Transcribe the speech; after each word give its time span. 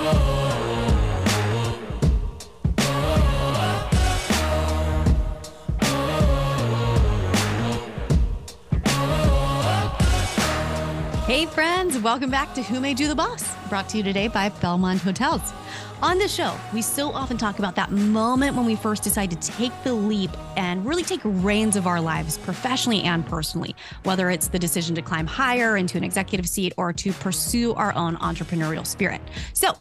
Hey, 0.00 0.06
friends, 11.46 11.98
welcome 11.98 12.30
back 12.30 12.54
to 12.54 12.62
Who 12.62 12.80
Made 12.80 12.98
You 12.98 13.08
the 13.08 13.14
Boss, 13.14 13.54
brought 13.68 13.90
to 13.90 13.98
you 13.98 14.02
today 14.02 14.26
by 14.26 14.48
Belmond 14.48 15.00
Hotels. 15.00 15.52
On 16.02 16.16
this 16.16 16.34
show, 16.34 16.56
we 16.72 16.80
so 16.80 17.12
often 17.12 17.36
talk 17.36 17.58
about 17.58 17.76
that 17.76 17.90
moment 17.90 18.56
when 18.56 18.64
we 18.64 18.76
first 18.76 19.02
decide 19.02 19.30
to 19.30 19.36
take 19.36 19.72
the 19.84 19.92
leap 19.92 20.30
and 20.56 20.86
really 20.86 21.04
take 21.04 21.20
reins 21.22 21.76
of 21.76 21.86
our 21.86 22.00
lives, 22.00 22.38
professionally 22.38 23.02
and 23.02 23.26
personally, 23.26 23.76
whether 24.04 24.30
it's 24.30 24.48
the 24.48 24.58
decision 24.58 24.94
to 24.94 25.02
climb 25.02 25.26
higher 25.26 25.76
into 25.76 25.98
an 25.98 26.04
executive 26.04 26.48
seat 26.48 26.72
or 26.78 26.94
to 26.94 27.12
pursue 27.12 27.74
our 27.74 27.94
own 27.94 28.16
entrepreneurial 28.16 28.86
spirit. 28.86 29.20
So, 29.52 29.76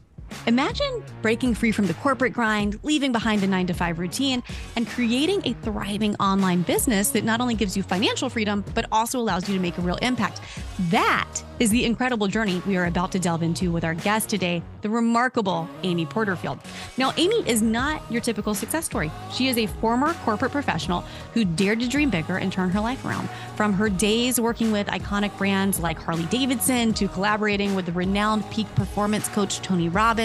Imagine 0.48 1.04
breaking 1.22 1.54
free 1.54 1.72
from 1.72 1.88
the 1.88 1.94
corporate 1.96 2.34
grind, 2.34 2.80
leaving 2.84 3.12
behind 3.12 3.42
the 3.42 3.48
nine 3.48 3.68
to 3.68 3.74
five 3.74 4.00
routine, 4.00 4.44
and 4.76 4.88
creating 4.88 5.42
a 5.46 5.54
thriving 5.62 6.16
online 6.16 6.62
business 6.62 7.10
that 7.10 7.24
not 7.24 7.42
only 7.42 7.56
gives 7.56 7.76
you 7.76 7.84
financial 7.84 8.30
freedom, 8.30 8.64
but 8.74 8.86
also 8.92 9.20
allows 9.20 9.48
you 9.48 9.56
to 9.56 9.62
make 9.62 9.78
a 9.78 9.82
real 9.82 9.98
impact. 9.98 10.42
That 10.90 11.44
is 11.60 11.70
the 11.70 11.84
incredible 11.84 12.28
journey 12.28 12.62
we 12.66 12.78
are 12.78 12.86
about 12.86 13.12
to 13.12 13.20
delve 13.20 13.44
into 13.44 13.72
with 13.72 13.84
our 13.84 13.94
guest 13.94 14.30
today, 14.30 14.64
the 14.82 14.90
remarkable 14.90 15.68
Amy 15.84 16.06
Porterfield. 16.06 16.60
Now, 16.98 17.14
Amy 17.18 17.48
is 17.48 17.62
not 17.62 18.02
your 18.10 18.22
typical 18.22 18.54
success 18.54 18.86
story. 18.86 19.12
She 19.34 19.50
is 19.50 19.58
a 19.58 19.66
former 19.68 20.14
corporate 20.26 20.52
professional 20.52 21.02
who 21.34 21.44
dared 21.44 21.82
to 21.82 21.88
dream 21.90 22.10
bigger 22.10 22.38
and 22.38 22.52
turn 22.52 22.70
her 22.70 22.80
life 22.80 23.04
around. 23.04 23.30
From 23.56 23.74
her 23.74 23.90
days 23.90 24.40
working 24.40 24.72
with 24.72 24.88
iconic 24.88 25.38
brands 25.38 25.80
like 25.80 26.00
Harley 26.00 26.26
Davidson 26.26 26.94
to 26.94 27.08
collaborating 27.10 27.76
with 27.76 27.86
the 27.86 27.92
renowned 27.92 28.50
peak 28.52 28.74
performance 28.76 29.28
coach 29.28 29.62
Tony 29.62 29.90
Robbins, 29.90 30.19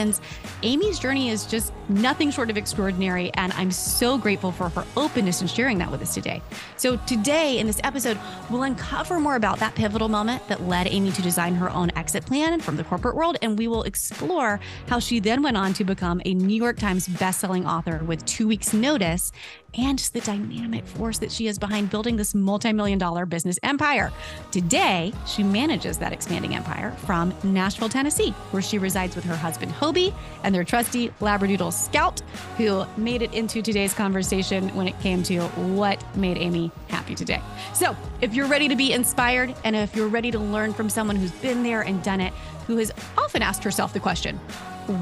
Amy's 0.62 0.98
journey 0.98 1.30
is 1.30 1.46
just 1.46 1.72
nothing 1.88 2.30
short 2.30 2.50
of 2.50 2.56
extraordinary. 2.56 3.32
And 3.34 3.52
I'm 3.52 3.70
so 3.70 4.18
grateful 4.18 4.50
for 4.52 4.68
her 4.70 4.84
openness 4.96 5.40
in 5.40 5.48
sharing 5.48 5.78
that 5.78 5.90
with 5.90 6.02
us 6.02 6.14
today. 6.14 6.42
So, 6.76 6.96
today 7.06 7.58
in 7.58 7.66
this 7.66 7.80
episode, 7.84 8.18
we'll 8.50 8.64
uncover 8.64 9.20
more 9.20 9.36
about 9.36 9.58
that 9.60 9.74
pivotal 9.74 10.08
moment 10.08 10.46
that 10.48 10.62
led 10.62 10.86
Amy 10.88 11.12
to 11.12 11.22
design 11.22 11.54
her 11.54 11.70
own 11.70 11.90
exit 11.96 12.26
plan 12.26 12.60
from 12.60 12.76
the 12.76 12.84
corporate 12.84 13.14
world. 13.14 13.38
And 13.42 13.58
we 13.58 13.68
will 13.68 13.84
explore 13.84 14.60
how 14.88 14.98
she 14.98 15.20
then 15.20 15.42
went 15.42 15.56
on 15.56 15.72
to 15.74 15.84
become 15.84 16.20
a 16.24 16.34
New 16.34 16.56
York 16.56 16.78
Times 16.78 17.08
bestselling 17.08 17.66
author 17.66 18.02
with 18.04 18.24
two 18.24 18.48
weeks' 18.48 18.72
notice 18.72 19.32
and 19.78 19.98
just 19.98 20.12
the 20.12 20.20
dynamic 20.20 20.86
force 20.86 21.18
that 21.18 21.32
she 21.32 21.46
is 21.46 21.58
behind 21.58 21.90
building 21.90 22.16
this 22.16 22.34
multi-million 22.34 22.98
dollar 22.98 23.26
business 23.26 23.58
empire. 23.62 24.12
Today, 24.50 25.12
she 25.26 25.42
manages 25.42 25.98
that 25.98 26.12
expanding 26.12 26.54
empire 26.54 26.92
from 27.06 27.34
Nashville, 27.42 27.88
Tennessee, 27.88 28.30
where 28.50 28.62
she 28.62 28.78
resides 28.78 29.16
with 29.16 29.24
her 29.24 29.36
husband 29.36 29.72
Hobie 29.72 30.14
and 30.42 30.54
their 30.54 30.64
trusty 30.64 31.08
Labradoodle 31.20 31.72
Scout, 31.72 32.20
who 32.56 32.84
made 32.96 33.22
it 33.22 33.32
into 33.32 33.62
today's 33.62 33.94
conversation 33.94 34.68
when 34.74 34.88
it 34.88 34.98
came 35.00 35.22
to 35.24 35.40
what 35.40 36.04
made 36.16 36.38
Amy 36.38 36.70
happy 36.88 37.14
today. 37.14 37.40
So, 37.72 37.96
if 38.20 38.34
you're 38.34 38.46
ready 38.46 38.68
to 38.68 38.76
be 38.76 38.92
inspired 38.92 39.54
and 39.64 39.76
if 39.76 39.94
you're 39.94 40.08
ready 40.08 40.30
to 40.30 40.38
learn 40.38 40.72
from 40.72 40.88
someone 40.88 41.16
who's 41.16 41.32
been 41.32 41.62
there 41.62 41.82
and 41.82 42.02
done 42.02 42.20
it, 42.20 42.32
who 42.66 42.76
has 42.78 42.92
often 43.18 43.42
asked 43.42 43.62
herself 43.64 43.92
the 43.92 44.00
question, 44.00 44.38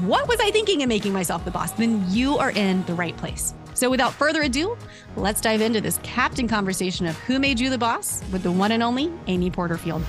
what 0.07 0.27
was 0.27 0.39
I 0.39 0.51
thinking 0.51 0.81
in 0.81 0.89
making 0.89 1.13
myself 1.13 1.43
the 1.45 1.51
boss? 1.51 1.71
Then 1.71 2.05
you 2.09 2.37
are 2.37 2.51
in 2.51 2.85
the 2.85 2.93
right 2.93 3.15
place. 3.17 3.53
So, 3.73 3.89
without 3.89 4.13
further 4.13 4.43
ado, 4.43 4.77
let's 5.15 5.41
dive 5.41 5.61
into 5.61 5.81
this 5.81 5.99
captain 6.03 6.47
conversation 6.47 7.05
of 7.05 7.17
who 7.19 7.39
made 7.39 7.59
you 7.59 7.69
the 7.69 7.77
boss 7.77 8.23
with 8.31 8.43
the 8.43 8.51
one 8.51 8.71
and 8.71 8.83
only 8.83 9.11
Amy 9.27 9.49
Porterfield. 9.49 10.03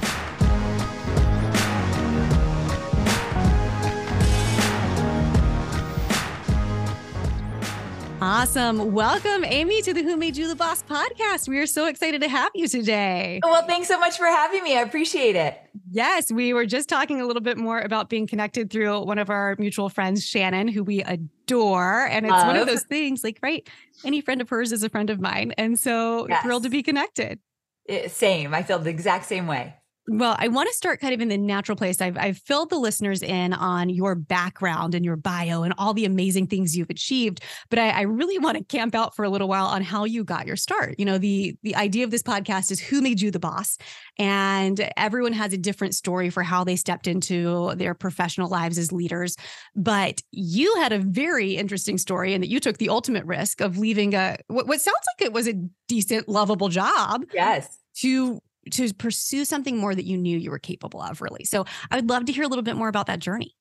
Awesome. 8.27 8.95
Welcome, 8.95 9.45
Amy, 9.45 9.83
to 9.83 9.93
the 9.93 10.03
Who 10.03 10.17
Made 10.17 10.35
You 10.35 10.49
the 10.49 10.57
Boss 10.57 10.83
podcast. 10.83 11.47
We 11.47 11.59
are 11.59 11.67
so 11.67 11.85
excited 11.85 12.23
to 12.23 12.29
have 12.29 12.51
you 12.55 12.67
today. 12.67 13.39
Well, 13.45 13.67
thanks 13.67 13.87
so 13.87 13.99
much 13.99 14.17
for 14.17 14.25
having 14.25 14.65
me. 14.65 14.79
I 14.79 14.81
appreciate 14.81 15.37
it. 15.37 15.61
Yes, 15.91 16.33
we 16.33 16.55
were 16.55 16.65
just 16.65 16.89
talking 16.89 17.21
a 17.21 17.27
little 17.27 17.43
bit 17.43 17.59
more 17.59 17.81
about 17.81 18.09
being 18.09 18.27
connected 18.27 18.71
through 18.71 19.01
one 19.01 19.19
of 19.19 19.29
our 19.29 19.57
mutual 19.59 19.91
friends, 19.91 20.27
Shannon, 20.27 20.69
who 20.69 20.83
we 20.83 21.03
adore. 21.03 22.07
And 22.07 22.25
it's 22.25 22.33
Love. 22.33 22.47
one 22.47 22.57
of 22.57 22.67
those 22.67 22.85
things 22.85 23.23
like, 23.23 23.39
right, 23.43 23.69
any 24.07 24.23
friend 24.23 24.41
of 24.41 24.49
hers 24.49 24.73
is 24.73 24.83
a 24.83 24.89
friend 24.89 25.11
of 25.11 25.21
mine. 25.21 25.53
And 25.59 25.79
so 25.79 26.27
yes. 26.27 26.43
thrilled 26.43 26.63
to 26.63 26.71
be 26.71 26.83
connected. 26.83 27.41
It, 27.85 28.11
same. 28.11 28.55
I 28.55 28.63
feel 28.63 28.79
the 28.79 28.89
exact 28.89 29.27
same 29.27 29.47
way. 29.47 29.75
Well, 30.07 30.37
I 30.39 30.49
want 30.49 30.69
to 30.69 30.75
start 30.75 31.01
kind 31.01 31.15
of 31.15 31.21
in 31.23 31.29
the 31.29 31.39
natural 31.39 31.77
place. 31.77 32.03
I've, 32.03 32.19
I've 32.19 32.37
filled 32.37 32.69
the 32.69 32.77
listeners 32.77 33.23
in 33.23 33.55
on 33.55 33.89
your 33.89 34.15
background 34.15 34.95
and 34.95 35.03
your 35.03 35.17
bio 35.17 35.63
and 35.63 35.73
all 35.79 35.95
the 35.95 36.05
amazing 36.05 36.47
things 36.47 36.77
you've 36.77 36.91
achieved, 36.91 37.43
but 37.71 37.79
I, 37.79 37.89
I 37.89 38.01
really 38.03 38.39
want 38.39 38.59
to 38.59 38.65
camp 38.65 38.95
out 38.95 39.17
for 39.17 39.25
a 39.25 39.31
little 39.31 39.49
while 39.49 39.67
on 39.67 39.83
how 39.83 40.05
you 40.05 40.23
got 40.23 40.47
your 40.47 40.57
start. 40.57 40.97
You 40.99 41.07
know, 41.07 41.17
the 41.17 41.57
the 41.63 41.75
idea 41.77 42.05
of 42.05 42.11
this 42.11 42.23
podcast 42.23 42.71
is 42.71 42.81
who 42.81 43.01
made 43.01 43.21
you 43.23 43.31
the 43.31 43.39
boss, 43.39 43.79
and 44.19 44.91
everyone 44.97 45.33
has 45.33 45.55
a 45.55 45.59
different 45.59 45.95
story 45.95 46.29
for 46.29 46.43
how 46.43 46.65
they 46.65 46.77
stepped 46.77 47.07
into 47.07 47.75
their 47.77 47.95
professional 47.95 48.51
lives 48.51 48.77
as 48.77 48.93
leaders. 48.93 49.37
But 49.75 50.21
you 50.33 50.75
had 50.77 50.93
a 50.93 50.99
very 50.99 51.57
interesting 51.57 51.97
story, 51.97 52.35
and 52.35 52.43
that 52.43 52.51
you 52.51 52.61
took 52.61 52.77
the 52.77 52.91
ultimate 52.91 53.25
risk 53.25 53.63
of 53.63 53.79
leaving 53.79 54.15
a 54.15 54.37
what, 54.49 54.67
what 54.67 54.83
sounds 54.83 54.97
like 55.19 55.27
it 55.27 55.33
was 55.33 55.49
a 55.49 55.55
decent, 55.89 56.29
lovable 56.29 56.69
job. 56.69 57.25
Yes 57.33 57.79
to 57.97 58.41
to 58.73 58.93
pursue 58.95 59.45
something 59.45 59.77
more 59.77 59.95
that 59.95 60.05
you 60.05 60.17
knew 60.17 60.39
you 60.39 60.51
were 60.51 60.59
capable 60.59 61.01
of, 61.01 61.21
really. 61.21 61.45
So 61.45 61.65
I 61.91 61.97
would 61.97 62.09
love 62.09 62.25
to 62.27 62.33
hear 62.33 62.45
a 62.45 62.49
little 62.49 62.63
bit 62.63 62.77
more 62.77 62.89
about 62.89 63.07
that 63.07 63.19
journey. 63.19 63.55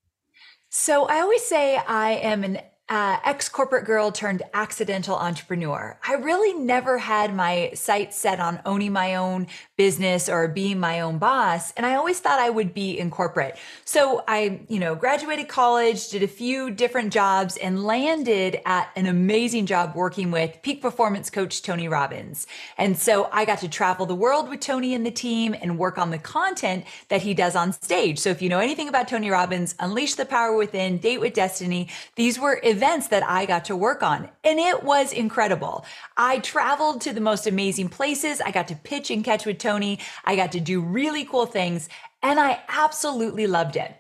So 0.70 1.06
I 1.06 1.22
always 1.22 1.44
say 1.44 1.78
I 1.78 2.14
am 2.14 2.44
an 2.44 2.60
uh, 2.94 3.18
ex 3.26 3.50
corporate 3.50 3.86
girl 3.86 4.12
turned 4.12 4.44
accidental 4.54 5.16
entrepreneur. 5.16 5.98
I 6.08 6.14
really 6.14 6.54
never 6.54 7.00
had 7.00 7.34
my 7.34 7.72
sights 7.74 8.16
set 8.16 8.40
on 8.40 8.62
owning 8.68 8.94
my 8.94 9.16
own 9.16 9.48
business 9.78 10.30
or 10.30 10.48
being 10.48 10.80
my 10.80 11.02
own 11.02 11.18
boss. 11.18 11.72
And 11.72 11.88
I 11.88 11.96
always 11.96 12.20
thought 12.20 12.40
I 12.40 12.52
would 12.52 12.72
be 12.72 13.00
in 13.00 13.10
corporate. 13.10 13.58
So 13.84 14.24
I, 14.28 14.62
you 14.68 14.80
know, 14.80 14.94
graduated 14.94 15.48
college, 15.48 16.10
did 16.10 16.22
a 16.22 16.28
few 16.28 16.70
different 16.70 17.12
jobs 17.12 17.58
and 17.58 17.84
landed 17.84 18.62
at 18.64 18.92
an 18.96 19.08
amazing 19.08 19.66
job 19.66 19.96
working 19.96 20.30
with 20.30 20.60
peak 20.62 20.80
performance 20.80 21.32
coach 21.32 21.64
Tony 21.64 21.88
Robbins. 21.88 22.46
And 22.78 22.96
so 22.96 23.28
I 23.32 23.46
got 23.46 23.58
to 23.62 23.70
travel 23.70 24.06
the 24.06 24.14
world 24.14 24.50
with 24.50 24.60
Tony 24.60 24.94
and 24.94 25.04
the 25.04 25.10
team 25.10 25.56
and 25.60 25.80
work 25.80 25.98
on 25.98 26.12
the 26.12 26.20
content 26.20 26.86
that 27.10 27.24
he 27.24 27.34
does 27.34 27.56
on 27.56 27.74
stage. 27.74 28.20
So 28.20 28.30
if 28.30 28.40
you 28.40 28.50
know 28.50 28.60
anything 28.60 28.88
about 28.88 29.08
Tony 29.08 29.32
Robbins, 29.32 29.74
Unleash 29.80 30.14
the 30.14 30.26
Power 30.26 30.56
Within, 30.56 31.00
Date 31.00 31.22
with 31.22 31.34
Destiny, 31.34 31.90
these 32.16 32.38
were 32.38 32.62
events 32.62 32.83
that 32.84 33.24
I 33.24 33.46
got 33.46 33.66
to 33.66 33.76
work 33.76 34.04
on. 34.04 34.30
And 34.44 34.60
it 34.60 34.84
was 34.84 35.14
incredible. 35.14 35.86
I 36.18 36.40
traveled 36.40 37.02
to 37.02 37.14
the 37.14 37.22
most 37.22 37.48
amazing 37.48 37.90
places. 37.90 38.42
I 38.42 38.52
got 38.52 38.68
to 38.68 38.76
pitch 38.76 39.10
and 39.10 39.24
catch 39.24 39.46
with 39.46 39.58
Tony. 39.58 40.00
I 40.26 40.36
got 40.36 40.52
to 40.52 40.60
do 40.60 40.82
really 40.82 41.26
cool 41.26 41.46
things 41.46 41.88
and 42.22 42.40
I 42.40 42.62
absolutely 42.70 43.48
loved 43.48 43.76
it. 43.76 43.96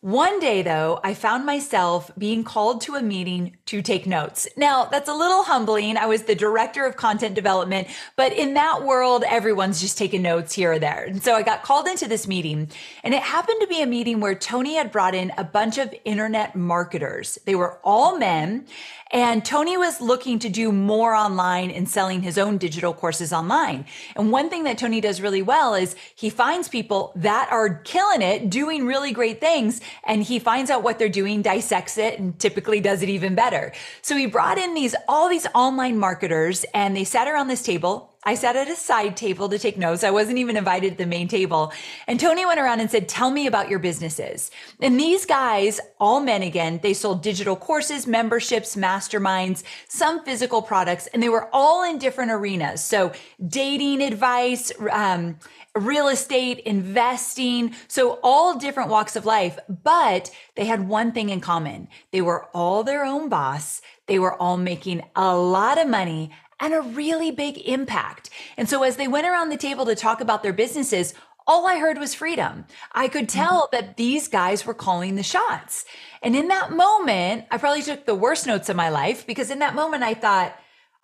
One 0.00 0.38
day, 0.38 0.62
though, 0.62 1.00
I 1.02 1.12
found 1.12 1.44
myself 1.44 2.12
being 2.16 2.44
called 2.44 2.82
to 2.82 2.94
a 2.94 3.02
meeting 3.02 3.56
to 3.66 3.82
take 3.82 4.06
notes. 4.06 4.46
Now, 4.56 4.84
that's 4.84 5.08
a 5.08 5.12
little 5.12 5.42
humbling. 5.42 5.96
I 5.96 6.06
was 6.06 6.22
the 6.22 6.36
director 6.36 6.86
of 6.86 6.96
content 6.96 7.34
development, 7.34 7.88
but 8.14 8.32
in 8.32 8.54
that 8.54 8.84
world, 8.84 9.24
everyone's 9.26 9.80
just 9.80 9.98
taking 9.98 10.22
notes 10.22 10.54
here 10.54 10.74
or 10.74 10.78
there. 10.78 11.02
And 11.02 11.20
so 11.20 11.34
I 11.34 11.42
got 11.42 11.64
called 11.64 11.88
into 11.88 12.06
this 12.06 12.28
meeting, 12.28 12.70
and 13.02 13.12
it 13.12 13.24
happened 13.24 13.58
to 13.60 13.66
be 13.66 13.82
a 13.82 13.86
meeting 13.86 14.20
where 14.20 14.36
Tony 14.36 14.76
had 14.76 14.92
brought 14.92 15.16
in 15.16 15.32
a 15.36 15.42
bunch 15.42 15.78
of 15.78 15.92
internet 16.04 16.54
marketers. 16.54 17.36
They 17.44 17.56
were 17.56 17.80
all 17.82 18.18
men, 18.18 18.66
and 19.10 19.44
Tony 19.44 19.76
was 19.76 20.00
looking 20.00 20.38
to 20.40 20.48
do 20.48 20.70
more 20.70 21.14
online 21.14 21.70
and 21.70 21.88
selling 21.88 22.22
his 22.22 22.36
own 22.36 22.58
digital 22.58 22.92
courses 22.92 23.32
online. 23.32 23.86
And 24.16 24.30
one 24.30 24.50
thing 24.50 24.64
that 24.64 24.78
Tony 24.78 25.00
does 25.00 25.20
really 25.20 25.42
well 25.42 25.74
is 25.74 25.96
he 26.14 26.28
finds 26.30 26.68
people 26.68 27.12
that 27.16 27.48
are 27.50 27.76
killing 27.80 28.22
it, 28.22 28.50
doing 28.50 28.86
really 28.86 29.12
great 29.12 29.40
things, 29.40 29.80
and 30.04 30.22
he 30.22 30.38
finds 30.38 30.70
out 30.70 30.82
what 30.82 30.98
they're 30.98 31.08
doing, 31.08 31.42
dissects 31.42 31.96
it, 31.96 32.18
and 32.18 32.38
typically 32.38 32.80
does 32.80 33.02
it 33.02 33.08
even 33.08 33.34
better. 33.34 33.72
So 34.02 34.16
he 34.16 34.26
brought 34.26 34.58
in 34.58 34.74
these, 34.74 34.94
all 35.06 35.28
these 35.28 35.46
online 35.54 35.98
marketers 35.98 36.64
and 36.74 36.96
they 36.96 37.04
sat 37.04 37.28
around 37.28 37.48
this 37.48 37.62
table 37.62 38.12
I 38.24 38.34
sat 38.34 38.56
at 38.56 38.68
a 38.68 38.74
side 38.74 39.16
table 39.16 39.48
to 39.48 39.58
take 39.58 39.78
notes. 39.78 40.02
I 40.02 40.10
wasn't 40.10 40.38
even 40.38 40.56
invited 40.56 40.92
to 40.92 40.98
the 40.98 41.06
main 41.06 41.28
table. 41.28 41.72
And 42.08 42.18
Tony 42.18 42.44
went 42.44 42.58
around 42.58 42.80
and 42.80 42.90
said, 42.90 43.08
Tell 43.08 43.30
me 43.30 43.46
about 43.46 43.68
your 43.68 43.78
businesses. 43.78 44.50
And 44.80 44.98
these 44.98 45.24
guys, 45.24 45.80
all 46.00 46.20
men 46.20 46.42
again, 46.42 46.80
they 46.82 46.94
sold 46.94 47.22
digital 47.22 47.54
courses, 47.54 48.06
memberships, 48.06 48.74
masterminds, 48.74 49.62
some 49.88 50.24
physical 50.24 50.62
products, 50.62 51.06
and 51.08 51.22
they 51.22 51.28
were 51.28 51.48
all 51.52 51.84
in 51.88 51.98
different 51.98 52.32
arenas. 52.32 52.82
So 52.82 53.12
dating 53.46 54.02
advice, 54.02 54.72
um, 54.90 55.38
real 55.76 56.08
estate, 56.08 56.58
investing. 56.60 57.74
So 57.86 58.18
all 58.24 58.58
different 58.58 58.90
walks 58.90 59.14
of 59.14 59.26
life, 59.26 59.58
but 59.68 60.30
they 60.56 60.64
had 60.64 60.88
one 60.88 61.12
thing 61.12 61.28
in 61.28 61.40
common. 61.40 61.86
They 62.10 62.20
were 62.20 62.46
all 62.52 62.82
their 62.82 63.04
own 63.04 63.28
boss. 63.28 63.80
They 64.06 64.18
were 64.18 64.34
all 64.34 64.56
making 64.56 65.04
a 65.14 65.36
lot 65.36 65.78
of 65.78 65.86
money 65.86 66.32
and 66.60 66.74
a 66.74 66.80
really 66.80 67.30
big 67.30 67.58
impact. 67.58 68.30
And 68.56 68.68
so 68.68 68.82
as 68.82 68.96
they 68.96 69.08
went 69.08 69.26
around 69.26 69.50
the 69.50 69.56
table 69.56 69.86
to 69.86 69.94
talk 69.94 70.20
about 70.20 70.42
their 70.42 70.52
businesses, 70.52 71.14
all 71.46 71.66
I 71.66 71.78
heard 71.78 71.98
was 71.98 72.14
freedom. 72.14 72.66
I 72.92 73.08
could 73.08 73.26
mm-hmm. 73.26 73.38
tell 73.38 73.68
that 73.72 73.96
these 73.96 74.28
guys 74.28 74.66
were 74.66 74.74
calling 74.74 75.14
the 75.16 75.22
shots. 75.22 75.86
And 76.22 76.36
in 76.36 76.48
that 76.48 76.72
moment, 76.72 77.46
I 77.50 77.56
probably 77.58 77.82
took 77.82 78.04
the 78.04 78.14
worst 78.14 78.46
notes 78.46 78.68
of 78.68 78.76
my 78.76 78.90
life 78.90 79.26
because 79.26 79.50
in 79.50 79.60
that 79.60 79.74
moment 79.74 80.02
I 80.02 80.14
thought, 80.14 80.54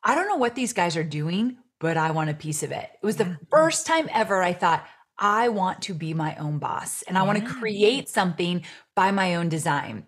I 0.03 0.15
don't 0.15 0.29
know 0.29 0.37
what 0.37 0.55
these 0.55 0.75
guys 0.75 0.97
are 0.97 1.05
doing, 1.05 1.57
but 1.81 1.97
I 1.97 2.11
want 2.11 2.31
a 2.31 2.35
piece 2.35 2.63
of 2.63 2.73
it. 2.73 2.91
It 3.03 3.07
was 3.07 3.17
the 3.17 3.39
first 3.51 3.87
time 3.87 4.09
ever 4.13 4.43
I 4.43 4.53
thought, 4.53 4.87
I 5.19 5.49
want 5.49 5.83
to 5.83 5.95
be 5.95 6.13
my 6.13 6.37
own 6.37 6.59
boss 6.59 7.03
and 7.03 7.17
I 7.17 7.23
want 7.23 7.39
to 7.39 7.55
create 7.55 8.09
something 8.09 8.65
by 8.95 9.13
my 9.13 9.37
own 9.37 9.49
design. 9.49 10.07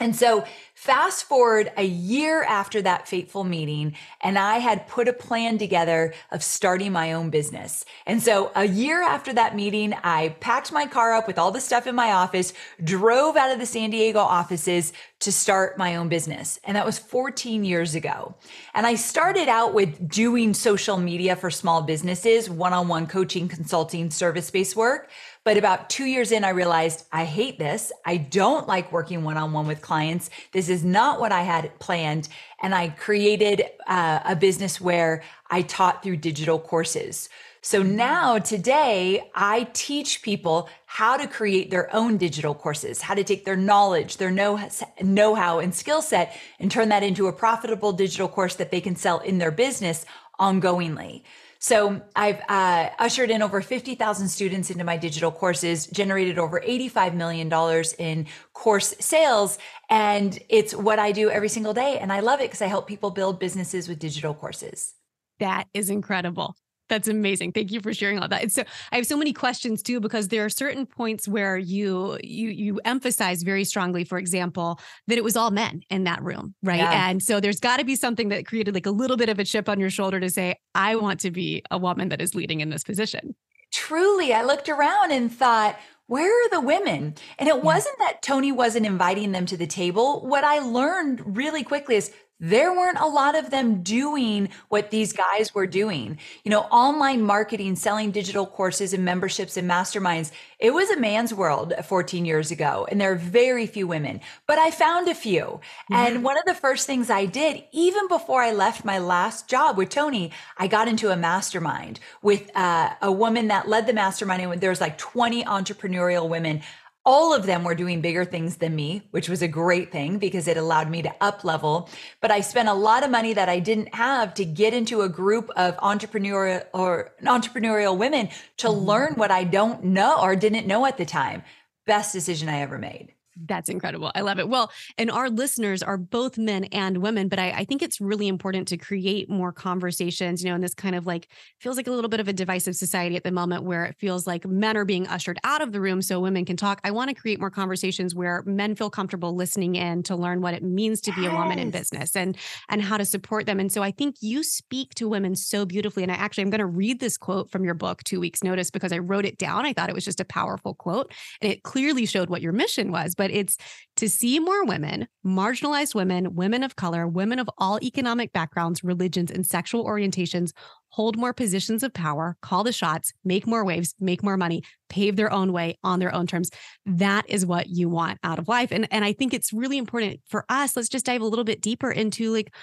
And 0.00 0.14
so, 0.14 0.44
fast 0.74 1.24
forward 1.24 1.72
a 1.76 1.82
year 1.82 2.44
after 2.44 2.80
that 2.82 3.08
fateful 3.08 3.42
meeting, 3.42 3.96
and 4.20 4.38
I 4.38 4.58
had 4.58 4.86
put 4.86 5.08
a 5.08 5.12
plan 5.12 5.58
together 5.58 6.14
of 6.30 6.44
starting 6.44 6.92
my 6.92 7.12
own 7.14 7.30
business. 7.30 7.84
And 8.06 8.22
so, 8.22 8.52
a 8.54 8.64
year 8.64 9.02
after 9.02 9.32
that 9.32 9.56
meeting, 9.56 9.92
I 10.04 10.36
packed 10.38 10.70
my 10.70 10.86
car 10.86 11.14
up 11.14 11.26
with 11.26 11.36
all 11.36 11.50
the 11.50 11.60
stuff 11.60 11.88
in 11.88 11.96
my 11.96 12.12
office, 12.12 12.52
drove 12.84 13.36
out 13.36 13.50
of 13.50 13.58
the 13.58 13.66
San 13.66 13.90
Diego 13.90 14.20
offices 14.20 14.92
to 15.20 15.32
start 15.32 15.76
my 15.76 15.96
own 15.96 16.08
business. 16.08 16.60
And 16.62 16.76
that 16.76 16.86
was 16.86 16.96
14 16.96 17.64
years 17.64 17.96
ago. 17.96 18.36
And 18.74 18.86
I 18.86 18.94
started 18.94 19.48
out 19.48 19.74
with 19.74 20.08
doing 20.08 20.54
social 20.54 20.96
media 20.96 21.34
for 21.34 21.50
small 21.50 21.82
businesses, 21.82 22.48
one 22.48 22.72
on 22.72 22.86
one 22.86 23.08
coaching, 23.08 23.48
consulting, 23.48 24.10
service 24.10 24.48
based 24.48 24.76
work. 24.76 25.10
But 25.48 25.56
about 25.56 25.88
two 25.88 26.04
years 26.04 26.30
in, 26.30 26.44
I 26.44 26.50
realized 26.50 27.06
I 27.10 27.24
hate 27.24 27.58
this. 27.58 27.90
I 28.04 28.18
don't 28.18 28.68
like 28.68 28.92
working 28.92 29.24
one 29.24 29.38
on 29.38 29.54
one 29.54 29.66
with 29.66 29.80
clients. 29.80 30.28
This 30.52 30.68
is 30.68 30.84
not 30.84 31.20
what 31.20 31.32
I 31.32 31.40
had 31.40 31.78
planned. 31.78 32.28
And 32.60 32.74
I 32.74 32.90
created 32.90 33.64
uh, 33.86 34.20
a 34.26 34.36
business 34.36 34.78
where 34.78 35.22
I 35.50 35.62
taught 35.62 36.02
through 36.02 36.18
digital 36.18 36.58
courses. 36.58 37.30
So 37.62 37.82
now 37.82 38.38
today 38.38 39.30
I 39.34 39.70
teach 39.72 40.20
people 40.20 40.68
how 40.84 41.16
to 41.16 41.26
create 41.26 41.70
their 41.70 41.88
own 41.96 42.18
digital 42.18 42.54
courses, 42.54 43.00
how 43.00 43.14
to 43.14 43.24
take 43.24 43.46
their 43.46 43.56
knowledge, 43.56 44.18
their 44.18 44.30
know, 44.30 44.68
know-how 45.00 45.60
and 45.60 45.74
skill 45.74 46.02
set 46.02 46.36
and 46.60 46.70
turn 46.70 46.90
that 46.90 47.02
into 47.02 47.26
a 47.26 47.32
profitable 47.32 47.92
digital 47.92 48.28
course 48.28 48.56
that 48.56 48.70
they 48.70 48.82
can 48.82 48.96
sell 48.96 49.20
in 49.20 49.38
their 49.38 49.50
business 49.50 50.04
ongoingly. 50.38 51.22
So 51.60 52.00
I've 52.14 52.40
uh, 52.48 52.90
ushered 52.98 53.30
in 53.30 53.42
over 53.42 53.60
50,000 53.60 54.28
students 54.28 54.70
into 54.70 54.84
my 54.84 54.96
digital 54.96 55.32
courses, 55.32 55.86
generated 55.88 56.38
over 56.38 56.60
$85 56.60 57.14
million 57.14 57.52
in 57.98 58.26
course 58.52 58.94
sales. 59.00 59.58
And 59.90 60.38
it's 60.48 60.74
what 60.74 60.98
I 60.98 61.12
do 61.12 61.30
every 61.30 61.48
single 61.48 61.74
day. 61.74 61.98
And 61.98 62.12
I 62.12 62.20
love 62.20 62.40
it 62.40 62.44
because 62.44 62.62
I 62.62 62.66
help 62.66 62.86
people 62.86 63.10
build 63.10 63.40
businesses 63.40 63.88
with 63.88 63.98
digital 63.98 64.34
courses. 64.34 64.94
That 65.40 65.64
is 65.74 65.90
incredible. 65.90 66.54
That's 66.88 67.08
amazing. 67.08 67.52
Thank 67.52 67.70
you 67.70 67.80
for 67.80 67.92
sharing 67.92 68.18
all 68.18 68.28
that. 68.28 68.42
And 68.42 68.52
so 68.52 68.64
I 68.92 68.96
have 68.96 69.06
so 69.06 69.16
many 69.16 69.32
questions 69.32 69.82
too 69.82 70.00
because 70.00 70.28
there 70.28 70.44
are 70.44 70.48
certain 70.48 70.86
points 70.86 71.28
where 71.28 71.56
you 71.56 72.18
you 72.22 72.48
you 72.48 72.80
emphasize 72.84 73.42
very 73.42 73.64
strongly, 73.64 74.04
for 74.04 74.18
example, 74.18 74.80
that 75.06 75.18
it 75.18 75.24
was 75.24 75.36
all 75.36 75.50
men 75.50 75.82
in 75.90 76.04
that 76.04 76.22
room, 76.22 76.54
right? 76.62 76.78
Yeah. 76.78 77.08
And 77.08 77.22
so 77.22 77.40
there's 77.40 77.60
got 77.60 77.78
to 77.78 77.84
be 77.84 77.96
something 77.96 78.30
that 78.30 78.46
created 78.46 78.74
like 78.74 78.86
a 78.86 78.90
little 78.90 79.16
bit 79.16 79.28
of 79.28 79.38
a 79.38 79.44
chip 79.44 79.68
on 79.68 79.78
your 79.78 79.90
shoulder 79.90 80.20
to 80.20 80.30
say, 80.30 80.56
I 80.74 80.96
want 80.96 81.20
to 81.20 81.30
be 81.30 81.62
a 81.70 81.78
woman 81.78 82.08
that 82.08 82.22
is 82.22 82.34
leading 82.34 82.60
in 82.60 82.70
this 82.70 82.84
position. 82.84 83.34
Truly, 83.70 84.32
I 84.32 84.42
looked 84.44 84.68
around 84.68 85.12
and 85.12 85.30
thought, 85.30 85.78
where 86.06 86.32
are 86.32 86.48
the 86.48 86.60
women? 86.60 87.14
And 87.38 87.48
it 87.48 87.56
yeah. 87.56 87.62
wasn't 87.62 87.98
that 87.98 88.22
Tony 88.22 88.50
wasn't 88.50 88.86
inviting 88.86 89.32
them 89.32 89.44
to 89.46 89.58
the 89.58 89.66
table. 89.66 90.26
What 90.26 90.42
I 90.42 90.58
learned 90.60 91.36
really 91.36 91.62
quickly 91.62 91.96
is 91.96 92.12
there 92.40 92.72
weren't 92.72 92.98
a 92.98 93.06
lot 93.06 93.36
of 93.36 93.50
them 93.50 93.82
doing 93.82 94.48
what 94.68 94.90
these 94.90 95.12
guys 95.12 95.54
were 95.54 95.66
doing. 95.66 96.18
You 96.44 96.50
know, 96.50 96.60
online 96.62 97.22
marketing, 97.22 97.76
selling 97.76 98.10
digital 98.10 98.46
courses 98.46 98.92
and 98.92 99.04
memberships 99.04 99.56
and 99.56 99.68
masterminds. 99.68 100.30
It 100.58 100.72
was 100.72 100.90
a 100.90 100.98
man's 100.98 101.34
world 101.34 101.74
14 101.84 102.24
years 102.24 102.50
ago, 102.50 102.86
and 102.90 103.00
there 103.00 103.12
are 103.12 103.16
very 103.16 103.66
few 103.66 103.86
women, 103.86 104.20
but 104.46 104.58
I 104.58 104.70
found 104.70 105.08
a 105.08 105.14
few. 105.14 105.60
And 105.90 106.22
one 106.22 106.38
of 106.38 106.44
the 106.44 106.54
first 106.54 106.86
things 106.86 107.10
I 107.10 107.26
did, 107.26 107.64
even 107.72 108.08
before 108.08 108.42
I 108.42 108.52
left 108.52 108.84
my 108.84 108.98
last 108.98 109.48
job 109.48 109.76
with 109.76 109.88
Tony, 109.88 110.30
I 110.56 110.66
got 110.66 110.88
into 110.88 111.10
a 111.10 111.16
mastermind 111.16 112.00
with 112.22 112.50
uh, 112.56 112.90
a 113.02 113.10
woman 113.10 113.48
that 113.48 113.68
led 113.68 113.86
the 113.86 113.92
mastermind. 113.92 114.42
And 114.42 114.60
there 114.60 114.70
was 114.70 114.80
like 114.80 114.98
20 114.98 115.44
entrepreneurial 115.44 116.28
women 116.28 116.62
all 117.08 117.32
of 117.32 117.46
them 117.46 117.64
were 117.64 117.74
doing 117.74 118.02
bigger 118.02 118.26
things 118.26 118.58
than 118.58 118.76
me, 118.76 119.02
which 119.12 119.30
was 119.30 119.40
a 119.40 119.48
great 119.48 119.90
thing 119.90 120.18
because 120.18 120.46
it 120.46 120.58
allowed 120.58 120.90
me 120.90 121.00
to 121.00 121.14
up 121.22 121.42
level. 121.42 121.88
But 122.20 122.30
I 122.30 122.42
spent 122.42 122.68
a 122.68 122.74
lot 122.74 123.02
of 123.02 123.10
money 123.10 123.32
that 123.32 123.48
I 123.48 123.60
didn't 123.60 123.94
have 123.94 124.34
to 124.34 124.44
get 124.44 124.74
into 124.74 125.00
a 125.00 125.08
group 125.08 125.48
of 125.56 125.74
entrepreneurial 125.78 126.66
or 126.74 127.14
entrepreneurial 127.22 127.96
women 127.96 128.28
to 128.58 128.66
mm-hmm. 128.66 128.84
learn 128.84 129.14
what 129.14 129.30
I 129.30 129.44
don't 129.44 129.84
know 129.84 130.20
or 130.20 130.36
didn't 130.36 130.66
know 130.66 130.84
at 130.84 130.98
the 130.98 131.06
time. 131.06 131.44
Best 131.86 132.12
decision 132.12 132.50
I 132.50 132.60
ever 132.60 132.76
made. 132.76 133.14
That's 133.46 133.68
incredible. 133.68 134.10
I 134.14 134.22
love 134.22 134.38
it. 134.38 134.48
Well, 134.48 134.70
and 134.96 135.10
our 135.10 135.30
listeners 135.30 135.82
are 135.82 135.96
both 135.96 136.38
men 136.38 136.64
and 136.64 136.98
women, 136.98 137.28
but 137.28 137.38
I, 137.38 137.50
I, 137.50 137.64
think 137.64 137.82
it's 137.82 138.00
really 138.00 138.26
important 138.26 138.68
to 138.68 138.76
create 138.76 139.28
more 139.28 139.52
conversations, 139.52 140.42
you 140.42 140.48
know, 140.48 140.54
in 140.54 140.60
this 140.60 140.74
kind 140.74 140.94
of 140.94 141.06
like 141.06 141.28
feels 141.60 141.76
like 141.76 141.86
a 141.86 141.90
little 141.90 142.08
bit 142.08 142.20
of 142.20 142.28
a 142.28 142.32
divisive 142.32 142.74
society 142.74 143.16
at 143.16 143.24
the 143.24 143.30
moment 143.30 143.64
where 143.64 143.84
it 143.84 143.96
feels 143.98 144.26
like 144.26 144.46
men 144.46 144.76
are 144.76 144.84
being 144.84 145.06
ushered 145.06 145.38
out 145.44 145.60
of 145.60 145.72
the 145.72 145.80
room 145.80 146.02
so 146.02 146.20
women 146.20 146.44
can 146.44 146.56
talk. 146.56 146.80
I 146.84 146.90
want 146.90 147.10
to 147.10 147.14
create 147.14 147.38
more 147.38 147.50
conversations 147.50 148.14
where 148.14 148.42
men 148.46 148.74
feel 148.74 148.90
comfortable 148.90 149.34
listening 149.34 149.74
in 149.74 150.02
to 150.04 150.16
learn 150.16 150.40
what 150.40 150.54
it 150.54 150.62
means 150.62 151.00
to 151.02 151.12
be 151.12 151.22
yes. 151.22 151.32
a 151.32 151.36
woman 151.36 151.58
in 151.58 151.70
business 151.70 152.16
and 152.16 152.36
and 152.68 152.82
how 152.82 152.96
to 152.96 153.04
support 153.04 153.46
them. 153.46 153.60
And 153.60 153.70
so 153.70 153.82
I 153.82 153.90
think 153.90 154.16
you 154.20 154.42
speak 154.42 154.94
to 154.94 155.08
women 155.08 155.36
so 155.36 155.64
beautifully. 155.64 156.02
And 156.02 156.10
I 156.10 156.16
actually 156.16 156.42
I'm 156.42 156.50
going 156.50 156.58
to 156.60 156.66
read 156.66 157.00
this 157.00 157.16
quote 157.16 157.50
from 157.50 157.64
your 157.64 157.74
book, 157.74 158.02
Two 158.04 158.20
Weeks 158.20 158.42
Notice, 158.42 158.70
because 158.70 158.92
I 158.92 158.98
wrote 158.98 159.24
it 159.24 159.38
down. 159.38 159.66
I 159.66 159.72
thought 159.72 159.88
it 159.88 159.94
was 159.94 160.04
just 160.04 160.20
a 160.20 160.24
powerful 160.24 160.74
quote 160.74 161.12
and 161.40 161.52
it 161.52 161.62
clearly 161.62 162.06
showed 162.06 162.30
what 162.30 162.42
your 162.42 162.52
mission 162.52 162.90
was. 162.90 163.14
But 163.14 163.27
but 163.28 163.34
it's 163.34 163.58
to 163.96 164.08
see 164.08 164.38
more 164.38 164.64
women, 164.64 165.06
marginalized 165.26 165.94
women, 165.94 166.34
women 166.34 166.62
of 166.62 166.76
color, 166.76 167.06
women 167.06 167.38
of 167.38 167.50
all 167.58 167.78
economic 167.82 168.32
backgrounds, 168.32 168.82
religions, 168.82 169.30
and 169.30 169.44
sexual 169.44 169.84
orientations 169.84 170.52
hold 170.90 171.18
more 171.18 171.34
positions 171.34 171.82
of 171.82 171.92
power, 171.92 172.36
call 172.40 172.64
the 172.64 172.72
shots, 172.72 173.12
make 173.22 173.46
more 173.46 173.64
waves, 173.64 173.94
make 174.00 174.22
more 174.22 174.38
money, 174.38 174.62
pave 174.88 175.16
their 175.16 175.30
own 175.30 175.52
way 175.52 175.76
on 175.84 175.98
their 175.98 176.14
own 176.14 176.26
terms. 176.26 176.50
That 176.86 177.28
is 177.28 177.44
what 177.44 177.68
you 177.68 177.90
want 177.90 178.18
out 178.24 178.38
of 178.38 178.48
life. 178.48 178.72
And, 178.72 178.88
and 178.90 179.04
I 179.04 179.12
think 179.12 179.34
it's 179.34 179.52
really 179.52 179.76
important 179.76 180.20
for 180.26 180.46
us. 180.48 180.74
Let's 180.74 180.88
just 180.88 181.04
dive 181.04 181.20
a 181.20 181.26
little 181.26 181.44
bit 181.44 181.60
deeper 181.60 181.90
into 181.90 182.32
like, 182.32 182.54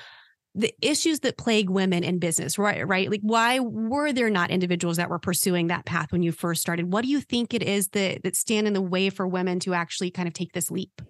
the 0.55 0.73
issues 0.81 1.19
that 1.19 1.37
plague 1.37 1.69
women 1.69 2.03
in 2.03 2.17
business, 2.17 2.57
right? 2.57 2.87
Right. 2.87 3.11
Like, 3.11 3.21
why 3.21 3.59
were 3.59 4.13
there 4.13 4.29
not 4.29 4.51
individuals 4.51 4.97
that 4.97 5.09
were 5.09 5.19
pursuing 5.19 5.67
that 5.67 5.85
path 5.85 6.11
when 6.11 6.23
you 6.23 6.31
first 6.31 6.61
started? 6.61 6.91
What 6.91 7.03
do 7.03 7.09
you 7.09 7.21
think 7.21 7.53
it 7.53 7.61
is 7.61 7.89
that 7.89 8.23
that 8.23 8.35
stand 8.35 8.65
in 8.67 8.73
the 8.73 8.81
way 8.81 9.09
for 9.09 9.27
women 9.27 9.59
to 9.61 9.73
actually 9.73 10.11
kind 10.11 10.27
of 10.27 10.33
take 10.33 10.53
this 10.53 10.71
leap? 10.71 11.01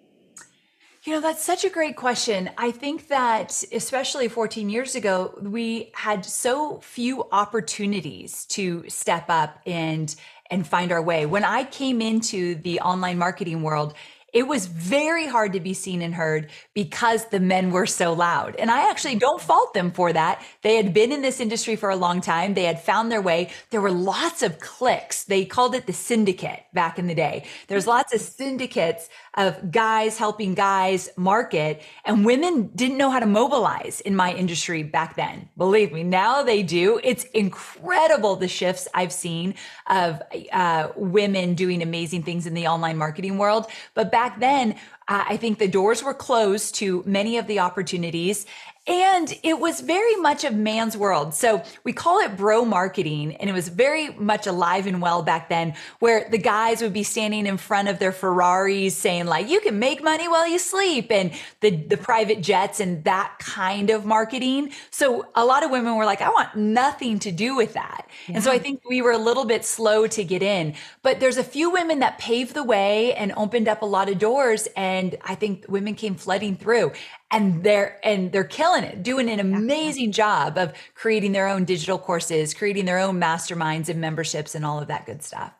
You 1.04 1.12
know, 1.12 1.20
that's 1.20 1.44
such 1.44 1.64
a 1.64 1.70
great 1.70 1.94
question. 1.94 2.50
I 2.58 2.72
think 2.72 3.06
that 3.08 3.62
especially 3.72 4.26
14 4.26 4.68
years 4.68 4.96
ago, 4.96 5.38
we 5.40 5.92
had 5.94 6.24
so 6.24 6.80
few 6.80 7.28
opportunities 7.30 8.44
to 8.46 8.84
step 8.88 9.26
up 9.28 9.60
and 9.64 10.12
and 10.50 10.66
find 10.66 10.90
our 10.90 11.02
way. 11.02 11.26
When 11.26 11.44
I 11.44 11.64
came 11.64 12.00
into 12.00 12.56
the 12.56 12.80
online 12.80 13.18
marketing 13.18 13.62
world, 13.62 13.94
it 14.36 14.46
was 14.46 14.66
very 14.66 15.26
hard 15.26 15.54
to 15.54 15.60
be 15.60 15.72
seen 15.72 16.02
and 16.02 16.12
heard 16.14 16.50
because 16.74 17.24
the 17.28 17.40
men 17.40 17.70
were 17.70 17.86
so 17.86 18.12
loud. 18.12 18.54
And 18.56 18.70
I 18.70 18.90
actually 18.90 19.14
don't 19.14 19.40
fault 19.40 19.72
them 19.72 19.90
for 19.90 20.12
that. 20.12 20.42
They 20.60 20.76
had 20.76 20.92
been 20.92 21.10
in 21.10 21.22
this 21.22 21.40
industry 21.40 21.74
for 21.74 21.88
a 21.88 21.96
long 21.96 22.20
time. 22.20 22.52
They 22.52 22.64
had 22.64 22.78
found 22.78 23.10
their 23.10 23.22
way. 23.22 23.48
There 23.70 23.80
were 23.80 23.90
lots 23.90 24.42
of 24.42 24.58
cliques. 24.58 25.24
They 25.24 25.46
called 25.46 25.74
it 25.74 25.86
the 25.86 25.94
syndicate 25.94 26.64
back 26.74 26.98
in 26.98 27.06
the 27.06 27.14
day. 27.14 27.46
There's 27.68 27.86
lots 27.86 28.12
of 28.12 28.20
syndicates 28.20 29.08
of 29.36 29.70
guys 29.70 30.16
helping 30.16 30.54
guys 30.54 31.10
market 31.16 31.82
and 32.04 32.24
women 32.24 32.68
didn't 32.74 32.96
know 32.96 33.10
how 33.10 33.20
to 33.20 33.26
mobilize 33.26 34.00
in 34.00 34.16
my 34.16 34.32
industry 34.32 34.82
back 34.82 35.16
then. 35.16 35.48
Believe 35.56 35.92
me, 35.92 36.02
now 36.02 36.42
they 36.42 36.62
do. 36.62 36.98
It's 37.04 37.24
incredible 37.24 38.36
the 38.36 38.48
shifts 38.48 38.88
I've 38.94 39.12
seen 39.12 39.54
of 39.86 40.22
uh, 40.52 40.88
women 40.96 41.54
doing 41.54 41.82
amazing 41.82 42.22
things 42.22 42.46
in 42.46 42.54
the 42.54 42.66
online 42.66 42.96
marketing 42.96 43.38
world. 43.38 43.66
But 43.94 44.10
back 44.10 44.40
then, 44.40 44.76
I 45.08 45.36
think 45.36 45.58
the 45.58 45.68
doors 45.68 46.02
were 46.02 46.14
closed 46.14 46.74
to 46.76 47.04
many 47.06 47.38
of 47.38 47.46
the 47.46 47.60
opportunities. 47.60 48.44
And 48.88 49.36
it 49.42 49.58
was 49.58 49.80
very 49.80 50.14
much 50.16 50.44
a 50.44 50.50
man's 50.52 50.96
world. 50.96 51.34
So 51.34 51.64
we 51.82 51.92
call 51.92 52.20
it 52.20 52.36
bro 52.36 52.64
marketing. 52.64 53.34
And 53.36 53.50
it 53.50 53.52
was 53.52 53.68
very 53.68 54.10
much 54.10 54.46
alive 54.46 54.86
and 54.86 55.02
well 55.02 55.22
back 55.22 55.48
then, 55.48 55.74
where 55.98 56.28
the 56.30 56.38
guys 56.38 56.82
would 56.82 56.92
be 56.92 57.02
standing 57.02 57.46
in 57.46 57.56
front 57.56 57.88
of 57.88 57.98
their 57.98 58.12
Ferraris 58.12 58.96
saying, 58.96 59.26
like, 59.26 59.48
you 59.48 59.60
can 59.60 59.80
make 59.80 60.04
money 60.04 60.28
while 60.28 60.46
you 60.46 60.60
sleep, 60.60 61.10
and 61.10 61.32
the, 61.60 61.70
the 61.70 61.96
private 61.96 62.40
jets 62.42 62.78
and 62.78 63.02
that 63.04 63.38
kind 63.40 63.90
of 63.90 64.04
marketing. 64.04 64.70
So 64.90 65.26
a 65.34 65.44
lot 65.44 65.64
of 65.64 65.72
women 65.72 65.96
were 65.96 66.04
like, 66.04 66.20
I 66.20 66.28
want 66.28 66.54
nothing 66.54 67.18
to 67.20 67.32
do 67.32 67.56
with 67.56 67.74
that. 67.74 68.08
Yeah. 68.28 68.36
And 68.36 68.44
so 68.44 68.52
I 68.52 68.58
think 68.58 68.82
we 68.88 69.02
were 69.02 69.12
a 69.12 69.18
little 69.18 69.46
bit 69.46 69.64
slow 69.64 70.06
to 70.06 70.22
get 70.22 70.42
in. 70.44 70.74
But 71.02 71.18
there's 71.18 71.38
a 71.38 71.44
few 71.44 71.70
women 71.70 71.98
that 72.00 72.18
paved 72.18 72.54
the 72.54 72.62
way 72.62 73.14
and 73.14 73.32
opened 73.36 73.66
up 73.66 73.82
a 73.82 73.86
lot 73.86 74.08
of 74.08 74.18
doors. 74.18 74.68
And 74.76 75.16
I 75.22 75.34
think 75.34 75.66
women 75.68 75.96
came 75.96 76.14
flooding 76.14 76.54
through 76.56 76.92
and 77.30 77.64
they're 77.64 77.98
and 78.04 78.32
they're 78.32 78.44
killing 78.44 78.84
it 78.84 79.02
doing 79.02 79.28
an 79.28 79.40
amazing 79.40 80.12
job 80.12 80.56
of 80.56 80.72
creating 80.94 81.32
their 81.32 81.48
own 81.48 81.64
digital 81.64 81.98
courses 81.98 82.54
creating 82.54 82.84
their 82.84 82.98
own 82.98 83.20
masterminds 83.20 83.88
and 83.88 84.00
memberships 84.00 84.54
and 84.54 84.64
all 84.64 84.78
of 84.78 84.88
that 84.88 85.06
good 85.06 85.22
stuff 85.22 85.52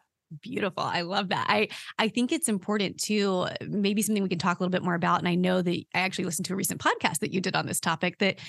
Beautiful. 0.42 0.82
I 0.82 1.02
love 1.02 1.28
that. 1.28 1.46
I 1.49 1.68
I 1.99 2.08
think 2.08 2.32
it's 2.32 2.49
important 2.49 2.99
too, 2.99 3.46
maybe 3.64 4.02
something 4.02 4.25
we 4.25 4.28
can 4.28 4.40
talk 4.40 4.58
a 4.58 4.62
little 4.62 4.73
bit 4.73 4.82
more 4.82 4.96
about. 4.96 5.20
And 5.20 5.28
I 5.28 5.37
know 5.37 5.62
that 5.62 5.70
I 5.70 6.00
actually 6.00 6.25
listened 6.25 6.46
to 6.46 6.52
a 6.52 6.56
recent 6.56 6.80
podcast 6.80 7.20
that 7.20 7.32
you 7.32 7.40
did 7.40 7.54
on 7.54 7.66
this 7.66 7.78
topic 7.78 8.18
that 8.18 8.40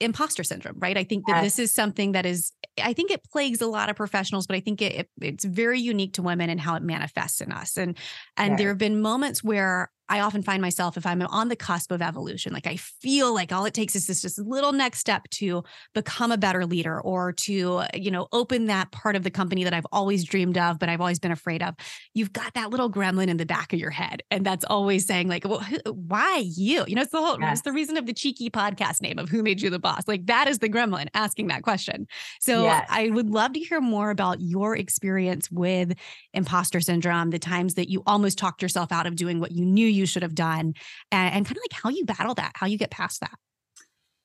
imposter 0.00 0.42
syndrome, 0.42 0.78
right? 0.80 0.98
I 0.98 1.04
think 1.04 1.26
that 1.26 1.36
yes. 1.36 1.44
this 1.44 1.58
is 1.60 1.72
something 1.72 2.12
that 2.12 2.26
is 2.26 2.50
I 2.82 2.94
think 2.94 3.12
it 3.12 3.22
plagues 3.30 3.60
a 3.60 3.68
lot 3.68 3.90
of 3.90 3.96
professionals, 3.96 4.48
but 4.48 4.56
I 4.56 4.60
think 4.60 4.82
it, 4.82 4.92
it 4.94 5.10
it's 5.20 5.44
very 5.44 5.78
unique 5.78 6.14
to 6.14 6.22
women 6.22 6.50
and 6.50 6.60
how 6.60 6.74
it 6.74 6.82
manifests 6.82 7.40
in 7.40 7.52
us. 7.52 7.78
And 7.78 7.96
and 8.36 8.50
right. 8.50 8.58
there 8.58 8.68
have 8.68 8.78
been 8.78 9.00
moments 9.00 9.44
where 9.44 9.92
I 10.08 10.20
often 10.20 10.42
find 10.42 10.60
myself 10.60 10.96
if 10.96 11.06
I'm 11.06 11.22
on 11.22 11.48
the 11.48 11.56
cusp 11.56 11.90
of 11.90 12.02
evolution, 12.02 12.52
like 12.52 12.66
I 12.66 12.76
feel 12.76 13.32
like 13.32 13.52
all 13.52 13.64
it 13.64 13.74
takes 13.74 13.96
is 13.96 14.06
this 14.06 14.20
just 14.20 14.38
little 14.38 14.72
next 14.72 14.98
step 14.98 15.22
to 15.30 15.64
become 15.94 16.30
a 16.30 16.36
better 16.36 16.66
leader 16.66 17.00
or 17.00 17.32
to, 17.32 17.84
you 17.94 18.10
know, 18.10 18.28
open 18.32 18.66
that 18.66 18.92
part 18.92 19.16
of 19.16 19.22
the 19.22 19.30
company 19.30 19.64
that 19.64 19.72
I've 19.72 19.86
always 19.92 20.24
dreamed 20.24 20.58
of, 20.58 20.78
but 20.78 20.88
I've 20.88 21.00
always 21.00 21.18
been 21.18 21.32
afraid 21.32 21.62
of. 21.62 21.74
You've 22.12 22.32
got 22.32 22.52
that 22.54 22.70
little 22.70 22.90
gremlin 22.90 23.28
in 23.28 23.38
the 23.38 23.46
back 23.46 23.72
of 23.72 23.78
your 23.78 23.90
head. 23.90 24.22
And 24.30 24.44
that's 24.44 24.64
always 24.66 25.06
saying, 25.06 25.28
like, 25.28 25.44
well, 25.46 25.60
who, 25.60 25.78
why 25.90 26.44
you? 26.44 26.84
You 26.86 26.96
know, 26.96 27.02
it's 27.02 27.12
the 27.12 27.22
whole, 27.22 27.40
yes. 27.40 27.58
it's 27.58 27.62
the 27.62 27.72
reason 27.72 27.96
of 27.96 28.06
the 28.06 28.12
cheeky 28.12 28.50
podcast 28.50 29.00
name 29.00 29.18
of 29.18 29.30
Who 29.30 29.42
Made 29.42 29.62
You 29.62 29.70
the 29.70 29.78
Boss? 29.78 30.02
Like, 30.06 30.26
that 30.26 30.48
is 30.48 30.58
the 30.58 30.68
gremlin 30.68 31.08
asking 31.14 31.46
that 31.48 31.62
question. 31.62 32.06
So 32.40 32.64
yes. 32.64 32.86
I 32.90 33.08
would 33.08 33.30
love 33.30 33.54
to 33.54 33.60
hear 33.60 33.80
more 33.80 34.10
about 34.10 34.40
your 34.40 34.76
experience 34.76 35.50
with 35.50 35.94
imposter 36.34 36.80
syndrome, 36.80 37.30
the 37.30 37.38
times 37.38 37.74
that 37.74 37.88
you 37.88 38.02
almost 38.06 38.36
talked 38.36 38.60
yourself 38.60 38.92
out 38.92 39.06
of 39.06 39.16
doing 39.16 39.40
what 39.40 39.52
you 39.52 39.64
knew 39.64 39.93
you 39.94 40.06
should 40.06 40.22
have 40.22 40.34
done 40.34 40.74
and, 41.10 41.34
and 41.34 41.46
kind 41.46 41.56
of 41.56 41.62
like 41.62 41.80
how 41.80 41.90
you 41.90 42.04
battle 42.04 42.34
that, 42.34 42.52
how 42.54 42.66
you 42.66 42.78
get 42.78 42.90
past 42.90 43.20
that. 43.20 43.38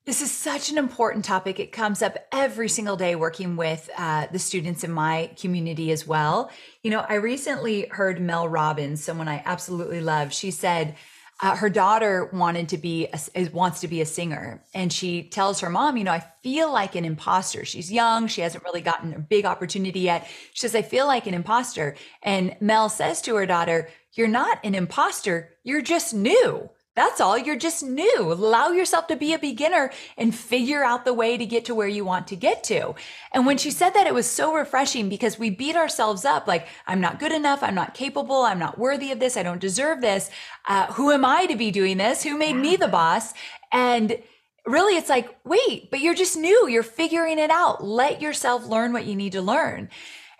This 0.06 0.22
is 0.22 0.30
such 0.32 0.70
an 0.70 0.78
important 0.78 1.24
topic. 1.24 1.60
It 1.60 1.72
comes 1.72 2.02
up 2.02 2.16
every 2.32 2.68
single 2.68 2.96
day 2.96 3.14
working 3.14 3.56
with 3.56 3.88
uh, 3.96 4.26
the 4.32 4.38
students 4.38 4.82
in 4.82 4.90
my 4.90 5.30
community 5.38 5.92
as 5.92 6.06
well. 6.06 6.50
You 6.82 6.90
know, 6.90 7.04
I 7.06 7.14
recently 7.14 7.86
heard 7.90 8.20
Mel 8.20 8.48
Robbins, 8.48 9.04
someone 9.04 9.28
I 9.28 9.42
absolutely 9.44 10.00
love. 10.00 10.32
She 10.32 10.50
said, 10.50 10.96
uh, 11.42 11.56
her 11.56 11.70
daughter 11.70 12.28
wanted 12.32 12.68
to 12.68 12.78
be 12.78 13.08
a, 13.34 13.48
wants 13.50 13.80
to 13.80 13.88
be 13.88 14.00
a 14.00 14.06
singer 14.06 14.62
and 14.74 14.92
she 14.92 15.22
tells 15.22 15.60
her 15.60 15.70
mom 15.70 15.96
you 15.96 16.04
know 16.04 16.12
i 16.12 16.22
feel 16.42 16.70
like 16.70 16.94
an 16.94 17.04
imposter 17.04 17.64
she's 17.64 17.90
young 17.90 18.26
she 18.26 18.42
hasn't 18.42 18.62
really 18.64 18.80
gotten 18.80 19.14
a 19.14 19.18
big 19.18 19.46
opportunity 19.46 20.00
yet 20.00 20.26
she 20.52 20.60
says 20.60 20.74
i 20.74 20.82
feel 20.82 21.06
like 21.06 21.26
an 21.26 21.34
imposter 21.34 21.96
and 22.22 22.54
mel 22.60 22.88
says 22.88 23.22
to 23.22 23.34
her 23.34 23.46
daughter 23.46 23.88
you're 24.14 24.28
not 24.28 24.58
an 24.64 24.74
imposter 24.74 25.50
you're 25.64 25.82
just 25.82 26.14
new 26.14 26.70
that's 26.96 27.20
all. 27.20 27.38
You're 27.38 27.56
just 27.56 27.84
new. 27.84 28.32
Allow 28.32 28.72
yourself 28.72 29.06
to 29.06 29.16
be 29.16 29.32
a 29.32 29.38
beginner 29.38 29.90
and 30.18 30.34
figure 30.34 30.82
out 30.82 31.04
the 31.04 31.14
way 31.14 31.38
to 31.38 31.46
get 31.46 31.64
to 31.66 31.74
where 31.74 31.88
you 31.88 32.04
want 32.04 32.26
to 32.28 32.36
get 32.36 32.64
to. 32.64 32.94
And 33.32 33.46
when 33.46 33.58
she 33.58 33.70
said 33.70 33.90
that, 33.90 34.08
it 34.08 34.12
was 34.12 34.26
so 34.26 34.52
refreshing 34.52 35.08
because 35.08 35.38
we 35.38 35.50
beat 35.50 35.76
ourselves 35.76 36.24
up 36.24 36.48
like, 36.48 36.66
I'm 36.88 37.00
not 37.00 37.20
good 37.20 37.30
enough. 37.30 37.62
I'm 37.62 37.76
not 37.76 37.94
capable. 37.94 38.42
I'm 38.42 38.58
not 38.58 38.76
worthy 38.76 39.12
of 39.12 39.20
this. 39.20 39.36
I 39.36 39.44
don't 39.44 39.60
deserve 39.60 40.00
this. 40.00 40.30
Uh, 40.68 40.92
who 40.92 41.12
am 41.12 41.24
I 41.24 41.46
to 41.46 41.56
be 41.56 41.70
doing 41.70 41.96
this? 41.96 42.24
Who 42.24 42.36
made 42.36 42.56
me 42.56 42.74
the 42.74 42.88
boss? 42.88 43.34
And 43.72 44.20
really, 44.66 44.96
it's 44.96 45.08
like, 45.08 45.34
wait, 45.44 45.92
but 45.92 46.00
you're 46.00 46.14
just 46.14 46.36
new. 46.36 46.68
You're 46.68 46.82
figuring 46.82 47.38
it 47.38 47.50
out. 47.50 47.84
Let 47.84 48.20
yourself 48.20 48.66
learn 48.66 48.92
what 48.92 49.06
you 49.06 49.14
need 49.14 49.32
to 49.32 49.42
learn. 49.42 49.90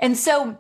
And 0.01 0.15
so 0.19 0.59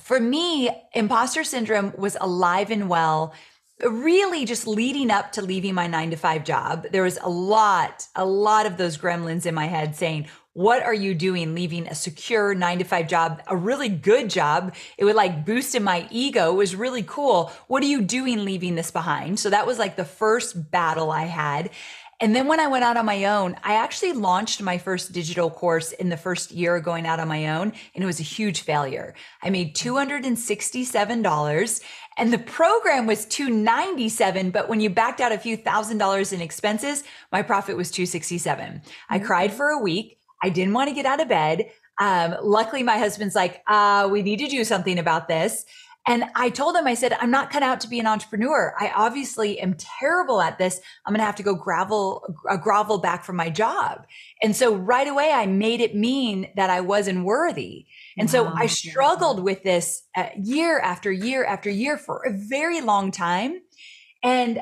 for 0.00 0.20
me, 0.20 0.70
imposter 0.94 1.44
syndrome 1.44 1.92
was 1.96 2.16
alive 2.20 2.70
and 2.70 2.88
well 2.88 3.34
really 3.82 4.44
just 4.44 4.66
leading 4.66 5.10
up 5.10 5.32
to 5.32 5.42
leaving 5.42 5.74
my 5.74 5.86
nine 5.86 6.10
to 6.10 6.16
five 6.16 6.44
job, 6.44 6.86
there 6.92 7.02
was 7.02 7.18
a 7.22 7.28
lot, 7.28 8.06
a 8.14 8.24
lot 8.24 8.66
of 8.66 8.76
those 8.76 8.96
gremlins 8.96 9.46
in 9.46 9.54
my 9.54 9.66
head 9.66 9.96
saying, 9.96 10.28
what 10.52 10.84
are 10.84 10.94
you 10.94 11.14
doing 11.14 11.52
leaving 11.52 11.88
a 11.88 11.94
secure 11.96 12.54
nine 12.54 12.78
to 12.78 12.84
five 12.84 13.08
job, 13.08 13.42
a 13.48 13.56
really 13.56 13.88
good 13.88 14.30
job? 14.30 14.72
It 14.96 15.04
would 15.04 15.16
like 15.16 15.44
boost 15.44 15.74
in 15.74 15.82
my 15.82 16.06
ego. 16.12 16.52
It 16.52 16.56
was 16.56 16.76
really 16.76 17.02
cool. 17.02 17.50
What 17.66 17.82
are 17.82 17.86
you 17.86 18.00
doing 18.02 18.44
leaving 18.44 18.76
this 18.76 18.92
behind? 18.92 19.40
So 19.40 19.50
that 19.50 19.66
was 19.66 19.80
like 19.80 19.96
the 19.96 20.04
first 20.04 20.70
battle 20.70 21.10
I 21.10 21.24
had. 21.24 21.70
And 22.20 22.34
then 22.34 22.46
when 22.46 22.60
I 22.60 22.68
went 22.68 22.84
out 22.84 22.96
on 22.96 23.06
my 23.06 23.24
own, 23.24 23.56
I 23.62 23.74
actually 23.74 24.12
launched 24.12 24.62
my 24.62 24.78
first 24.78 25.12
digital 25.12 25.50
course 25.50 25.92
in 25.92 26.08
the 26.08 26.16
first 26.16 26.52
year 26.52 26.80
going 26.80 27.06
out 27.06 27.20
on 27.20 27.28
my 27.28 27.50
own, 27.50 27.72
and 27.94 28.02
it 28.02 28.06
was 28.06 28.20
a 28.20 28.24
huge 28.24 28.60
failure. 28.60 29.14
I 29.42 29.50
made 29.50 29.74
$267 29.74 31.80
and 32.16 32.32
the 32.32 32.38
program 32.38 33.06
was 33.06 33.26
297 33.26 34.50
but 34.50 34.68
when 34.68 34.80
you 34.80 34.90
backed 34.90 35.20
out 35.20 35.32
a 35.32 35.38
few 35.38 35.56
thousand 35.56 35.98
dollars 35.98 36.32
in 36.32 36.40
expenses 36.40 37.04
my 37.32 37.42
profit 37.42 37.76
was 37.76 37.90
267 37.90 38.64
mm-hmm. 38.64 38.78
i 39.10 39.18
cried 39.18 39.52
for 39.52 39.68
a 39.68 39.78
week 39.78 40.18
i 40.42 40.48
didn't 40.48 40.74
want 40.74 40.88
to 40.88 40.94
get 40.94 41.06
out 41.06 41.20
of 41.20 41.28
bed 41.28 41.70
um, 42.00 42.34
luckily 42.42 42.82
my 42.82 42.98
husband's 42.98 43.36
like 43.36 43.62
uh, 43.68 44.08
we 44.10 44.22
need 44.22 44.40
to 44.40 44.48
do 44.48 44.64
something 44.64 44.98
about 44.98 45.28
this 45.28 45.64
and 46.06 46.24
I 46.34 46.50
told 46.50 46.76
him, 46.76 46.86
I 46.86 46.94
said, 46.94 47.14
I'm 47.14 47.30
not 47.30 47.50
cut 47.50 47.62
out 47.62 47.80
to 47.80 47.88
be 47.88 47.98
an 47.98 48.06
entrepreneur. 48.06 48.74
I 48.78 48.92
obviously 48.94 49.58
am 49.58 49.74
terrible 49.74 50.42
at 50.42 50.58
this. 50.58 50.80
I'm 51.06 51.12
going 51.12 51.20
to 51.20 51.24
have 51.24 51.36
to 51.36 51.42
go 51.42 51.54
gravel, 51.54 52.22
uh, 52.48 52.58
grovel 52.58 52.98
back 52.98 53.24
from 53.24 53.36
my 53.36 53.48
job. 53.48 54.06
And 54.42 54.54
so 54.54 54.74
right 54.74 55.08
away, 55.08 55.32
I 55.32 55.46
made 55.46 55.80
it 55.80 55.94
mean 55.94 56.50
that 56.56 56.68
I 56.68 56.82
wasn't 56.82 57.24
worthy. 57.24 57.86
And 58.18 58.28
wow. 58.28 58.32
so 58.32 58.52
I 58.54 58.66
struggled 58.66 59.42
with 59.42 59.62
this 59.62 60.02
uh, 60.14 60.26
year 60.36 60.78
after 60.78 61.10
year 61.10 61.42
after 61.44 61.70
year 61.70 61.96
for 61.96 62.22
a 62.26 62.32
very 62.32 62.82
long 62.82 63.10
time. 63.10 63.62
And 64.22 64.60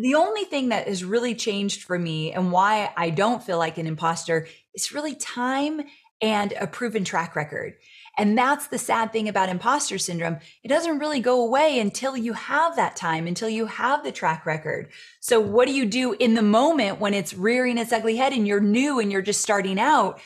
the 0.00 0.16
only 0.16 0.44
thing 0.44 0.70
that 0.70 0.88
has 0.88 1.04
really 1.04 1.36
changed 1.36 1.82
for 1.82 1.98
me 1.98 2.32
and 2.32 2.50
why 2.50 2.92
I 2.96 3.10
don't 3.10 3.42
feel 3.42 3.58
like 3.58 3.78
an 3.78 3.86
imposter 3.86 4.48
is 4.74 4.92
really 4.92 5.14
time 5.14 5.82
and 6.20 6.52
a 6.58 6.66
proven 6.66 7.04
track 7.04 7.36
record. 7.36 7.74
And 8.18 8.36
that's 8.36 8.66
the 8.66 8.78
sad 8.78 9.10
thing 9.10 9.28
about 9.28 9.48
imposter 9.48 9.96
syndrome. 9.96 10.38
It 10.62 10.68
doesn't 10.68 10.98
really 10.98 11.20
go 11.20 11.42
away 11.42 11.78
until 11.78 12.16
you 12.16 12.34
have 12.34 12.76
that 12.76 12.94
time, 12.94 13.26
until 13.26 13.48
you 13.48 13.66
have 13.66 14.04
the 14.04 14.12
track 14.12 14.44
record. 14.44 14.90
So, 15.20 15.40
what 15.40 15.66
do 15.66 15.72
you 15.72 15.86
do 15.86 16.12
in 16.12 16.34
the 16.34 16.42
moment 16.42 17.00
when 17.00 17.14
it's 17.14 17.32
rearing 17.32 17.78
its 17.78 17.92
ugly 17.92 18.16
head 18.16 18.34
and 18.34 18.46
you're 18.46 18.60
new 18.60 18.98
and 18.98 19.10
you're 19.10 19.22
just 19.22 19.40
starting 19.40 19.80
out? 19.80 20.20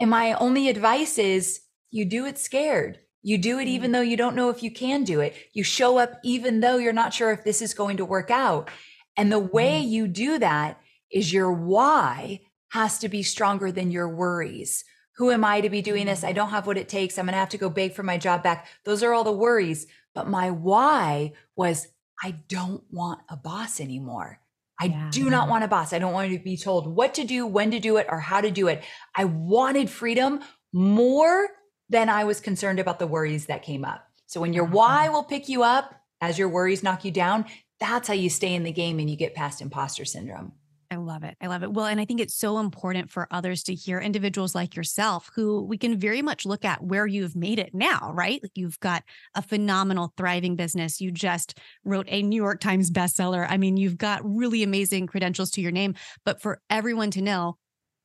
And 0.00 0.10
my 0.10 0.32
only 0.34 0.68
advice 0.68 1.16
is 1.16 1.60
you 1.90 2.04
do 2.04 2.26
it 2.26 2.38
scared. 2.38 2.98
You 3.22 3.38
do 3.38 3.58
it 3.58 3.68
even 3.68 3.90
mm. 3.90 3.94
though 3.94 4.02
you 4.02 4.16
don't 4.16 4.36
know 4.36 4.50
if 4.50 4.62
you 4.62 4.70
can 4.70 5.04
do 5.04 5.20
it. 5.20 5.34
You 5.52 5.62
show 5.62 5.98
up 5.98 6.18
even 6.24 6.60
though 6.60 6.76
you're 6.76 6.92
not 6.92 7.14
sure 7.14 7.30
if 7.30 7.44
this 7.44 7.62
is 7.62 7.74
going 7.74 7.98
to 7.98 8.04
work 8.04 8.30
out. 8.30 8.70
And 9.16 9.30
the 9.30 9.38
way 9.38 9.80
mm. 9.82 9.88
you 9.88 10.08
do 10.08 10.38
that 10.38 10.80
is 11.10 11.32
your 11.32 11.52
why 11.52 12.40
has 12.70 12.98
to 12.98 13.08
be 13.08 13.22
stronger 13.22 13.70
than 13.70 13.90
your 13.90 14.08
worries. 14.08 14.84
Who 15.16 15.30
am 15.30 15.44
I 15.44 15.60
to 15.60 15.70
be 15.70 15.82
doing 15.82 16.06
this? 16.06 16.24
I 16.24 16.32
don't 16.32 16.50
have 16.50 16.66
what 16.66 16.76
it 16.76 16.88
takes. 16.88 17.18
I'm 17.18 17.26
going 17.26 17.32
to 17.32 17.38
have 17.38 17.48
to 17.50 17.58
go 17.58 17.70
beg 17.70 17.94
for 17.94 18.02
my 18.02 18.18
job 18.18 18.42
back. 18.42 18.66
Those 18.84 19.02
are 19.02 19.12
all 19.12 19.24
the 19.24 19.32
worries. 19.32 19.86
But 20.14 20.28
my 20.28 20.50
why 20.50 21.32
was 21.56 21.88
I 22.22 22.32
don't 22.48 22.84
want 22.90 23.20
a 23.28 23.36
boss 23.36 23.80
anymore. 23.80 24.40
I 24.80 24.86
yeah. 24.86 25.08
do 25.10 25.30
not 25.30 25.48
want 25.48 25.64
a 25.64 25.68
boss. 25.68 25.92
I 25.92 25.98
don't 25.98 26.12
want 26.12 26.30
to 26.32 26.38
be 26.38 26.56
told 26.56 26.86
what 26.86 27.14
to 27.14 27.24
do, 27.24 27.46
when 27.46 27.70
to 27.70 27.80
do 27.80 27.96
it, 27.96 28.06
or 28.10 28.20
how 28.20 28.40
to 28.40 28.50
do 28.50 28.68
it. 28.68 28.82
I 29.14 29.24
wanted 29.24 29.88
freedom 29.88 30.40
more 30.72 31.48
than 31.88 32.08
I 32.08 32.24
was 32.24 32.40
concerned 32.40 32.78
about 32.78 32.98
the 32.98 33.06
worries 33.06 33.46
that 33.46 33.62
came 33.62 33.84
up. 33.84 34.06
So 34.26 34.40
when 34.40 34.52
your 34.52 34.64
why 34.64 35.04
mm-hmm. 35.04 35.14
will 35.14 35.24
pick 35.24 35.48
you 35.48 35.62
up 35.62 35.94
as 36.20 36.38
your 36.38 36.48
worries 36.48 36.82
knock 36.82 37.04
you 37.04 37.10
down, 37.10 37.46
that's 37.80 38.08
how 38.08 38.14
you 38.14 38.28
stay 38.28 38.54
in 38.54 38.64
the 38.64 38.72
game 38.72 38.98
and 38.98 39.08
you 39.08 39.16
get 39.16 39.34
past 39.34 39.60
imposter 39.62 40.04
syndrome. 40.04 40.52
I 40.90 40.96
love 40.96 41.24
it. 41.24 41.36
I 41.40 41.46
love 41.46 41.62
it. 41.62 41.72
Well, 41.72 41.86
and 41.86 42.00
I 42.00 42.04
think 42.04 42.20
it's 42.20 42.34
so 42.34 42.58
important 42.58 43.10
for 43.10 43.26
others 43.30 43.62
to 43.64 43.74
hear 43.74 43.98
individuals 43.98 44.54
like 44.54 44.76
yourself 44.76 45.30
who 45.34 45.62
we 45.62 45.78
can 45.78 45.98
very 45.98 46.22
much 46.22 46.46
look 46.46 46.64
at 46.64 46.82
where 46.82 47.06
you've 47.06 47.36
made 47.36 47.58
it 47.58 47.74
now, 47.74 48.12
right? 48.14 48.42
Like 48.42 48.52
you've 48.54 48.78
got 48.80 49.02
a 49.34 49.42
phenomenal, 49.42 50.12
thriving 50.16 50.56
business. 50.56 51.00
You 51.00 51.10
just 51.10 51.58
wrote 51.84 52.06
a 52.08 52.22
New 52.22 52.42
York 52.42 52.60
Times 52.60 52.90
bestseller. 52.90 53.46
I 53.48 53.56
mean, 53.56 53.76
you've 53.76 53.98
got 53.98 54.20
really 54.24 54.62
amazing 54.62 55.06
credentials 55.06 55.50
to 55.52 55.60
your 55.60 55.72
name. 55.72 55.94
But 56.24 56.40
for 56.40 56.60
everyone 56.70 57.10
to 57.12 57.22
know, 57.22 57.56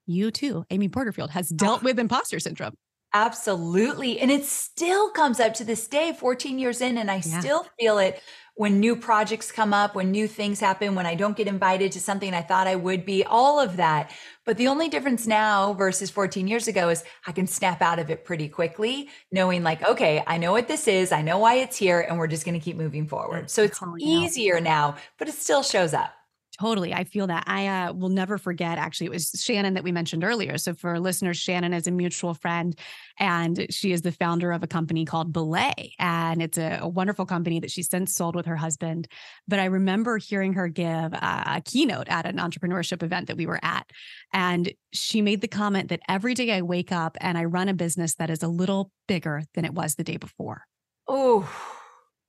you 0.06 0.32
too, 0.32 0.66
Amy 0.70 0.90
Porterfield, 0.90 1.32
has 1.32 1.50
dealt 1.50 1.82
oh. 1.82 1.86
with 1.86 2.00
imposter 2.00 2.40
syndrome. 2.40 2.74
Absolutely. 3.14 4.20
And 4.20 4.32
it 4.32 4.46
still 4.46 5.10
comes 5.10 5.40
up 5.40 5.54
to 5.56 5.66
this 5.66 5.88
day, 5.88 6.14
14 6.18 6.58
years 6.58 6.80
in, 6.80 6.98
and 6.98 7.12
I 7.12 7.16
yeah. 7.16 7.40
still 7.40 7.66
feel 7.78 7.98
it 7.98 8.22
when 8.62 8.80
new 8.80 8.96
projects 8.96 9.52
come 9.52 9.74
up, 9.74 9.96
when 9.96 10.12
new 10.12 10.28
things 10.28 10.60
happen, 10.60 10.94
when 10.94 11.08
I 11.08 11.16
don't 11.16 11.36
get 11.36 11.48
invited 11.48 11.92
to 11.94 12.00
something 12.00 12.32
I 12.32 12.44
thought 12.44 12.68
I 12.68 12.76
would 12.76 13.08
be, 13.08 13.24
all 13.24 13.60
of 13.60 13.78
that. 13.78 14.12
But 14.46 14.58
the 14.58 14.68
only 14.68 14.88
difference 14.88 15.26
now 15.26 15.74
versus 15.74 16.12
14 16.12 16.48
years 16.48 16.68
ago 16.68 16.90
is 16.90 17.04
I 17.26 17.32
can 17.32 17.48
snap 17.48 17.82
out 17.82 17.98
of 17.98 18.12
it 18.12 18.24
pretty 18.24 18.48
quickly, 18.48 19.10
knowing 19.32 19.64
like, 19.64 19.82
okay, 19.90 20.24
I 20.28 20.38
know 20.38 20.52
what 20.52 20.68
this 20.68 20.88
is, 20.88 21.12
I 21.12 21.24
know 21.24 21.40
why 21.40 21.56
it's 21.56 21.76
here, 21.76 22.02
and 22.02 22.20
we're 22.20 22.28
just 22.28 22.46
going 22.46 22.54
to 22.54 22.64
keep 22.64 22.78
moving 22.78 23.08
forward. 23.08 23.50
So 23.50 23.64
it's 23.64 23.82
easier 24.00 24.62
now, 24.62 24.96
but 25.18 25.28
it 25.28 25.34
still 25.34 25.64
shows 25.64 25.96
up. 25.96 26.14
Totally. 26.62 26.94
I 26.94 27.06
feel 27.06 27.26
that. 27.26 27.46
I 27.48 27.66
uh, 27.66 27.94
will 27.94 28.10
never 28.10 28.38
forget, 28.38 28.78
actually, 28.78 29.08
it 29.08 29.14
was 29.14 29.32
Shannon 29.36 29.74
that 29.74 29.84
we 29.84 29.92
mentioned 29.92 30.24
earlier. 30.24 30.60
So, 30.60 30.76
for 30.76 31.00
listeners, 31.00 31.38
Shannon 31.38 31.74
is 31.74 31.88
a 31.88 31.92
mutual 31.92 32.36
friend, 32.36 32.78
and 33.18 33.66
she 33.72 33.92
is 33.92 34.04
the 34.04 34.12
founder 34.12 34.52
of 34.52 34.62
a 34.62 34.68
company 34.68 35.04
called 35.04 35.34
Belay. 35.34 35.96
And 35.98 36.40
it's 36.40 36.60
a, 36.60 36.78
a 36.84 36.88
wonderful 36.88 37.26
company 37.26 37.60
that 37.62 37.72
she 37.72 37.82
since 37.82 38.14
sold 38.14 38.36
with 38.36 38.46
her 38.46 38.56
husband. 38.56 39.08
But 39.48 39.58
I 39.58 39.66
remember 39.66 40.20
hearing 40.20 40.54
her 40.54 40.68
give 40.68 40.86
a, 40.86 41.44
a 41.48 41.62
keynote 41.66 42.10
at 42.10 42.28
an 42.28 42.38
entrepreneurship 42.38 43.02
event 43.02 43.26
that 43.30 43.38
we 43.38 43.48
were 43.48 43.60
at. 43.64 43.90
And 44.32 44.72
she 44.94 45.24
made 45.24 45.42
the 45.42 45.48
comment 45.48 45.90
that 45.90 46.02
every 46.08 46.36
day 46.36 46.52
I 46.52 46.62
wake 46.62 46.92
up 46.92 47.18
and 47.22 47.40
I 47.40 47.46
run 47.46 47.70
a 47.70 47.74
business 47.74 48.14
that 48.16 48.30
is 48.30 48.44
a 48.44 48.48
little 48.48 48.92
bigger 49.08 49.42
than 49.56 49.66
it 49.66 49.74
was 49.74 49.96
the 49.96 50.04
day 50.04 50.18
before. 50.18 50.62
Oh. 51.08 51.52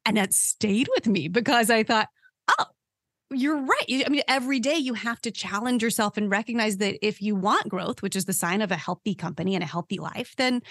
And 0.06 0.16
that 0.16 0.32
stayed 0.32 0.88
with 0.96 1.06
me 1.06 1.28
because 1.28 1.68
I 1.68 1.82
thought, 1.82 2.08
oh, 2.58 2.64
you're 3.32 3.60
right. 3.60 4.04
I 4.06 4.08
mean, 4.08 4.22
every 4.28 4.60
day 4.60 4.76
you 4.76 4.94
have 4.94 5.20
to 5.22 5.30
challenge 5.30 5.82
yourself 5.82 6.16
and 6.16 6.30
recognize 6.30 6.78
that 6.78 7.04
if 7.06 7.20
you 7.22 7.34
want 7.34 7.68
growth, 7.68 8.02
which 8.02 8.16
is 8.16 8.24
the 8.24 8.32
sign 8.32 8.62
of 8.62 8.70
a 8.70 8.76
healthy 8.76 9.14
company 9.14 9.54
and 9.54 9.64
a 9.64 9.66
healthy 9.66 9.98
life, 9.98 10.34
then 10.36 10.62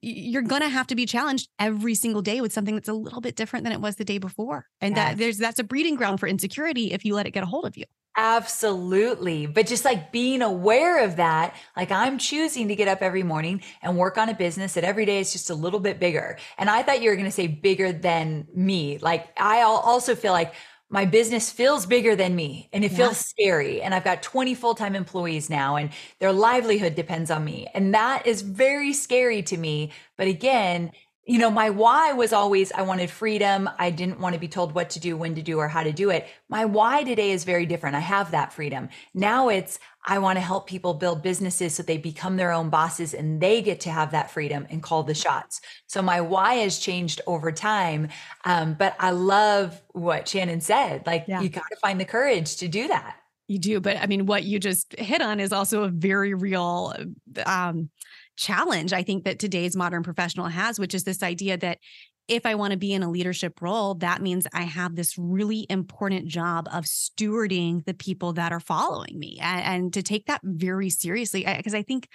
you're 0.00 0.42
going 0.42 0.62
to 0.62 0.68
have 0.68 0.86
to 0.86 0.94
be 0.94 1.06
challenged 1.06 1.48
every 1.58 1.94
single 1.94 2.22
day 2.22 2.40
with 2.40 2.52
something 2.52 2.74
that's 2.74 2.88
a 2.88 2.92
little 2.92 3.20
bit 3.20 3.34
different 3.34 3.64
than 3.64 3.72
it 3.72 3.80
was 3.80 3.96
the 3.96 4.04
day 4.04 4.18
before. 4.18 4.66
And 4.80 4.94
yes. 4.94 5.10
that 5.10 5.18
there's 5.18 5.38
that's 5.38 5.58
a 5.58 5.64
breeding 5.64 5.96
ground 5.96 6.20
for 6.20 6.28
insecurity 6.28 6.92
if 6.92 7.04
you 7.04 7.14
let 7.14 7.26
it 7.26 7.32
get 7.32 7.42
a 7.42 7.46
hold 7.46 7.64
of 7.64 7.76
you. 7.76 7.84
Absolutely. 8.16 9.46
But 9.46 9.66
just 9.66 9.84
like 9.84 10.10
being 10.10 10.42
aware 10.42 11.04
of 11.04 11.16
that, 11.16 11.54
like 11.76 11.92
I'm 11.92 12.18
choosing 12.18 12.66
to 12.68 12.74
get 12.74 12.88
up 12.88 13.00
every 13.00 13.22
morning 13.22 13.62
and 13.80 13.96
work 13.96 14.18
on 14.18 14.28
a 14.28 14.34
business 14.34 14.74
that 14.74 14.82
every 14.82 15.04
day 15.04 15.20
is 15.20 15.32
just 15.32 15.50
a 15.50 15.54
little 15.54 15.78
bit 15.78 16.00
bigger. 16.00 16.36
And 16.58 16.68
I 16.68 16.82
thought 16.82 17.00
you 17.00 17.10
were 17.10 17.16
going 17.16 17.26
to 17.26 17.32
say 17.32 17.46
bigger 17.46 17.92
than 17.92 18.48
me. 18.52 18.98
Like 18.98 19.28
I 19.38 19.62
also 19.62 20.16
feel 20.16 20.32
like 20.32 20.54
my 20.90 21.04
business 21.04 21.50
feels 21.50 21.84
bigger 21.84 22.16
than 22.16 22.34
me 22.34 22.68
and 22.72 22.84
it 22.84 22.92
yeah. 22.92 22.96
feels 22.96 23.18
scary. 23.18 23.82
And 23.82 23.94
I've 23.94 24.04
got 24.04 24.22
20 24.22 24.54
full 24.54 24.74
time 24.74 24.94
employees 24.96 25.50
now, 25.50 25.76
and 25.76 25.90
their 26.18 26.32
livelihood 26.32 26.94
depends 26.94 27.30
on 27.30 27.44
me. 27.44 27.68
And 27.74 27.94
that 27.94 28.26
is 28.26 28.42
very 28.42 28.92
scary 28.92 29.42
to 29.42 29.56
me. 29.56 29.90
But 30.16 30.28
again, 30.28 30.92
you 31.28 31.36
know, 31.36 31.50
my 31.50 31.68
why 31.68 32.14
was 32.14 32.32
always 32.32 32.72
I 32.72 32.80
wanted 32.80 33.10
freedom. 33.10 33.68
I 33.78 33.90
didn't 33.90 34.18
want 34.18 34.32
to 34.32 34.40
be 34.40 34.48
told 34.48 34.74
what 34.74 34.88
to 34.90 35.00
do, 35.00 35.14
when 35.14 35.34
to 35.34 35.42
do, 35.42 35.58
or 35.58 35.68
how 35.68 35.82
to 35.82 35.92
do 35.92 36.08
it. 36.08 36.26
My 36.48 36.64
why 36.64 37.04
today 37.04 37.32
is 37.32 37.44
very 37.44 37.66
different. 37.66 37.96
I 37.96 38.00
have 38.00 38.30
that 38.30 38.50
freedom. 38.50 38.88
Now 39.12 39.50
it's 39.50 39.78
I 40.06 40.20
want 40.20 40.38
to 40.38 40.40
help 40.40 40.66
people 40.66 40.94
build 40.94 41.22
businesses 41.22 41.74
so 41.74 41.82
they 41.82 41.98
become 41.98 42.38
their 42.38 42.50
own 42.50 42.70
bosses 42.70 43.12
and 43.12 43.42
they 43.42 43.60
get 43.60 43.78
to 43.80 43.90
have 43.90 44.12
that 44.12 44.30
freedom 44.30 44.66
and 44.70 44.82
call 44.82 45.02
the 45.02 45.12
shots. 45.12 45.60
So 45.86 46.00
my 46.00 46.22
why 46.22 46.54
has 46.54 46.78
changed 46.78 47.20
over 47.26 47.52
time. 47.52 48.08
Um, 48.46 48.72
but 48.72 48.96
I 48.98 49.10
love 49.10 49.82
what 49.92 50.26
Shannon 50.26 50.62
said. 50.62 51.06
Like, 51.06 51.26
yeah. 51.28 51.42
you 51.42 51.50
got 51.50 51.64
to 51.70 51.76
find 51.76 52.00
the 52.00 52.06
courage 52.06 52.56
to 52.56 52.68
do 52.68 52.88
that. 52.88 53.16
You 53.48 53.58
do. 53.58 53.80
But 53.80 53.98
I 53.98 54.06
mean, 54.06 54.24
what 54.24 54.44
you 54.44 54.58
just 54.58 54.98
hit 54.98 55.20
on 55.20 55.40
is 55.40 55.52
also 55.52 55.82
a 55.82 55.88
very 55.88 56.32
real 56.32 56.94
um, 57.44 57.90
challenge 58.38 58.92
I 58.92 59.02
think 59.02 59.24
that 59.24 59.38
today's 59.38 59.76
modern 59.76 60.02
professional 60.02 60.46
has, 60.46 60.78
which 60.78 60.94
is 60.94 61.04
this 61.04 61.22
idea 61.22 61.58
that 61.58 61.78
if 62.28 62.44
I 62.44 62.54
want 62.54 62.72
to 62.72 62.78
be 62.78 62.92
in 62.92 63.02
a 63.02 63.10
leadership 63.10 63.60
role, 63.62 63.94
that 63.96 64.20
means 64.20 64.46
I 64.52 64.62
have 64.62 64.94
this 64.94 65.16
really 65.16 65.66
important 65.70 66.28
job 66.28 66.68
of 66.72 66.84
stewarding 66.84 67.84
the 67.86 67.94
people 67.94 68.34
that 68.34 68.52
are 68.52 68.60
following 68.60 69.18
me 69.18 69.38
and, 69.40 69.64
and 69.64 69.92
to 69.94 70.02
take 70.02 70.26
that 70.26 70.42
very 70.44 70.90
seriously. 70.90 71.44
Because 71.44 71.74
I, 71.74 71.78
I 71.78 71.82
think 71.82 72.06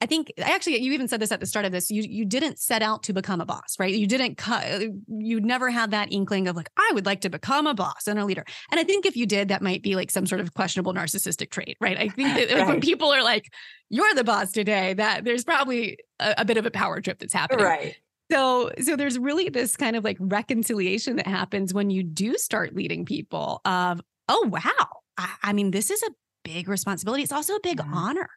I 0.00 0.06
think 0.06 0.32
actually 0.38 0.80
you 0.80 0.92
even 0.92 1.08
said 1.08 1.20
this 1.20 1.30
at 1.30 1.40
the 1.40 1.46
start 1.46 1.66
of 1.66 1.72
this. 1.72 1.90
You 1.90 2.02
you 2.02 2.24
didn't 2.24 2.58
set 2.58 2.82
out 2.82 3.02
to 3.04 3.12
become 3.12 3.40
a 3.40 3.44
boss, 3.44 3.76
right? 3.78 3.94
You 3.94 4.06
didn't 4.06 4.36
cut 4.36 4.82
you 5.08 5.40
never 5.40 5.70
had 5.70 5.90
that 5.90 6.12
inkling 6.12 6.48
of 6.48 6.56
like, 6.56 6.70
I 6.76 6.90
would 6.94 7.06
like 7.06 7.20
to 7.22 7.30
become 7.30 7.66
a 7.66 7.74
boss 7.74 8.06
and 8.06 8.18
a 8.18 8.24
leader. 8.24 8.44
And 8.70 8.80
I 8.80 8.84
think 8.84 9.04
if 9.04 9.16
you 9.16 9.26
did, 9.26 9.48
that 9.48 9.62
might 9.62 9.82
be 9.82 9.96
like 9.96 10.10
some 10.10 10.26
sort 10.26 10.40
of 10.40 10.54
questionable 10.54 10.94
narcissistic 10.94 11.50
trait, 11.50 11.76
right? 11.80 11.98
I 11.98 12.08
think 12.08 12.34
that 12.34 12.56
right. 12.56 12.66
when 12.66 12.80
people 12.80 13.12
are 13.12 13.22
like, 13.22 13.52
you're 13.88 14.14
the 14.14 14.24
boss 14.24 14.52
today, 14.52 14.94
that 14.94 15.24
there's 15.24 15.44
probably 15.44 15.98
a, 16.18 16.34
a 16.38 16.44
bit 16.44 16.56
of 16.56 16.66
a 16.66 16.70
power 16.70 17.00
trip 17.00 17.18
that's 17.18 17.34
happening. 17.34 17.64
Right. 17.64 17.96
So, 18.30 18.70
so 18.80 18.96
there's 18.96 19.18
really 19.18 19.48
this 19.48 19.76
kind 19.76 19.96
of 19.96 20.04
like 20.04 20.16
reconciliation 20.20 21.16
that 21.16 21.26
happens 21.26 21.74
when 21.74 21.90
you 21.90 22.02
do 22.02 22.38
start 22.38 22.74
leading 22.74 23.04
people 23.04 23.60
of, 23.64 24.00
oh 24.28 24.48
wow, 24.48 25.00
I, 25.18 25.34
I 25.42 25.52
mean, 25.52 25.72
this 25.72 25.90
is 25.90 26.02
a 26.02 26.10
big 26.44 26.68
responsibility. 26.68 27.22
It's 27.22 27.32
also 27.32 27.56
a 27.56 27.60
big 27.62 27.78
mm-hmm. 27.78 27.92
honor. 27.92 28.30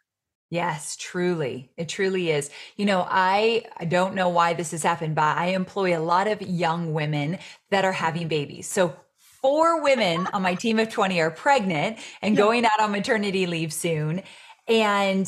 Yes, 0.49 0.95
truly. 0.97 1.71
It 1.77 1.89
truly 1.89 2.29
is. 2.29 2.49
You 2.75 2.85
know, 2.85 3.05
I 3.09 3.65
I 3.77 3.85
don't 3.85 4.13
know 4.13 4.29
why 4.29 4.53
this 4.53 4.71
has 4.71 4.83
happened, 4.83 5.15
but 5.15 5.37
I 5.37 5.47
employ 5.47 5.97
a 5.97 6.01
lot 6.01 6.27
of 6.27 6.41
young 6.41 6.93
women 6.93 7.39
that 7.71 7.85
are 7.85 7.91
having 7.91 8.27
babies. 8.27 8.67
So 8.67 8.95
four 9.17 9.81
women 9.81 10.27
on 10.31 10.41
my 10.41 10.55
team 10.55 10.79
of 10.79 10.89
20 10.89 11.19
are 11.19 11.31
pregnant 11.31 11.99
and 12.21 12.37
going 12.37 12.65
out 12.65 12.79
on 12.79 12.91
maternity 12.91 13.45
leave 13.45 13.73
soon. 13.73 14.23
And 14.67 15.27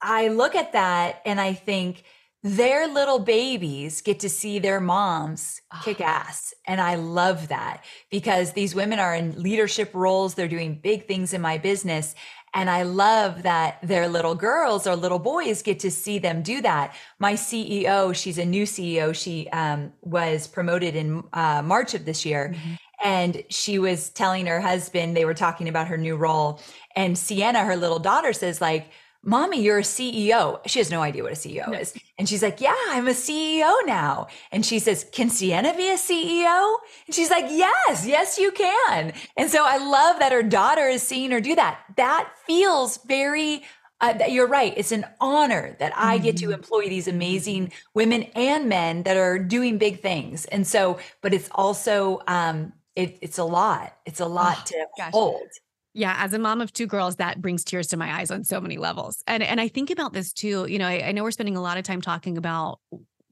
I 0.00 0.28
look 0.28 0.54
at 0.54 0.72
that 0.74 1.22
and 1.26 1.40
I 1.40 1.54
think 1.54 2.04
their 2.44 2.86
little 2.86 3.18
babies 3.18 4.00
get 4.00 4.20
to 4.20 4.28
see 4.28 4.60
their 4.60 4.80
moms 4.80 5.60
kick 5.82 5.98
ah. 6.00 6.24
ass. 6.28 6.54
And 6.66 6.80
I 6.80 6.94
love 6.94 7.48
that 7.48 7.84
because 8.10 8.52
these 8.52 8.76
women 8.76 9.00
are 9.00 9.14
in 9.14 9.42
leadership 9.42 9.90
roles. 9.92 10.34
They're 10.34 10.46
doing 10.46 10.78
big 10.80 11.08
things 11.08 11.32
in 11.32 11.40
my 11.40 11.58
business. 11.58 12.14
And 12.54 12.70
I 12.70 12.82
love 12.82 13.42
that 13.42 13.78
their 13.82 14.08
little 14.08 14.34
girls 14.34 14.86
or 14.86 14.96
little 14.96 15.18
boys 15.18 15.62
get 15.62 15.80
to 15.80 15.90
see 15.90 16.18
them 16.18 16.42
do 16.42 16.60
that. 16.62 16.94
My 17.18 17.34
CEO, 17.34 18.14
she's 18.14 18.38
a 18.38 18.44
new 18.44 18.64
CEO. 18.64 19.14
She 19.14 19.48
um, 19.50 19.92
was 20.02 20.46
promoted 20.46 20.96
in 20.96 21.24
uh, 21.32 21.62
March 21.62 21.94
of 21.94 22.04
this 22.04 22.24
year. 22.24 22.54
Mm-hmm. 22.54 22.74
And 23.04 23.44
she 23.48 23.78
was 23.78 24.10
telling 24.10 24.46
her 24.46 24.60
husband, 24.60 25.16
they 25.16 25.24
were 25.24 25.34
talking 25.34 25.68
about 25.68 25.88
her 25.88 25.98
new 25.98 26.16
role. 26.16 26.60
And 26.96 27.16
Sienna, 27.16 27.64
her 27.64 27.76
little 27.76 28.00
daughter, 28.00 28.32
says, 28.32 28.60
like, 28.60 28.90
Mommy, 29.24 29.62
you're 29.62 29.78
a 29.78 29.82
CEO. 29.82 30.60
She 30.66 30.78
has 30.78 30.90
no 30.90 31.02
idea 31.02 31.22
what 31.22 31.32
a 31.32 31.36
CEO 31.36 31.70
no. 31.70 31.78
is. 31.78 31.92
And 32.18 32.28
she's 32.28 32.42
like, 32.42 32.60
Yeah, 32.60 32.76
I'm 32.88 33.08
a 33.08 33.12
CEO 33.12 33.72
now. 33.84 34.28
And 34.52 34.64
she 34.64 34.78
says, 34.78 35.06
Can 35.12 35.28
Sienna 35.28 35.74
be 35.76 35.90
a 35.90 35.96
CEO? 35.96 36.76
And 37.06 37.14
she's 37.14 37.30
like, 37.30 37.46
Yes, 37.48 38.06
yes, 38.06 38.38
you 38.38 38.52
can. 38.52 39.12
And 39.36 39.50
so 39.50 39.64
I 39.66 39.78
love 39.78 40.20
that 40.20 40.32
her 40.32 40.42
daughter 40.42 40.86
is 40.86 41.02
seeing 41.02 41.30
her 41.32 41.40
do 41.40 41.54
that. 41.56 41.80
That 41.96 42.30
feels 42.46 42.98
very 43.06 43.62
uh, 44.00 44.14
you're 44.28 44.46
right. 44.46 44.74
It's 44.76 44.92
an 44.92 45.04
honor 45.20 45.76
that 45.80 45.92
I 45.96 46.18
get 46.18 46.36
to 46.38 46.44
mm-hmm. 46.46 46.54
employ 46.54 46.88
these 46.88 47.08
amazing 47.08 47.72
women 47.94 48.24
and 48.34 48.68
men 48.68 49.02
that 49.02 49.16
are 49.16 49.38
doing 49.38 49.78
big 49.78 50.00
things. 50.00 50.44
And 50.44 50.66
so, 50.66 51.00
but 51.20 51.34
it's 51.34 51.48
also, 51.52 52.20
um, 52.28 52.72
it, 52.94 53.18
it's 53.22 53.38
a 53.38 53.44
lot. 53.44 53.96
It's 54.06 54.20
a 54.20 54.26
lot 54.26 54.58
oh, 54.60 54.64
to 54.66 54.86
gosh. 54.96 55.12
hold. 55.12 55.48
Yeah, 55.94 56.14
as 56.18 56.32
a 56.32 56.38
mom 56.38 56.60
of 56.60 56.72
two 56.72 56.86
girls, 56.86 57.16
that 57.16 57.40
brings 57.40 57.64
tears 57.64 57.88
to 57.88 57.96
my 57.96 58.20
eyes 58.20 58.30
on 58.30 58.44
so 58.44 58.60
many 58.60 58.76
levels. 58.76 59.22
And 59.26 59.42
and 59.42 59.60
I 59.60 59.68
think 59.68 59.90
about 59.90 60.12
this 60.12 60.32
too. 60.32 60.66
You 60.68 60.78
know, 60.78 60.86
I, 60.86 61.08
I 61.08 61.12
know 61.12 61.22
we're 61.22 61.30
spending 61.30 61.56
a 61.56 61.62
lot 61.62 61.78
of 61.78 61.84
time 61.84 62.00
talking 62.00 62.36
about 62.38 62.80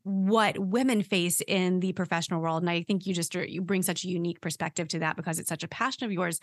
what 0.03 0.59
women 0.59 1.03
face 1.03 1.42
in 1.47 1.81
the 1.81 1.92
professional 1.92 2.40
world, 2.40 2.62
and 2.62 2.71
I 2.71 2.83
think 2.83 3.07
you 3.07 3.14
just 3.14 3.35
you 3.35 3.61
bring 3.61 3.83
such 3.83 4.05
a 4.05 4.09
unique 4.09 4.40
perspective 4.40 4.88
to 4.88 5.01
that 5.01 5.16
because 5.16 5.38
it's 5.38 5.49
such 5.49 5.64
a 5.64 5.69
passion 5.69 6.07
of 6.07 6.12
yours. 6.12 6.40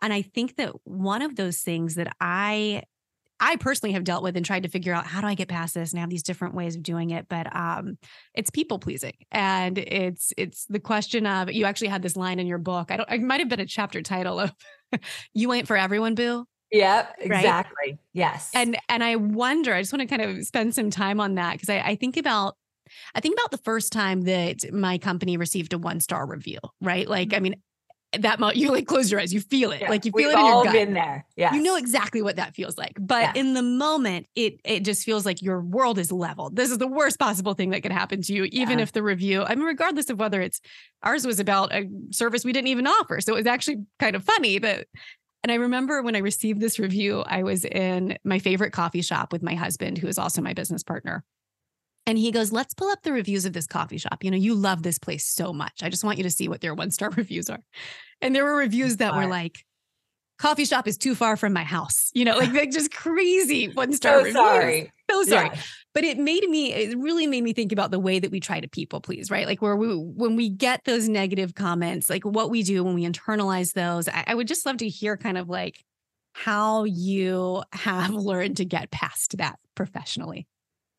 And 0.00 0.12
I 0.12 0.22
think 0.22 0.56
that 0.56 0.72
one 0.84 1.22
of 1.22 1.36
those 1.36 1.58
things 1.58 1.94
that 1.94 2.14
I 2.20 2.82
I 3.38 3.56
personally 3.56 3.92
have 3.94 4.04
dealt 4.04 4.22
with 4.22 4.36
and 4.36 4.46
tried 4.46 4.62
to 4.62 4.68
figure 4.68 4.94
out 4.94 5.04
how 5.04 5.20
do 5.20 5.26
I 5.26 5.34
get 5.34 5.48
past 5.48 5.74
this 5.74 5.90
and 5.90 5.98
have 5.98 6.10
these 6.10 6.22
different 6.22 6.54
ways 6.54 6.76
of 6.76 6.82
doing 6.82 7.10
it. 7.10 7.26
But 7.28 7.54
um, 7.54 7.98
it's 8.34 8.50
people 8.50 8.78
pleasing, 8.78 9.14
and 9.30 9.78
it's 9.78 10.32
it's 10.36 10.64
the 10.66 10.80
question 10.80 11.26
of 11.26 11.50
you 11.50 11.64
actually 11.64 11.88
had 11.88 12.02
this 12.02 12.16
line 12.16 12.38
in 12.38 12.46
your 12.46 12.58
book. 12.58 12.90
I 12.90 12.96
don't. 12.96 13.10
It 13.10 13.20
might 13.20 13.40
have 13.40 13.48
been 13.48 13.60
a 13.60 13.66
chapter 13.66 14.00
title 14.00 14.38
of 14.38 14.52
"You 15.34 15.52
ain't 15.52 15.66
for 15.66 15.76
everyone, 15.76 16.14
boo." 16.14 16.46
Yep, 16.72 17.16
exactly. 17.18 17.74
Right? 17.92 17.98
Yes. 18.12 18.50
And 18.54 18.78
and 18.88 19.04
I 19.04 19.16
wonder. 19.16 19.74
I 19.74 19.82
just 19.82 19.92
want 19.92 20.00
to 20.00 20.06
kind 20.06 20.22
of 20.22 20.44
spend 20.46 20.74
some 20.74 20.90
time 20.90 21.20
on 21.20 21.34
that 21.34 21.52
because 21.52 21.68
I, 21.68 21.80
I 21.80 21.96
think 21.96 22.16
about 22.16 22.56
I 23.14 23.20
think 23.20 23.38
about 23.38 23.50
the 23.50 23.58
first 23.58 23.92
time 23.92 24.22
that 24.22 24.72
my 24.72 24.98
company 24.98 25.36
received 25.36 25.72
a 25.72 25.78
one 25.78 26.00
star 26.00 26.26
review, 26.26 26.58
right? 26.80 27.08
Like, 27.08 27.32
I 27.32 27.36
mm-hmm. 27.36 27.42
mean, 27.42 27.62
that 28.18 28.38
mo- 28.38 28.52
you 28.52 28.70
like 28.70 28.86
close 28.86 29.10
your 29.10 29.20
eyes, 29.20 29.32
you 29.32 29.40
feel 29.40 29.72
it, 29.72 29.80
yeah, 29.80 29.90
like 29.90 30.04
you 30.04 30.12
feel 30.12 30.30
it 30.30 30.38
in 30.38 30.44
your 30.44 30.64
gut. 30.64 30.72
Been 30.72 30.92
there, 30.92 31.24
yeah. 31.36 31.54
You 31.54 31.62
know 31.62 31.76
exactly 31.76 32.20
what 32.22 32.36
that 32.36 32.54
feels 32.54 32.76
like, 32.76 32.96
but 33.00 33.36
in 33.36 33.54
the 33.54 33.62
moment, 33.62 34.26
it 34.34 34.60
it 34.64 34.84
just 34.84 35.04
feels 35.04 35.24
like 35.24 35.40
your 35.40 35.60
world 35.60 35.98
is 35.98 36.12
leveled. 36.12 36.56
This 36.56 36.70
is 36.70 36.78
the 36.78 36.86
worst 36.86 37.18
possible 37.18 37.54
thing 37.54 37.70
that 37.70 37.82
could 37.82 37.92
happen 37.92 38.20
to 38.22 38.32
you, 38.32 38.44
even 38.52 38.78
yeah. 38.78 38.82
if 38.82 38.92
the 38.92 39.02
review. 39.02 39.42
I 39.42 39.54
mean, 39.54 39.64
regardless 39.64 40.10
of 40.10 40.18
whether 40.18 40.40
it's 40.40 40.60
ours 41.02 41.26
was 41.26 41.40
about 41.40 41.74
a 41.74 41.88
service 42.10 42.44
we 42.44 42.52
didn't 42.52 42.68
even 42.68 42.86
offer, 42.86 43.20
so 43.20 43.32
it 43.34 43.38
was 43.38 43.46
actually 43.46 43.78
kind 43.98 44.16
of 44.16 44.24
funny 44.24 44.58
that. 44.58 44.86
And 45.44 45.50
I 45.50 45.56
remember 45.56 46.02
when 46.02 46.14
I 46.14 46.20
received 46.20 46.60
this 46.60 46.78
review, 46.78 47.24
I 47.26 47.42
was 47.42 47.64
in 47.64 48.16
my 48.22 48.38
favorite 48.38 48.70
coffee 48.72 49.02
shop 49.02 49.32
with 49.32 49.42
my 49.42 49.56
husband, 49.56 49.98
who 49.98 50.06
is 50.06 50.16
also 50.16 50.40
my 50.40 50.52
business 50.52 50.84
partner. 50.84 51.24
And 52.06 52.18
he 52.18 52.30
goes, 52.30 52.52
Let's 52.52 52.74
pull 52.74 52.90
up 52.90 53.02
the 53.02 53.12
reviews 53.12 53.44
of 53.44 53.52
this 53.52 53.66
coffee 53.66 53.98
shop. 53.98 54.24
You 54.24 54.30
know, 54.30 54.36
you 54.36 54.54
love 54.54 54.82
this 54.82 54.98
place 54.98 55.26
so 55.26 55.52
much. 55.52 55.82
I 55.82 55.88
just 55.88 56.04
want 56.04 56.18
you 56.18 56.24
to 56.24 56.30
see 56.30 56.48
what 56.48 56.60
their 56.60 56.74
one 56.82 56.90
star 56.90 57.10
reviews 57.10 57.48
are. 57.50 57.60
And 58.20 58.34
there 58.34 58.44
were 58.44 58.56
reviews 58.56 58.98
that 58.98 59.14
were 59.14 59.26
like, 59.26 59.64
Coffee 60.38 60.64
shop 60.64 60.88
is 60.88 60.98
too 60.98 61.14
far 61.14 61.36
from 61.36 61.52
my 61.52 61.62
house. 61.62 62.10
You 62.14 62.24
know, 62.24 62.36
like, 62.36 62.52
like 62.52 62.72
just 62.72 62.92
crazy 62.92 63.68
one 63.74 63.92
star 63.92 64.14
so 64.14 64.18
reviews. 64.18 64.34
Sorry. 64.34 64.92
So 65.10 65.22
sorry. 65.24 65.50
Yeah. 65.52 65.60
But 65.94 66.04
it 66.04 66.18
made 66.18 66.48
me, 66.48 66.72
it 66.72 66.98
really 66.98 67.26
made 67.26 67.44
me 67.44 67.52
think 67.52 67.70
about 67.70 67.90
the 67.90 68.00
way 68.00 68.18
that 68.18 68.30
we 68.30 68.40
try 68.40 68.58
to 68.58 68.66
people 68.66 69.00
please, 69.00 69.30
right? 69.30 69.46
Like 69.46 69.60
where 69.60 69.76
we, 69.76 69.94
when 69.94 70.36
we 70.36 70.48
get 70.48 70.84
those 70.84 71.08
negative 71.08 71.54
comments, 71.54 72.08
like 72.08 72.24
what 72.24 72.50
we 72.50 72.62
do 72.62 72.82
when 72.82 72.94
we 72.94 73.06
internalize 73.06 73.74
those. 73.74 74.08
I, 74.08 74.24
I 74.28 74.34
would 74.34 74.48
just 74.48 74.64
love 74.64 74.78
to 74.78 74.88
hear 74.88 75.16
kind 75.16 75.36
of 75.36 75.48
like 75.48 75.84
how 76.32 76.84
you 76.84 77.62
have 77.72 78.10
learned 78.14 78.56
to 78.56 78.64
get 78.64 78.90
past 78.90 79.36
that 79.38 79.58
professionally. 79.74 80.46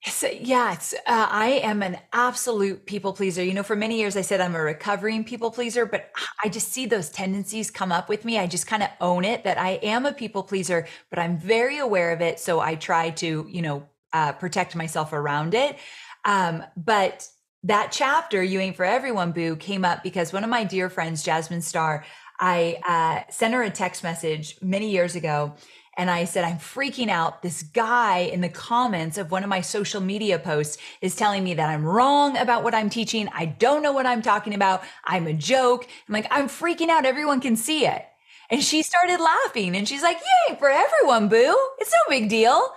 So, 0.06 0.28
yeah, 0.28 0.74
it's, 0.74 0.94
uh, 0.94 0.98
I 1.08 1.62
am 1.64 1.82
an 1.82 1.98
absolute 2.12 2.86
people 2.86 3.14
pleaser. 3.14 3.42
You 3.42 3.54
know, 3.54 3.64
for 3.64 3.76
many 3.76 3.98
years 3.98 4.18
I 4.18 4.22
said 4.22 4.42
I'm 4.42 4.56
a 4.56 4.62
recovering 4.62 5.24
people 5.24 5.50
pleaser, 5.50 5.86
but 5.86 6.12
I 6.44 6.50
just 6.50 6.74
see 6.74 6.86
those 6.86 7.10
tendencies 7.10 7.72
come 7.72 7.92
up 7.92 8.10
with 8.10 8.26
me. 8.26 8.38
I 8.38 8.48
just 8.48 8.68
kind 8.68 8.84
of 8.84 8.90
own 9.00 9.24
it 9.24 9.46
that 9.46 9.58
I 9.58 9.80
am 9.82 10.06
a 10.06 10.12
people 10.12 10.44
pleaser, 10.44 10.88
but 11.10 11.20
I'm 11.20 11.38
very 11.40 11.78
aware 11.78 12.12
of 12.12 12.20
it. 12.20 12.40
So 12.40 12.60
I 12.60 12.76
try 12.76 13.12
to, 13.12 13.48
you 13.50 13.62
know, 13.62 13.88
uh, 14.12 14.34
protect 14.34 14.76
myself 14.76 15.14
around 15.14 15.54
it. 15.54 15.78
Um, 16.26 16.64
but 16.76 17.28
that 17.64 17.94
chapter, 17.94 18.44
You 18.44 18.60
Ain't 18.60 18.76
For 18.76 18.86
Everyone 18.86 19.32
Boo, 19.32 19.56
came 19.56 19.86
up 19.86 20.04
because 20.04 20.34
one 20.34 20.44
of 20.44 20.50
my 20.50 20.66
dear 20.66 20.90
friends, 20.90 21.24
Jasmine 21.24 21.62
Star, 21.62 22.04
I 22.40 22.78
uh, 22.86 23.32
sent 23.32 23.54
her 23.54 23.64
a 23.64 23.70
text 23.70 24.04
message 24.04 24.58
many 24.62 24.90
years 24.90 25.16
ago. 25.16 25.54
And 25.96 26.10
I 26.10 26.26
said, 26.26 26.44
I'm 26.44 26.58
freaking 26.58 27.10
out. 27.10 27.42
This 27.44 27.62
guy 27.62 28.20
in 28.20 28.42
the 28.42 28.50
comments 28.50 29.18
of 29.18 29.30
one 29.30 29.44
of 29.44 29.50
my 29.50 29.62
social 29.62 30.02
media 30.02 30.40
posts 30.40 30.78
is 31.02 31.16
telling 31.16 31.44
me 31.44 31.54
that 31.54 31.70
I'm 31.70 31.86
wrong 31.86 32.36
about 32.38 32.64
what 32.64 32.74
I'm 32.74 32.90
teaching. 32.90 33.30
I 33.34 33.46
don't 33.46 33.84
know 33.84 33.92
what 33.92 34.08
I'm 34.08 34.22
talking 34.22 34.56
about. 34.56 34.84
I'm 35.06 35.28
a 35.28 35.34
joke. 35.34 35.88
I'm 36.08 36.14
like, 36.14 36.28
I'm 36.32 36.48
freaking 36.48 36.90
out. 36.90 37.06
Everyone 37.06 37.40
can 37.40 37.56
see 37.56 37.86
it. 37.86 38.06
And 38.50 38.64
she 38.64 38.82
started 38.82 39.20
laughing 39.20 39.76
and 39.76 39.88
she's 39.88 40.04
like, 40.04 40.18
Yay, 40.50 40.56
for 40.58 40.70
everyone, 40.70 41.28
boo. 41.28 41.58
It's 41.80 41.92
no 41.92 42.10
big 42.10 42.30
deal. 42.30 42.70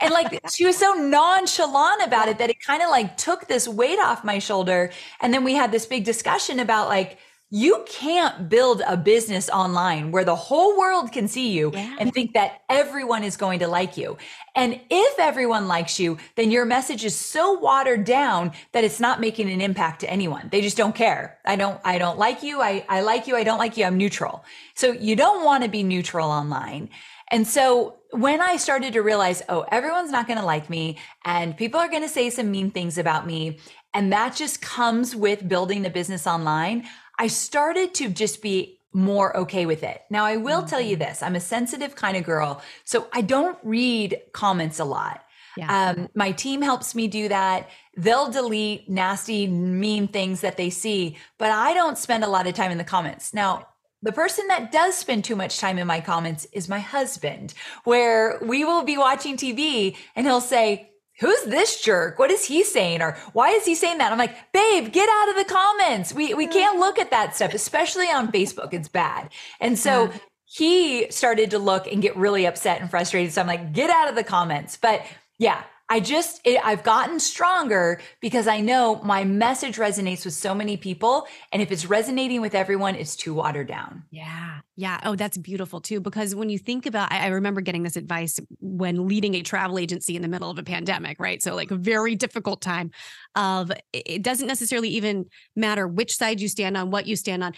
And 0.00 0.12
like 0.12 0.40
she 0.52 0.64
was 0.64 0.76
so 0.76 0.94
nonchalant 0.94 2.02
about 2.02 2.28
it 2.28 2.38
that 2.38 2.50
it 2.50 2.60
kind 2.60 2.82
of 2.82 2.90
like 2.90 3.16
took 3.16 3.48
this 3.48 3.68
weight 3.68 3.98
off 3.98 4.24
my 4.24 4.38
shoulder. 4.38 4.90
And 5.20 5.32
then 5.32 5.44
we 5.44 5.54
had 5.54 5.72
this 5.72 5.86
big 5.86 6.04
discussion 6.04 6.58
about 6.58 6.88
like, 6.88 7.18
you 7.54 7.84
can't 7.86 8.48
build 8.48 8.80
a 8.88 8.96
business 8.96 9.50
online 9.50 10.10
where 10.10 10.24
the 10.24 10.34
whole 10.34 10.78
world 10.78 11.12
can 11.12 11.28
see 11.28 11.52
you 11.52 11.70
yeah. 11.74 11.96
and 12.00 12.10
think 12.10 12.32
that 12.32 12.62
everyone 12.70 13.22
is 13.22 13.36
going 13.36 13.58
to 13.58 13.68
like 13.68 13.98
you. 13.98 14.16
And 14.56 14.80
if 14.88 15.18
everyone 15.18 15.68
likes 15.68 16.00
you, 16.00 16.16
then 16.36 16.50
your 16.50 16.64
message 16.64 17.04
is 17.04 17.14
so 17.14 17.58
watered 17.58 18.04
down 18.04 18.52
that 18.72 18.84
it's 18.84 19.00
not 19.00 19.20
making 19.20 19.50
an 19.50 19.60
impact 19.60 20.00
to 20.00 20.10
anyone. 20.10 20.48
They 20.50 20.62
just 20.62 20.78
don't 20.78 20.94
care. 20.94 21.40
I 21.44 21.56
don't, 21.56 21.78
I 21.84 21.98
don't 21.98 22.18
like 22.18 22.42
you. 22.42 22.62
I, 22.62 22.86
I 22.88 23.02
like 23.02 23.26
you. 23.26 23.36
I 23.36 23.44
don't 23.44 23.58
like 23.58 23.76
you. 23.76 23.84
I'm 23.84 23.98
neutral. 23.98 24.46
So 24.74 24.92
you 24.92 25.14
don't 25.14 25.44
want 25.44 25.62
to 25.62 25.68
be 25.68 25.82
neutral 25.82 26.30
online. 26.30 26.88
And 27.30 27.46
so 27.46 27.98
when 28.12 28.40
I 28.40 28.56
started 28.56 28.94
to 28.94 29.02
realize, 29.02 29.42
oh, 29.50 29.66
everyone's 29.70 30.10
not 30.10 30.26
going 30.26 30.38
to 30.38 30.44
like 30.44 30.70
me 30.70 30.96
and 31.26 31.54
people 31.54 31.80
are 31.80 31.88
going 31.88 32.02
to 32.02 32.08
say 32.08 32.30
some 32.30 32.50
mean 32.50 32.70
things 32.70 32.96
about 32.96 33.26
me. 33.26 33.58
And 33.92 34.10
that 34.10 34.34
just 34.34 34.62
comes 34.62 35.14
with 35.14 35.46
building 35.46 35.84
a 35.84 35.90
business 35.90 36.26
online. 36.26 36.86
I 37.22 37.28
started 37.28 37.94
to 37.94 38.08
just 38.08 38.42
be 38.42 38.80
more 38.92 39.36
okay 39.36 39.64
with 39.64 39.84
it. 39.84 40.02
Now, 40.10 40.24
I 40.24 40.38
will 40.38 40.58
mm-hmm. 40.58 40.66
tell 40.66 40.80
you 40.80 40.96
mm-hmm. 40.96 41.08
this 41.08 41.22
I'm 41.22 41.36
a 41.36 41.40
sensitive 41.40 41.94
kind 41.94 42.16
of 42.16 42.24
girl, 42.24 42.60
so 42.82 43.06
I 43.12 43.20
don't 43.20 43.56
read 43.62 44.20
comments 44.32 44.80
a 44.80 44.84
lot. 44.84 45.24
Yeah. 45.56 45.90
Um, 45.90 46.08
my 46.16 46.32
team 46.32 46.62
helps 46.62 46.96
me 46.96 47.06
do 47.06 47.28
that. 47.28 47.70
They'll 47.96 48.28
delete 48.28 48.88
nasty, 48.90 49.46
mean 49.46 50.08
things 50.08 50.40
that 50.40 50.56
they 50.56 50.68
see, 50.68 51.16
but 51.38 51.52
I 51.52 51.74
don't 51.74 51.96
spend 51.96 52.24
a 52.24 52.28
lot 52.28 52.48
of 52.48 52.54
time 52.54 52.72
in 52.72 52.78
the 52.78 52.84
comments. 52.84 53.32
Now, 53.32 53.68
the 54.02 54.12
person 54.12 54.48
that 54.48 54.72
does 54.72 54.96
spend 54.96 55.24
too 55.24 55.36
much 55.36 55.58
time 55.58 55.78
in 55.78 55.86
my 55.86 56.00
comments 56.00 56.48
is 56.52 56.68
my 56.68 56.80
husband, 56.80 57.54
where 57.84 58.40
we 58.42 58.64
will 58.64 58.82
be 58.82 58.98
watching 58.98 59.36
TV 59.36 59.96
and 60.16 60.26
he'll 60.26 60.40
say, 60.40 60.91
who's 61.22 61.42
this 61.44 61.80
jerk? 61.80 62.18
What 62.18 62.30
is 62.30 62.44
he 62.44 62.64
saying? 62.64 63.00
Or 63.00 63.16
why 63.32 63.50
is 63.50 63.64
he 63.64 63.74
saying 63.74 63.98
that? 63.98 64.12
I'm 64.12 64.18
like, 64.18 64.52
babe, 64.52 64.92
get 64.92 65.08
out 65.08 65.28
of 65.30 65.36
the 65.36 65.44
comments. 65.44 66.12
We 66.12 66.34
we 66.34 66.46
can't 66.46 66.78
look 66.78 66.98
at 66.98 67.10
that 67.12 67.34
stuff, 67.36 67.54
especially 67.54 68.06
on 68.06 68.32
Facebook. 68.32 68.74
It's 68.74 68.88
bad. 68.88 69.30
And 69.60 69.78
so 69.78 70.10
he 70.44 71.10
started 71.10 71.50
to 71.52 71.58
look 71.58 71.86
and 71.86 72.02
get 72.02 72.16
really 72.16 72.44
upset 72.44 72.80
and 72.80 72.90
frustrated. 72.90 73.32
So 73.32 73.40
I'm 73.40 73.46
like, 73.46 73.72
get 73.72 73.88
out 73.88 74.10
of 74.10 74.16
the 74.16 74.24
comments. 74.24 74.76
But 74.76 75.02
yeah, 75.38 75.62
I 75.88 76.00
just, 76.00 76.40
it, 76.44 76.58
I've 76.64 76.82
gotten 76.82 77.20
stronger 77.20 78.00
because 78.20 78.46
I 78.46 78.60
know 78.60 79.00
my 79.02 79.24
message 79.24 79.76
resonates 79.76 80.24
with 80.24 80.34
so 80.34 80.54
many 80.54 80.76
people. 80.76 81.26
And 81.52 81.60
if 81.60 81.70
it's 81.70 81.84
resonating 81.86 82.40
with 82.40 82.54
everyone, 82.54 82.94
it's 82.94 83.14
too 83.14 83.34
watered 83.34 83.68
down. 83.68 84.04
Yeah. 84.10 84.60
Yeah. 84.76 85.00
Oh, 85.04 85.16
that's 85.16 85.36
beautiful 85.36 85.80
too. 85.80 86.00
Because 86.00 86.34
when 86.34 86.48
you 86.48 86.58
think 86.58 86.86
about, 86.86 87.12
I, 87.12 87.24
I 87.24 87.26
remember 87.28 87.60
getting 87.60 87.82
this 87.82 87.96
advice 87.96 88.40
when 88.60 89.06
leading 89.06 89.34
a 89.34 89.42
travel 89.42 89.78
agency 89.78 90.16
in 90.16 90.22
the 90.22 90.28
middle 90.28 90.50
of 90.50 90.58
a 90.58 90.62
pandemic, 90.62 91.20
right? 91.20 91.42
So, 91.42 91.54
like 91.54 91.70
a 91.70 91.76
very 91.76 92.14
difficult 92.14 92.62
time 92.62 92.90
of 93.34 93.70
it 93.92 94.22
doesn't 94.22 94.46
necessarily 94.46 94.88
even 94.90 95.26
matter 95.56 95.86
which 95.86 96.16
side 96.16 96.40
you 96.40 96.48
stand 96.48 96.76
on, 96.76 96.90
what 96.90 97.06
you 97.06 97.16
stand 97.16 97.44
on 97.44 97.52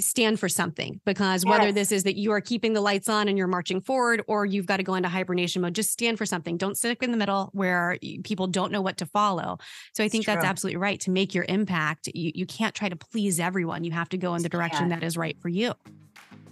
stand 0.00 0.38
for 0.38 0.48
something 0.48 1.00
because 1.04 1.44
yes. 1.44 1.50
whether 1.50 1.72
this 1.72 1.92
is 1.92 2.04
that 2.04 2.16
you 2.16 2.32
are 2.32 2.40
keeping 2.40 2.72
the 2.72 2.80
lights 2.80 3.08
on 3.08 3.28
and 3.28 3.38
you're 3.38 3.46
marching 3.46 3.80
forward 3.80 4.22
or 4.28 4.44
you've 4.44 4.66
got 4.66 4.76
to 4.76 4.82
go 4.82 4.94
into 4.94 5.08
hibernation 5.08 5.62
mode 5.62 5.74
just 5.74 5.90
stand 5.90 6.18
for 6.18 6.26
something. 6.26 6.56
Don't 6.56 6.76
stick 6.76 7.02
in 7.02 7.10
the 7.10 7.16
middle 7.16 7.50
where 7.52 7.98
people 8.24 8.46
don't 8.46 8.72
know 8.72 8.82
what 8.82 8.98
to 8.98 9.06
follow. 9.06 9.58
So 9.94 10.04
i 10.04 10.08
think 10.08 10.26
that's 10.26 10.44
absolutely 10.44 10.78
right 10.78 11.00
to 11.00 11.10
make 11.10 11.34
your 11.34 11.44
impact. 11.48 12.08
You, 12.14 12.32
you 12.34 12.46
can't 12.46 12.74
try 12.74 12.88
to 12.88 12.96
please 12.96 13.40
everyone. 13.40 13.84
You 13.84 13.92
have 13.92 14.08
to 14.10 14.18
go 14.18 14.34
in 14.34 14.42
the 14.42 14.48
direction 14.48 14.88
that 14.88 15.02
is 15.02 15.16
right 15.16 15.36
for 15.40 15.48
you. 15.48 15.74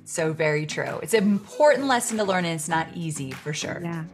So 0.05 0.33
very 0.33 0.65
true. 0.65 0.99
It's 1.03 1.13
an 1.13 1.25
important 1.25 1.87
lesson 1.87 2.17
to 2.17 2.25
learn 2.25 2.47
and 2.47 2.55
it's 2.55 2.69
not 2.69 2.89
easy 2.95 3.31
for 3.31 3.53
sure. 3.53 3.81
Yeah 3.83 4.05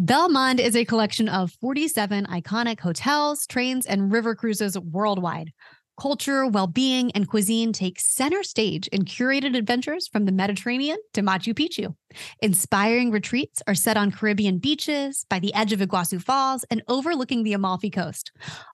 Belmond 0.00 0.60
is 0.60 0.76
a 0.76 0.86
collection 0.86 1.28
of 1.28 1.52
47 1.60 2.24
iconic 2.24 2.80
hotels, 2.80 3.46
trains, 3.46 3.84
and 3.84 4.10
river 4.10 4.34
cruises 4.34 4.78
worldwide. 4.78 5.52
Culture, 6.00 6.46
well 6.46 6.66
being, 6.66 7.10
and 7.12 7.28
cuisine 7.28 7.74
take 7.74 8.00
center 8.00 8.42
stage 8.42 8.86
in 8.86 9.04
curated 9.04 9.54
adventures 9.54 10.08
from 10.08 10.24
the 10.24 10.32
Mediterranean 10.32 10.96
to 11.12 11.20
Machu 11.20 11.52
Picchu. 11.52 11.94
Inspiring 12.40 13.10
retreats 13.10 13.62
are 13.66 13.74
set 13.74 13.98
on 13.98 14.10
Caribbean 14.10 14.56
beaches, 14.56 15.26
by 15.28 15.38
the 15.38 15.52
edge 15.52 15.74
of 15.74 15.80
Iguazu 15.80 16.22
Falls, 16.22 16.64
and 16.70 16.82
overlooking 16.88 17.42
the 17.42 17.52
Amalfi 17.52 17.90
Coast. 17.90 18.32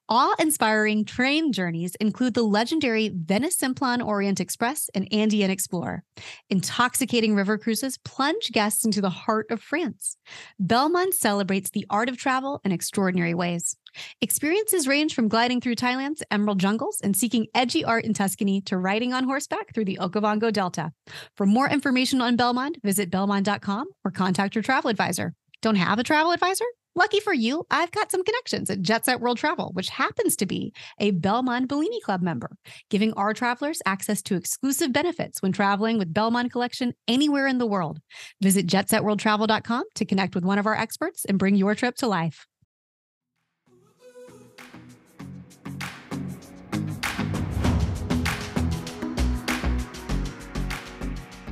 Awe 0.09 0.37
inspiring 0.39 1.05
train 1.05 1.53
journeys 1.53 1.97
include 1.97 2.35
the 2.35 2.45
legendary 2.45 3.11
Venice 3.13 3.57
Simplon 3.57 4.01
Orient 4.01 4.39
Express 4.39 4.89
and 4.95 5.13
Andean 5.13 5.51
Explorer. 5.51 6.05
Intoxicating 6.49 7.35
river 7.35 7.59
cruises 7.59 7.99
plunge 7.99 8.53
guests 8.53 8.85
into 8.85 9.01
the 9.01 9.11
heart 9.11 9.47
of 9.51 9.61
France. 9.61 10.17
Belmond 10.63 11.13
celebrates 11.13 11.71
the 11.71 11.87
art 11.91 12.09
of 12.09 12.17
travel 12.17 12.61
in 12.65 12.71
extraordinary 12.71 13.35
ways. 13.35 13.77
Experiences 14.21 14.89
range 14.89 15.15
from 15.15 15.29
gliding 15.29 15.61
through 15.61 15.77
Thailand's 15.77 16.23
emerald 16.31 16.59
jungles 16.59 17.01
and 17.03 17.17
seeking 17.17 17.47
edgy 17.55 17.85
art 17.85 18.05
in 18.05 18.15
Tuscany 18.15 18.61
to 18.63 18.79
riding 18.79 19.13
on 19.13 19.25
horseback 19.25 19.75
through 19.75 19.85
the 19.87 19.99
Okavango 20.01 20.53
Delta. 20.53 20.93
For 21.37 21.47
more 21.47 21.69
information 21.69 22.21
on 22.21 22.37
Belmond, 22.37 22.77
visit 22.83 23.11
belmond.com 23.11 23.87
or 24.05 24.11
contact 24.11 24.55
your 24.55 24.63
travel 24.63 24.91
advisor. 24.91 25.35
Don't 25.63 25.77
have 25.77 25.99
a 25.99 26.05
travel 26.05 26.33
advisor? 26.33 26.67
Lucky 26.99 27.21
for 27.21 27.35
you, 27.35 27.67
I've 27.71 27.91
got 27.91 28.11
some 28.11 28.25
connections 28.25 28.71
at 28.71 28.81
Jet 28.81 29.05
Set 29.05 29.21
World 29.21 29.37
Travel, 29.37 29.71
which 29.75 29.91
happens 29.91 30.35
to 30.37 30.47
be 30.47 30.73
a 30.99 31.13
Belmond 31.13 31.69
Bellini 31.69 32.01
Club 32.01 32.23
member, 32.23 32.57
giving 32.89 33.13
our 33.13 33.35
travelers 33.35 33.83
access 33.85 34.23
to 34.23 34.35
exclusive 34.35 34.95
benefits 34.95 35.43
when 35.43 35.53
traveling 35.53 35.99
with 35.99 36.15
Belmond 36.15 36.51
Collection 36.51 36.95
anywhere 37.07 37.47
in 37.47 37.59
the 37.59 37.67
world. 37.67 38.01
Visit 38.41 38.67
jetsetworldtravel.com 38.67 39.85
to 39.95 40.05
connect 40.07 40.35
with 40.35 40.47
one 40.47 40.59
of 40.59 40.65
our 40.65 40.75
experts 40.75 41.27
and 41.27 41.39
bring 41.39 41.55
your 41.55 41.75
trip 41.75 41.97
to 41.97 42.07
life. 42.07 42.47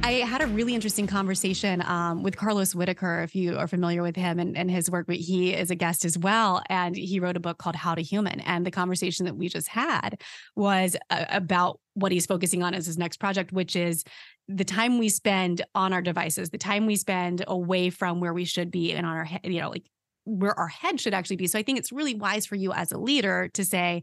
I 0.05 0.17
had 0.17 0.43
a 0.43 0.47
really 0.49 0.75
interesting 0.75 1.07
conversation 1.07 1.81
um, 1.81 2.23
with 2.23 2.37
Carlos 2.37 2.75
Whittaker, 2.75 3.23
if 3.23 3.35
you 3.35 3.57
are 3.57 3.67
familiar 3.67 4.03
with 4.03 4.17
him 4.17 4.39
and, 4.39 4.55
and 4.55 4.71
his 4.71 4.91
work, 4.91 5.07
but 5.07 5.17
he 5.17 5.55
is 5.55 5.71
a 5.71 5.75
guest 5.75 6.05
as 6.05 6.19
well. 6.19 6.63
And 6.69 6.95
he 6.95 7.21
wrote 7.21 7.39
a 7.39 7.41
book 7.41 7.57
called 7.57 7.75
How 7.75 7.95
to 7.95 8.03
Human. 8.03 8.41
And 8.41 8.67
the 8.67 8.71
conversation 8.71 9.25
that 9.25 9.35
we 9.35 9.49
just 9.49 9.67
had 9.67 10.21
was 10.57 10.95
uh, 11.09 11.25
about 11.31 11.81
what 11.95 12.13
he's 12.13 12.27
focusing 12.27 12.63
on 12.63 12.75
as 12.75 12.85
his 12.85 12.99
next 12.99 13.17
project, 13.17 13.51
which 13.51 13.77
is 13.77 14.05
the 14.47 14.63
time 14.63 14.99
we 14.99 15.09
spend 15.09 15.63
on 15.75 15.95
our 15.95 16.03
devices, 16.03 16.51
the 16.51 16.59
time 16.59 16.85
we 16.85 16.97
spend 16.97 17.43
away 17.49 17.89
from 17.89 18.21
where 18.21 18.35
we 18.35 18.45
should 18.45 18.71
be 18.71 18.93
and 18.93 19.07
on 19.07 19.17
our, 19.17 19.29
you 19.43 19.59
know, 19.59 19.71
like 19.71 19.87
where 20.25 20.59
our 20.59 20.69
head 20.69 21.01
should 21.01 21.15
actually 21.15 21.37
be. 21.37 21.47
So 21.47 21.59
I 21.59 21.63
think 21.63 21.79
it's 21.79 21.93
really 21.93 22.15
wise 22.15 22.45
for 22.45 22.57
you 22.57 22.75
as 22.75 22.93
a 22.93 22.99
leader 22.99 23.49
to 23.55 23.65
say, 23.65 24.03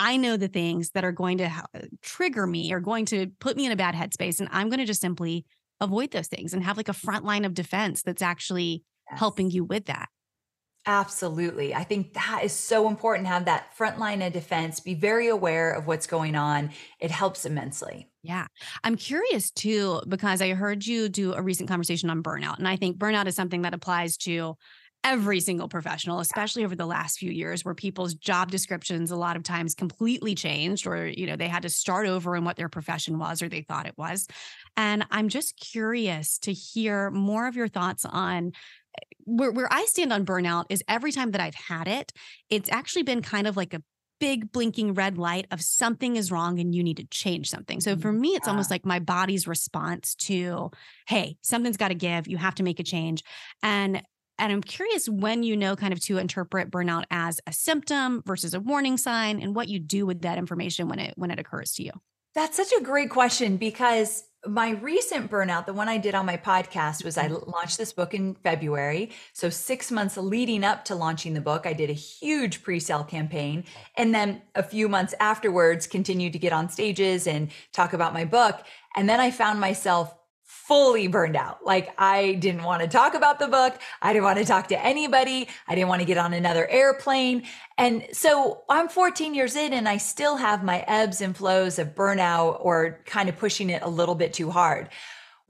I 0.00 0.16
know 0.16 0.38
the 0.38 0.48
things 0.48 0.92
that 0.92 1.04
are 1.04 1.12
going 1.12 1.38
to 1.38 1.48
ha- 1.50 1.66
uh, 1.74 1.80
trigger 2.00 2.46
me 2.46 2.72
or 2.72 2.80
going 2.80 3.04
to 3.06 3.26
put 3.38 3.54
me 3.54 3.66
in 3.66 3.72
a 3.72 3.76
bad 3.76 3.94
headspace. 3.94 4.40
And 4.40 4.48
I'm 4.50 4.70
going 4.70 4.78
to 4.78 4.86
just 4.86 5.02
simply 5.02 5.44
avoid 5.78 6.10
those 6.10 6.26
things 6.26 6.54
and 6.54 6.64
have 6.64 6.78
like 6.78 6.88
a 6.88 6.94
front 6.94 7.26
line 7.26 7.44
of 7.44 7.52
defense 7.52 8.02
that's 8.02 8.22
actually 8.22 8.82
yes. 9.10 9.18
helping 9.18 9.50
you 9.50 9.62
with 9.62 9.84
that. 9.86 10.08
Absolutely. 10.86 11.74
I 11.74 11.84
think 11.84 12.14
that 12.14 12.40
is 12.42 12.52
so 12.52 12.88
important 12.88 13.28
have 13.28 13.44
that 13.44 13.76
front 13.76 13.98
line 13.98 14.22
of 14.22 14.32
defense, 14.32 14.80
be 14.80 14.94
very 14.94 15.28
aware 15.28 15.70
of 15.70 15.86
what's 15.86 16.06
going 16.06 16.34
on. 16.34 16.70
It 16.98 17.10
helps 17.10 17.44
immensely. 17.44 18.08
Yeah. 18.22 18.46
I'm 18.82 18.96
curious 18.96 19.50
too, 19.50 20.00
because 20.08 20.40
I 20.40 20.54
heard 20.54 20.86
you 20.86 21.10
do 21.10 21.34
a 21.34 21.42
recent 21.42 21.68
conversation 21.68 22.08
on 22.08 22.22
burnout. 22.22 22.56
And 22.56 22.66
I 22.66 22.76
think 22.76 22.96
burnout 22.96 23.26
is 23.26 23.36
something 23.36 23.62
that 23.62 23.74
applies 23.74 24.16
to 24.18 24.56
every 25.02 25.40
single 25.40 25.68
professional 25.68 26.20
especially 26.20 26.64
over 26.64 26.76
the 26.76 26.86
last 26.86 27.18
few 27.18 27.30
years 27.30 27.64
where 27.64 27.74
people's 27.74 28.14
job 28.14 28.50
descriptions 28.50 29.10
a 29.10 29.16
lot 29.16 29.36
of 29.36 29.42
times 29.42 29.74
completely 29.74 30.34
changed 30.34 30.86
or 30.86 31.06
you 31.06 31.26
know 31.26 31.36
they 31.36 31.48
had 31.48 31.62
to 31.62 31.70
start 31.70 32.06
over 32.06 32.36
in 32.36 32.44
what 32.44 32.56
their 32.56 32.68
profession 32.68 33.18
was 33.18 33.40
or 33.40 33.48
they 33.48 33.62
thought 33.62 33.86
it 33.86 33.96
was 33.96 34.26
and 34.76 35.06
i'm 35.10 35.28
just 35.28 35.56
curious 35.58 36.38
to 36.38 36.52
hear 36.52 37.10
more 37.10 37.46
of 37.48 37.56
your 37.56 37.68
thoughts 37.68 38.04
on 38.04 38.52
where, 39.24 39.50
where 39.50 39.72
i 39.72 39.84
stand 39.86 40.12
on 40.12 40.24
burnout 40.24 40.64
is 40.68 40.82
every 40.88 41.12
time 41.12 41.30
that 41.30 41.40
i've 41.40 41.54
had 41.54 41.88
it 41.88 42.12
it's 42.48 42.70
actually 42.70 43.02
been 43.02 43.22
kind 43.22 43.46
of 43.46 43.56
like 43.56 43.74
a 43.74 43.82
big 44.18 44.52
blinking 44.52 44.92
red 44.92 45.16
light 45.16 45.46
of 45.50 45.62
something 45.62 46.16
is 46.16 46.30
wrong 46.30 46.58
and 46.58 46.74
you 46.74 46.82
need 46.82 46.98
to 46.98 47.06
change 47.06 47.48
something. 47.48 47.80
So 47.80 47.96
for 47.96 48.12
me, 48.12 48.34
it's 48.34 48.46
Yeah. 48.46 48.50
almost 48.50 48.70
like 48.70 48.84
my 48.84 48.98
body's 48.98 49.48
response 49.48 50.14
to, 50.16 50.70
hey, 51.08 51.38
something's 51.40 51.78
got 51.78 51.88
to 51.88 51.94
give. 51.94 52.28
You 52.28 52.36
have 52.36 52.54
to 52.56 52.62
make 52.62 52.78
a 52.80 52.82
change. 52.82 53.22
And 53.62 54.02
and 54.40 54.50
I'm 54.50 54.62
curious 54.62 55.08
when 55.08 55.42
you 55.42 55.56
know 55.56 55.76
kind 55.76 55.92
of 55.92 56.00
to 56.00 56.18
interpret 56.18 56.70
burnout 56.70 57.04
as 57.10 57.40
a 57.46 57.52
symptom 57.52 58.22
versus 58.26 58.54
a 58.54 58.60
warning 58.60 58.96
sign 58.96 59.40
and 59.40 59.54
what 59.54 59.68
you 59.68 59.78
do 59.78 60.06
with 60.06 60.22
that 60.22 60.38
information 60.38 60.88
when 60.88 60.98
it 60.98 61.14
when 61.16 61.30
it 61.30 61.38
occurs 61.38 61.72
to 61.74 61.84
you. 61.84 61.92
That's 62.34 62.56
such 62.56 62.72
a 62.78 62.82
great 62.82 63.10
question 63.10 63.56
because 63.56 64.24
my 64.46 64.70
recent 64.70 65.30
burnout, 65.30 65.66
the 65.66 65.74
one 65.74 65.88
I 65.88 65.98
did 65.98 66.14
on 66.14 66.24
my 66.24 66.38
podcast, 66.38 67.04
was 67.04 67.18
I 67.18 67.28
mm-hmm. 67.28 67.50
launched 67.50 67.76
this 67.76 67.92
book 67.92 68.14
in 68.14 68.34
February. 68.36 69.10
So, 69.34 69.50
six 69.50 69.90
months 69.90 70.16
leading 70.16 70.64
up 70.64 70.86
to 70.86 70.94
launching 70.94 71.34
the 71.34 71.40
book, 71.40 71.66
I 71.66 71.74
did 71.74 71.90
a 71.90 71.94
huge 71.94 72.62
pre 72.62 72.80
sale 72.80 73.04
campaign. 73.04 73.64
And 73.96 74.14
then 74.14 74.42
a 74.54 74.62
few 74.62 74.88
months 74.88 75.14
afterwards, 75.20 75.86
continued 75.86 76.32
to 76.32 76.38
get 76.38 76.52
on 76.52 76.70
stages 76.70 77.26
and 77.26 77.50
talk 77.72 77.92
about 77.92 78.14
my 78.14 78.24
book. 78.24 78.62
And 78.96 79.08
then 79.08 79.20
I 79.20 79.30
found 79.30 79.60
myself 79.60 80.14
fully 80.70 81.08
burned 81.08 81.34
out. 81.34 81.66
Like 81.66 81.92
I 81.98 82.34
didn't 82.34 82.62
want 82.62 82.80
to 82.80 82.86
talk 82.86 83.14
about 83.14 83.40
the 83.40 83.48
book. 83.48 83.76
I 84.00 84.12
didn't 84.12 84.24
want 84.24 84.38
to 84.38 84.44
talk 84.44 84.68
to 84.68 84.78
anybody. 84.78 85.48
I 85.66 85.74
didn't 85.74 85.88
want 85.88 86.00
to 86.00 86.06
get 86.06 86.16
on 86.16 86.32
another 86.32 86.64
airplane. 86.68 87.42
And 87.76 88.06
so 88.12 88.62
I'm 88.68 88.88
14 88.88 89.34
years 89.34 89.56
in 89.56 89.72
and 89.72 89.88
I 89.88 89.96
still 89.96 90.36
have 90.36 90.62
my 90.62 90.84
ebbs 90.86 91.22
and 91.22 91.36
flows 91.36 91.80
of 91.80 91.96
burnout 91.96 92.64
or 92.64 93.00
kind 93.04 93.28
of 93.28 93.36
pushing 93.36 93.68
it 93.68 93.82
a 93.82 93.88
little 93.88 94.14
bit 94.14 94.32
too 94.32 94.48
hard. 94.48 94.90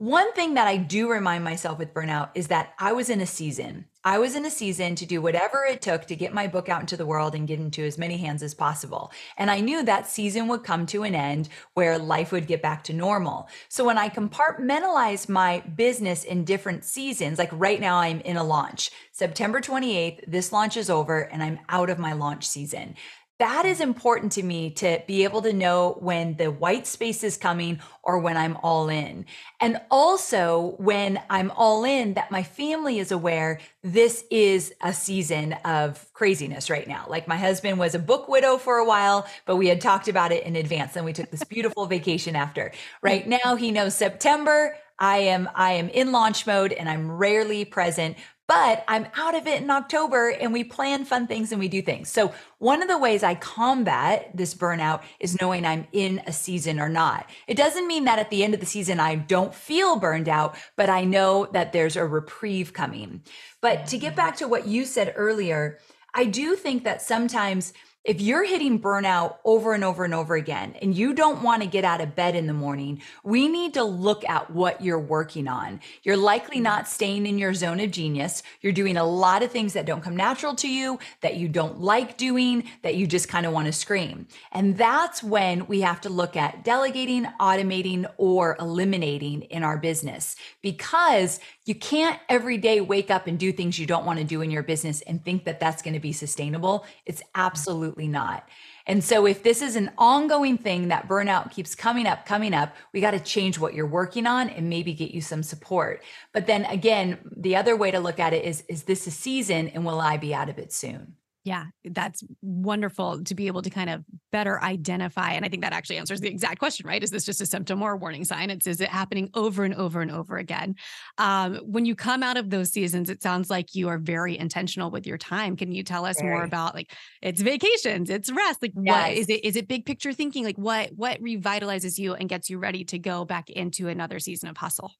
One 0.01 0.33
thing 0.33 0.55
that 0.55 0.65
I 0.65 0.77
do 0.77 1.11
remind 1.11 1.43
myself 1.43 1.77
with 1.77 1.93
burnout 1.93 2.31
is 2.33 2.47
that 2.47 2.73
I 2.79 2.91
was 2.91 3.11
in 3.11 3.21
a 3.21 3.27
season. 3.27 3.85
I 4.03 4.17
was 4.17 4.35
in 4.35 4.47
a 4.47 4.49
season 4.49 4.95
to 4.95 5.05
do 5.05 5.21
whatever 5.21 5.63
it 5.63 5.79
took 5.79 6.07
to 6.07 6.15
get 6.15 6.33
my 6.33 6.47
book 6.47 6.69
out 6.69 6.81
into 6.81 6.97
the 6.97 7.05
world 7.05 7.35
and 7.35 7.47
get 7.47 7.59
into 7.59 7.83
as 7.83 7.99
many 7.99 8.17
hands 8.17 8.41
as 8.41 8.55
possible. 8.55 9.11
And 9.37 9.51
I 9.51 9.59
knew 9.59 9.83
that 9.83 10.07
season 10.07 10.47
would 10.47 10.63
come 10.63 10.87
to 10.87 11.03
an 11.03 11.13
end 11.13 11.49
where 11.75 11.99
life 11.99 12.31
would 12.31 12.47
get 12.47 12.63
back 12.63 12.83
to 12.85 12.93
normal. 12.93 13.47
So 13.69 13.83
when 13.83 13.99
I 13.99 14.09
compartmentalize 14.09 15.29
my 15.29 15.59
business 15.59 16.23
in 16.23 16.45
different 16.45 16.83
seasons, 16.83 17.37
like 17.37 17.51
right 17.53 17.79
now 17.79 17.97
I'm 17.97 18.21
in 18.21 18.37
a 18.37 18.43
launch, 18.43 18.89
September 19.11 19.61
28th, 19.61 20.23
this 20.25 20.51
launch 20.51 20.77
is 20.77 20.89
over 20.89 21.19
and 21.19 21.43
I'm 21.43 21.59
out 21.69 21.91
of 21.91 21.99
my 21.99 22.13
launch 22.13 22.47
season 22.47 22.95
that 23.41 23.65
is 23.65 23.81
important 23.81 24.33
to 24.33 24.43
me 24.43 24.69
to 24.69 25.01
be 25.07 25.23
able 25.23 25.41
to 25.41 25.51
know 25.51 25.97
when 25.99 26.35
the 26.35 26.51
white 26.51 26.85
space 26.85 27.23
is 27.23 27.37
coming 27.37 27.79
or 28.03 28.19
when 28.19 28.37
I'm 28.37 28.55
all 28.57 28.87
in. 28.87 29.25
And 29.59 29.81
also 29.89 30.75
when 30.77 31.19
I'm 31.27 31.49
all 31.49 31.83
in, 31.83 32.13
that 32.13 32.29
my 32.29 32.43
family 32.43 32.99
is 32.99 33.11
aware 33.11 33.59
this 33.81 34.23
is 34.29 34.71
a 34.79 34.93
season 34.93 35.53
of 35.65 36.07
craziness 36.13 36.69
right 36.69 36.87
now. 36.87 37.07
Like 37.09 37.27
my 37.27 37.35
husband 37.35 37.79
was 37.79 37.95
a 37.95 37.99
book 37.99 38.27
widow 38.27 38.57
for 38.57 38.77
a 38.77 38.85
while, 38.85 39.25
but 39.47 39.55
we 39.55 39.69
had 39.69 39.81
talked 39.81 40.07
about 40.07 40.31
it 40.31 40.43
in 40.43 40.55
advance 40.55 40.95
and 40.95 41.03
we 41.03 41.11
took 41.11 41.31
this 41.31 41.43
beautiful 41.43 41.87
vacation 41.87 42.35
after. 42.35 42.71
Right 43.01 43.27
now 43.27 43.55
he 43.55 43.71
knows 43.71 43.95
September. 43.95 44.77
I 44.99 45.17
am 45.17 45.49
I 45.55 45.73
am 45.73 45.89
in 45.89 46.11
launch 46.11 46.45
mode 46.45 46.73
and 46.73 46.87
I'm 46.87 47.11
rarely 47.11 47.65
present, 47.65 48.17
but 48.51 48.83
I'm 48.85 49.07
out 49.15 49.33
of 49.33 49.47
it 49.47 49.61
in 49.61 49.69
October 49.69 50.27
and 50.27 50.51
we 50.51 50.65
plan 50.65 51.05
fun 51.05 51.25
things 51.25 51.53
and 51.53 51.59
we 51.59 51.69
do 51.69 51.81
things. 51.81 52.09
So, 52.09 52.33
one 52.57 52.81
of 52.81 52.89
the 52.89 52.97
ways 52.97 53.23
I 53.23 53.33
combat 53.33 54.29
this 54.35 54.53
burnout 54.53 55.03
is 55.21 55.39
knowing 55.39 55.65
I'm 55.65 55.87
in 55.93 56.21
a 56.27 56.33
season 56.33 56.77
or 56.77 56.89
not. 56.89 57.29
It 57.47 57.55
doesn't 57.55 57.87
mean 57.87 58.03
that 58.03 58.19
at 58.19 58.29
the 58.29 58.43
end 58.43 58.53
of 58.53 58.59
the 58.59 58.65
season 58.65 58.99
I 58.99 59.15
don't 59.15 59.55
feel 59.55 59.95
burned 59.95 60.27
out, 60.27 60.57
but 60.75 60.89
I 60.89 61.05
know 61.05 61.47
that 61.53 61.71
there's 61.71 61.95
a 61.95 62.05
reprieve 62.05 62.73
coming. 62.73 63.21
But 63.61 63.87
to 63.87 63.97
get 63.97 64.17
back 64.17 64.35
to 64.37 64.49
what 64.49 64.67
you 64.67 64.83
said 64.83 65.13
earlier, 65.15 65.79
I 66.13 66.25
do 66.25 66.57
think 66.57 66.83
that 66.83 67.01
sometimes 67.01 67.71
if 68.03 68.19
you're 68.19 68.45
hitting 68.45 68.79
burnout 68.79 69.35
over 69.45 69.73
and 69.73 69.83
over 69.83 70.03
and 70.03 70.13
over 70.13 70.33
again 70.35 70.75
and 70.81 70.95
you 70.95 71.13
don't 71.13 71.43
want 71.43 71.61
to 71.61 71.67
get 71.67 71.85
out 71.85 72.01
of 72.01 72.15
bed 72.15 72.35
in 72.35 72.47
the 72.47 72.53
morning, 72.53 72.99
we 73.23 73.47
need 73.47 73.75
to 73.75 73.83
look 73.83 74.27
at 74.27 74.49
what 74.49 74.81
you're 74.81 74.99
working 74.99 75.47
on. 75.47 75.79
You're 76.01 76.17
likely 76.17 76.57
mm-hmm. 76.57 76.63
not 76.63 76.87
staying 76.87 77.27
in 77.27 77.37
your 77.37 77.53
zone 77.53 77.79
of 77.79 77.91
genius. 77.91 78.41
You're 78.61 78.73
doing 78.73 78.97
a 78.97 79.03
lot 79.03 79.43
of 79.43 79.51
things 79.51 79.73
that 79.73 79.85
don't 79.85 80.01
come 80.01 80.15
natural 80.15 80.55
to 80.55 80.67
you, 80.67 80.97
that 81.21 81.35
you 81.35 81.47
don't 81.47 81.79
like 81.79 82.17
doing, 82.17 82.63
that 82.81 82.95
you 82.95 83.05
just 83.05 83.29
kind 83.29 83.45
of 83.45 83.53
want 83.53 83.67
to 83.67 83.73
scream. 83.73 84.27
And 84.51 84.77
that's 84.77 85.21
when 85.21 85.67
we 85.67 85.81
have 85.81 86.01
to 86.01 86.09
look 86.09 86.35
at 86.35 86.63
delegating, 86.63 87.25
automating, 87.39 88.11
or 88.17 88.57
eliminating 88.59 89.43
in 89.43 89.63
our 89.63 89.77
business 89.77 90.35
because 90.63 91.39
you 91.71 91.75
can't 91.75 92.19
every 92.27 92.57
day 92.57 92.81
wake 92.81 93.09
up 93.09 93.27
and 93.27 93.39
do 93.39 93.53
things 93.53 93.79
you 93.79 93.85
don't 93.85 94.03
want 94.03 94.19
to 94.19 94.25
do 94.25 94.41
in 94.41 94.51
your 94.51 94.61
business 94.61 94.99
and 95.03 95.23
think 95.23 95.45
that 95.45 95.57
that's 95.61 95.81
going 95.81 95.93
to 95.93 96.01
be 96.01 96.11
sustainable. 96.11 96.85
It's 97.05 97.23
absolutely 97.33 98.09
not. 98.09 98.45
And 98.87 99.01
so, 99.01 99.25
if 99.25 99.41
this 99.41 99.61
is 99.61 99.77
an 99.77 99.89
ongoing 99.97 100.57
thing 100.57 100.89
that 100.89 101.07
burnout 101.07 101.49
keeps 101.51 101.73
coming 101.73 102.07
up, 102.07 102.25
coming 102.25 102.53
up, 102.53 102.75
we 102.91 102.99
got 102.99 103.11
to 103.11 103.21
change 103.21 103.57
what 103.57 103.73
you're 103.73 103.87
working 103.87 104.27
on 104.27 104.49
and 104.49 104.67
maybe 104.67 104.93
get 104.93 105.11
you 105.11 105.21
some 105.21 105.43
support. 105.43 106.03
But 106.33 106.45
then 106.45 106.65
again, 106.65 107.19
the 107.37 107.55
other 107.55 107.77
way 107.77 107.89
to 107.91 108.01
look 108.01 108.19
at 108.19 108.33
it 108.33 108.43
is 108.43 108.65
is 108.67 108.83
this 108.83 109.07
a 109.07 109.11
season 109.11 109.69
and 109.69 109.85
will 109.85 110.01
I 110.01 110.17
be 110.17 110.35
out 110.35 110.49
of 110.49 110.59
it 110.59 110.73
soon? 110.73 111.15
Yeah, 111.43 111.65
that's 111.83 112.23
wonderful 112.43 113.23
to 113.23 113.33
be 113.33 113.47
able 113.47 113.63
to 113.63 113.71
kind 113.71 113.89
of 113.89 114.05
better 114.31 114.61
identify. 114.61 115.31
And 115.31 115.43
I 115.43 115.49
think 115.49 115.63
that 115.63 115.73
actually 115.73 115.97
answers 115.97 116.21
the 116.21 116.27
exact 116.27 116.59
question, 116.59 116.85
right? 116.85 117.03
Is 117.03 117.09
this 117.09 117.25
just 117.25 117.41
a 117.41 117.47
symptom 117.47 117.81
or 117.81 117.93
a 117.93 117.97
warning 117.97 118.25
sign? 118.25 118.51
It's 118.51 118.67
is 118.67 118.79
it 118.79 118.89
happening 118.89 119.31
over 119.33 119.63
and 119.63 119.73
over 119.73 120.01
and 120.01 120.11
over 120.11 120.37
again? 120.37 120.75
Um, 121.17 121.55
when 121.65 121.85
you 121.85 121.95
come 121.95 122.21
out 122.21 122.37
of 122.37 122.51
those 122.51 122.69
seasons, 122.71 123.09
it 123.09 123.23
sounds 123.23 123.49
like 123.49 123.73
you 123.73 123.89
are 123.89 123.97
very 123.97 124.37
intentional 124.37 124.91
with 124.91 125.07
your 125.07 125.17
time. 125.17 125.57
Can 125.57 125.71
you 125.71 125.83
tell 125.83 126.05
us 126.05 126.21
more 126.21 126.43
about 126.43 126.75
like 126.75 126.93
it's 127.23 127.41
vacations, 127.41 128.11
it's 128.11 128.31
rest? 128.31 128.61
Like 128.61 128.73
what 128.75 129.09
Yes. 129.09 129.17
is 129.17 129.27
it? 129.27 129.43
Is 129.43 129.55
it 129.55 129.67
big 129.67 129.87
picture 129.87 130.13
thinking? 130.13 130.45
Like 130.45 130.57
what 130.57 130.91
what 130.95 131.19
revitalizes 131.21 131.97
you 131.97 132.13
and 132.13 132.29
gets 132.29 132.51
you 132.51 132.59
ready 132.59 132.83
to 132.85 132.99
go 132.99 133.25
back 133.25 133.49
into 133.49 133.87
another 133.87 134.19
season 134.19 134.47
of 134.47 134.57
hustle? 134.57 134.91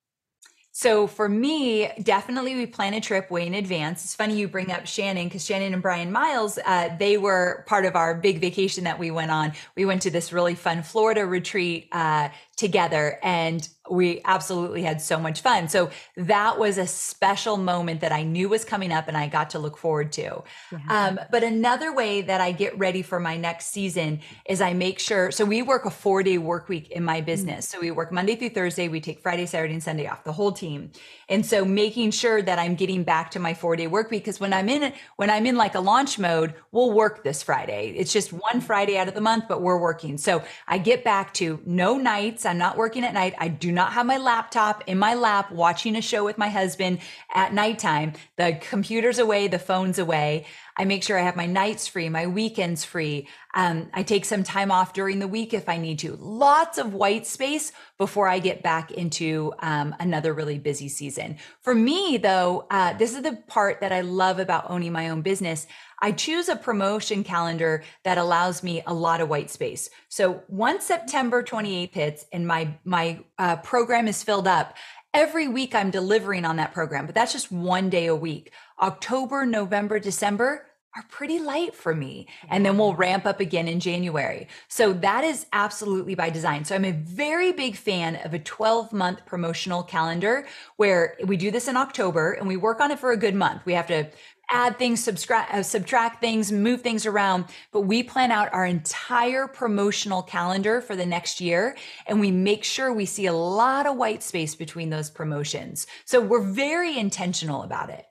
So 0.73 1.05
for 1.05 1.27
me, 1.27 1.89
definitely 2.01 2.55
we 2.55 2.65
plan 2.65 2.93
a 2.93 3.01
trip 3.01 3.29
way 3.29 3.45
in 3.45 3.53
advance. 3.53 4.05
It's 4.05 4.15
funny 4.15 4.37
you 4.37 4.47
bring 4.47 4.71
up 4.71 4.87
Shannon 4.87 5.27
because 5.27 5.45
Shannon 5.45 5.73
and 5.73 5.81
Bryan 5.81 6.11
Miles, 6.13 6.57
uh, 6.65 6.95
they 6.97 7.17
were 7.17 7.65
part 7.67 7.85
of 7.85 7.97
our 7.97 8.15
big 8.15 8.39
vacation 8.39 8.85
that 8.85 8.97
we 8.97 9.11
went 9.11 9.31
on. 9.31 9.51
We 9.75 9.83
went 9.83 10.01
to 10.03 10.09
this 10.09 10.31
really 10.31 10.55
fun 10.55 10.81
Florida 10.83 11.25
retreat 11.25 11.89
uh, 11.91 12.29
together, 12.55 13.19
and 13.21 13.67
we 13.91 14.21
absolutely 14.23 14.83
had 14.83 15.01
so 15.01 15.19
much 15.19 15.41
fun. 15.41 15.67
So 15.67 15.89
that 16.15 16.57
was 16.57 16.77
a 16.77 16.87
special 16.87 17.57
moment 17.57 18.01
that 18.01 18.11
I 18.11 18.23
knew 18.23 18.47
was 18.47 18.63
coming 18.63 18.91
up, 18.91 19.07
and 19.07 19.17
I 19.17 19.27
got 19.27 19.49
to 19.51 19.59
look 19.59 19.77
forward 19.77 20.11
to. 20.13 20.43
Um, 20.89 21.19
but 21.29 21.43
another 21.43 21.93
way 21.93 22.21
that 22.21 22.41
I 22.41 22.51
get 22.51 22.77
ready 22.77 23.01
for 23.01 23.19
my 23.19 23.37
next 23.37 23.67
season 23.67 24.21
is 24.45 24.61
I 24.61 24.73
make 24.73 24.99
sure. 24.99 25.31
So 25.31 25.45
we 25.45 25.61
work 25.61 25.85
a 25.85 25.89
four 25.89 26.23
day 26.23 26.37
work 26.37 26.69
week 26.69 26.89
in 26.91 27.03
my 27.03 27.21
business. 27.21 27.67
So 27.67 27.79
we 27.79 27.91
work 27.91 28.11
Monday 28.11 28.35
through 28.35 28.49
Thursday. 28.49 28.87
We 28.87 29.01
take 29.01 29.21
Friday, 29.21 29.45
Saturday, 29.45 29.73
and 29.73 29.83
Sunday 29.83 30.07
off, 30.07 30.23
the 30.23 30.31
whole 30.31 30.51
team. 30.51 30.91
And 31.27 31.45
so 31.45 31.65
making 31.65 32.11
sure 32.11 32.41
that 32.41 32.59
I'm 32.59 32.75
getting 32.75 33.03
back 33.03 33.31
to 33.31 33.39
my 33.39 33.53
four 33.53 33.75
day 33.75 33.87
work 33.87 34.11
week 34.11 34.23
because 34.23 34.39
when 34.39 34.53
I'm 34.53 34.69
in 34.69 34.93
when 35.15 35.29
I'm 35.29 35.45
in 35.45 35.55
like 35.55 35.75
a 35.75 35.79
launch 35.79 36.19
mode, 36.19 36.53
we'll 36.71 36.91
work 36.91 37.23
this 37.23 37.43
Friday. 37.43 37.93
It's 37.97 38.13
just 38.13 38.31
one 38.31 38.61
Friday 38.61 38.97
out 38.97 39.07
of 39.07 39.13
the 39.13 39.21
month, 39.21 39.45
but 39.47 39.61
we're 39.61 39.79
working. 39.79 40.17
So 40.17 40.43
I 40.67 40.77
get 40.77 41.03
back 41.03 41.33
to 41.35 41.59
no 41.65 41.97
nights. 41.97 42.45
I'm 42.45 42.57
not 42.57 42.77
working 42.77 43.03
at 43.03 43.13
night. 43.13 43.33
I 43.37 43.47
do 43.47 43.71
not 43.71 43.80
have 43.89 44.05
my 44.05 44.17
laptop 44.17 44.83
in 44.87 44.99
my 44.99 45.15
lap 45.15 45.51
watching 45.51 45.95
a 45.95 46.01
show 46.01 46.23
with 46.23 46.37
my 46.37 46.49
husband 46.49 46.99
at 47.33 47.53
nighttime. 47.53 48.13
The 48.37 48.59
computer's 48.61 49.19
away, 49.19 49.47
the 49.47 49.59
phone's 49.59 49.97
away. 49.97 50.45
I 50.77 50.85
make 50.85 51.03
sure 51.03 51.19
I 51.19 51.23
have 51.23 51.35
my 51.35 51.45
nights 51.45 51.87
free, 51.87 52.09
my 52.09 52.27
weekends 52.27 52.83
free. 52.83 53.27
Um, 53.53 53.89
I 53.93 54.03
take 54.03 54.25
some 54.25 54.43
time 54.43 54.71
off 54.71 54.93
during 54.93 55.19
the 55.19 55.27
week 55.27 55.53
if 55.53 55.67
I 55.67 55.77
need 55.77 55.99
to. 55.99 56.15
Lots 56.15 56.77
of 56.77 56.93
white 56.93 57.27
space 57.27 57.71
before 57.97 58.27
I 58.27 58.39
get 58.39 58.63
back 58.63 58.91
into 58.91 59.53
um, 59.59 59.95
another 59.99 60.33
really 60.33 60.57
busy 60.59 60.87
season. 60.87 61.37
For 61.61 61.75
me, 61.75 62.17
though, 62.17 62.67
uh, 62.71 62.93
this 62.93 63.13
is 63.13 63.21
the 63.21 63.33
part 63.47 63.81
that 63.81 63.91
I 63.91 64.01
love 64.01 64.39
about 64.39 64.69
owning 64.69 64.93
my 64.93 65.09
own 65.09 65.21
business. 65.21 65.67
I 66.01 66.11
choose 66.11 66.49
a 66.49 66.55
promotion 66.55 67.23
calendar 67.23 67.83
that 68.03 68.17
allows 68.17 68.63
me 68.63 68.81
a 68.85 68.93
lot 68.93 69.21
of 69.21 69.29
white 69.29 69.49
space. 69.49 69.89
So 70.09 70.43
once 70.47 70.85
September 70.85 71.43
28th 71.43 71.93
hits 71.93 72.25
and 72.31 72.47
my 72.47 72.73
my 72.83 73.19
uh, 73.37 73.57
program 73.57 74.07
is 74.07 74.23
filled 74.23 74.47
up, 74.47 74.75
every 75.13 75.47
week 75.47 75.75
I'm 75.75 75.91
delivering 75.91 76.45
on 76.45 76.57
that 76.57 76.73
program, 76.73 77.05
but 77.05 77.15
that's 77.15 77.33
just 77.33 77.51
one 77.51 77.89
day 77.89 78.07
a 78.07 78.15
week. 78.15 78.51
October, 78.81 79.45
November, 79.45 79.99
December 79.99 80.67
are 80.95 81.03
pretty 81.09 81.39
light 81.39 81.73
for 81.73 81.95
me. 81.95 82.27
And 82.49 82.65
then 82.65 82.77
we'll 82.77 82.95
ramp 82.95 83.25
up 83.25 83.39
again 83.39 83.67
in 83.67 83.79
January. 83.79 84.47
So 84.67 84.91
that 84.93 85.23
is 85.23 85.45
absolutely 85.53 86.15
by 86.15 86.29
design. 86.29 86.65
So 86.65 86.75
I'm 86.75 86.83
a 86.83 86.91
very 86.91 87.53
big 87.53 87.77
fan 87.77 88.17
of 88.17 88.33
a 88.33 88.39
12 88.39 88.91
month 88.91 89.25
promotional 89.25 89.83
calendar 89.83 90.45
where 90.75 91.15
we 91.23 91.37
do 91.37 91.49
this 91.49 91.69
in 91.69 91.77
October 91.77 92.33
and 92.33 92.45
we 92.45 92.57
work 92.57 92.81
on 92.81 92.91
it 92.91 92.99
for 92.99 93.11
a 93.11 93.17
good 93.17 93.35
month. 93.35 93.65
We 93.65 93.73
have 93.73 93.87
to 93.87 94.09
add 94.51 94.77
things, 94.77 95.03
subtract, 95.03 95.53
uh, 95.53 95.63
subtract 95.63 96.21
things, 96.21 96.51
move 96.51 96.81
things 96.81 97.05
around, 97.05 97.45
but 97.71 97.81
we 97.81 98.03
plan 98.03 98.31
out 98.31 98.53
our 98.53 98.65
entire 98.65 99.47
promotional 99.47 100.21
calendar 100.21 100.81
for 100.81 100.95
the 100.95 101.05
next 101.05 101.41
year 101.41 101.75
and 102.07 102.19
we 102.19 102.31
make 102.31 102.63
sure 102.63 102.93
we 102.93 103.05
see 103.05 103.25
a 103.25 103.33
lot 103.33 103.87
of 103.87 103.95
white 103.95 104.21
space 104.21 104.53
between 104.55 104.89
those 104.89 105.09
promotions. 105.09 105.87
So 106.05 106.21
we're 106.21 106.41
very 106.43 106.97
intentional 106.97 107.63
about 107.63 107.89
it. 107.89 108.05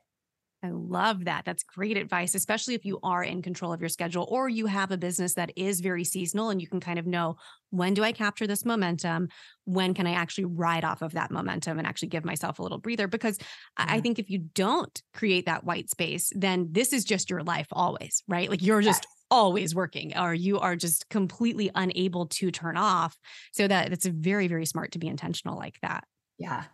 I 0.63 0.69
love 0.71 1.25
that. 1.25 1.45
That's 1.47 1.63
great 1.63 1.97
advice, 1.97 2.35
especially 2.35 2.75
if 2.75 2.85
you 2.85 2.99
are 3.03 3.25
in 3.25 3.41
control 3.41 3.73
of 3.73 3.81
your 3.81 3.89
schedule 3.89 4.27
or 4.31 4.49
you 4.49 4.67
have 4.67 4.91
a 4.91 4.99
business 4.99 5.35
that 5.35 5.53
is 5.57 5.81
very 5.81 6.05
seasonal 6.05 6.51
and 6.51 6.61
you 6.61 6.69
can 6.69 6.81
kind 6.81 6.99
of 6.99 7.07
know 7.07 7.37
when 7.71 7.95
do 7.95 8.05
I 8.05 8.13
capture 8.13 8.47
this 8.47 8.67
momentum? 8.67 9.29
When 9.65 9.95
can 9.95 10.07
I 10.07 10.13
actually 10.13 10.45
ride 10.45 10.85
off 10.85 11.01
of 11.01 11.13
that 11.13 11.31
momentum 11.31 11.79
and 11.79 11.87
actually 11.87 12.09
give 12.09 12.27
myself 12.27 12.59
a 12.59 12.63
little 12.63 12.79
breather? 12.79 13.09
Because 13.09 13.39
yeah. 13.79 13.87
I 13.89 14.01
think 14.01 14.19
if 14.19 14.29
you 14.29 14.39
don't 14.55 15.01
create 15.15 15.47
that 15.47 15.65
white 15.65 15.89
space, 15.89 16.31
then 16.35 16.69
this 16.73 16.93
is 16.93 17.05
just 17.05 17.31
your 17.31 17.43
life 17.43 17.69
always, 17.73 18.23
right? 18.29 18.51
Like 18.51 18.63
you're 18.63 18.83
just 18.83 19.05
yes. 19.05 19.15
always 19.31 19.75
working 19.75 20.19
or 20.19 20.35
you 20.35 20.59
are 20.59 20.77
just 20.77 21.09
completely 21.09 21.71
unable 21.75 22.27
to 22.27 22.51
turn 22.51 22.77
off. 22.77 23.17
So 23.53 23.67
that 23.67 23.93
it's 23.93 24.07
very, 24.07 24.47
very 24.47 24.67
smart 24.67 24.93
to 24.93 24.99
be 24.99 25.09
intentional 25.09 25.57
like 25.57 25.79
that. 25.81 26.05
Yeah. 26.39 26.65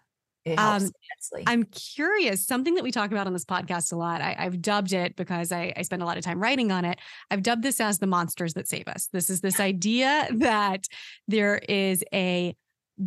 It 0.46 0.60
helps 0.60 0.84
um, 0.84 0.90
immensely. 1.02 1.44
I'm 1.48 1.64
curious, 1.64 2.46
something 2.46 2.76
that 2.76 2.84
we 2.84 2.92
talk 2.92 3.10
about 3.10 3.26
on 3.26 3.32
this 3.32 3.44
podcast 3.44 3.92
a 3.92 3.96
lot. 3.96 4.20
I, 4.20 4.34
have 4.38 4.62
dubbed 4.62 4.92
it 4.92 5.16
because 5.16 5.50
I, 5.50 5.72
I 5.76 5.82
spend 5.82 6.02
a 6.02 6.06
lot 6.06 6.16
of 6.16 6.24
time 6.24 6.40
writing 6.40 6.70
on 6.70 6.84
it. 6.84 7.00
I've 7.32 7.42
dubbed 7.42 7.64
this 7.64 7.80
as 7.80 7.98
the 7.98 8.06
monsters 8.06 8.54
that 8.54 8.68
save 8.68 8.86
us. 8.86 9.08
This 9.12 9.28
is 9.28 9.40
this 9.40 9.58
idea 9.58 10.28
that 10.36 10.86
there 11.26 11.56
is 11.56 12.04
a 12.14 12.54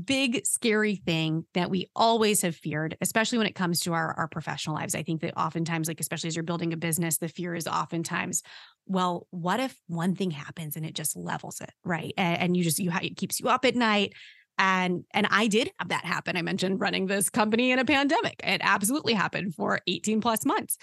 big 0.06 0.45
scary 0.45 0.97
thing 0.97 1.45
that 1.54 1.71
we 1.71 1.89
always 1.95 2.43
have 2.43 2.56
feared 2.56 2.95
especially 3.02 3.39
when 3.39 3.47
it 3.47 3.56
comes 3.56 3.80
to 3.80 3.91
our, 3.91 4.13
our 4.13 4.28
professional 4.28 4.75
lives 4.75 4.93
i 4.93 5.02
think 5.02 5.19
that 5.19 5.36
oftentimes 5.36 5.88
like 5.88 5.99
especially 5.99 6.28
as 6.28 6.36
you're 6.36 6.43
building 6.43 6.73
a 6.73 6.78
business 6.78 7.17
the 7.17 7.28
fear 7.28 7.56
is 7.56 7.67
oftentimes 7.67 8.43
well 8.86 9.25
what 9.32 9.60
if 9.60 9.75
one 9.88 10.13
thing 10.13 10.30
happens 10.30 10.75
and 10.75 10.86
it 10.86 10.93
just 10.93 11.17
levels 11.17 11.60
it 11.60 11.71
right 11.84 12.13
and, 12.17 12.38
and 12.39 12.58
you 12.58 12.63
just 12.63 12.78
you 12.78 12.91
it 13.02 13.17
keeps 13.17 13.39
you 13.39 13.49
up 13.49 13.65
at 13.65 13.75
night 13.75 14.13
and 14.60 15.06
and 15.12 15.26
I 15.32 15.48
did 15.48 15.72
have 15.80 15.89
that 15.89 16.06
happen. 16.06 16.38
I 16.38 16.43
mentioned 16.43 16.80
running 16.80 17.08
this 17.08 17.30
company 17.30 17.72
in 17.72 17.80
a 17.80 17.86
pandemic. 17.86 18.41
It 18.43 18.62
absolutely 18.63 19.13
happened 19.13 19.56
for 19.56 19.80
18 19.88 20.22
plus 20.22 20.45
months. 20.45 20.78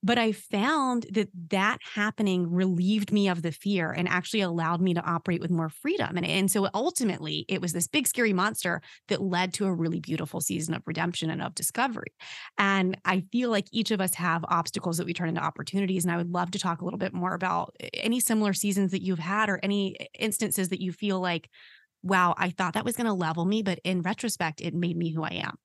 But 0.00 0.16
I 0.16 0.30
found 0.30 1.06
that 1.10 1.28
that 1.50 1.78
happening 1.82 2.52
relieved 2.52 3.12
me 3.12 3.28
of 3.28 3.42
the 3.42 3.50
fear 3.50 3.90
and 3.90 4.08
actually 4.08 4.42
allowed 4.42 4.80
me 4.80 4.94
to 4.94 5.02
operate 5.02 5.40
with 5.40 5.50
more 5.50 5.68
freedom. 5.68 6.16
And, 6.16 6.24
and 6.24 6.48
so 6.48 6.68
ultimately, 6.72 7.44
it 7.48 7.60
was 7.60 7.72
this 7.72 7.88
big, 7.88 8.06
scary 8.06 8.32
monster 8.32 8.80
that 9.08 9.20
led 9.20 9.52
to 9.54 9.66
a 9.66 9.74
really 9.74 9.98
beautiful 9.98 10.40
season 10.40 10.74
of 10.74 10.82
redemption 10.86 11.30
and 11.30 11.42
of 11.42 11.56
discovery. 11.56 12.12
And 12.56 12.96
I 13.04 13.24
feel 13.32 13.50
like 13.50 13.66
each 13.72 13.90
of 13.90 14.00
us 14.00 14.14
have 14.14 14.44
obstacles 14.48 14.98
that 14.98 15.06
we 15.06 15.14
turn 15.14 15.30
into 15.30 15.42
opportunities. 15.42 16.04
And 16.04 16.12
I 16.12 16.16
would 16.16 16.30
love 16.30 16.52
to 16.52 16.60
talk 16.60 16.80
a 16.80 16.84
little 16.84 16.98
bit 16.98 17.12
more 17.12 17.34
about 17.34 17.74
eh, 17.80 17.88
any 17.94 18.20
similar 18.20 18.52
seasons 18.52 18.92
that 18.92 19.02
you've 19.02 19.18
had 19.18 19.48
or 19.48 19.58
any 19.64 19.98
eh, 19.98 20.04
instances 20.16 20.68
that 20.68 20.80
you 20.80 20.92
feel 20.92 21.18
like 21.18 21.50
wow, 22.02 22.34
I 22.36 22.50
thought 22.50 22.74
that 22.74 22.84
was 22.84 22.96
going 22.96 23.06
to 23.06 23.12
level 23.12 23.44
me, 23.44 23.62
but 23.62 23.80
in 23.84 24.02
retrospect, 24.02 24.60
it 24.60 24.74
made 24.74 24.96
me 24.96 25.10
who 25.10 25.22
I 25.22 25.40
am. 25.42 25.56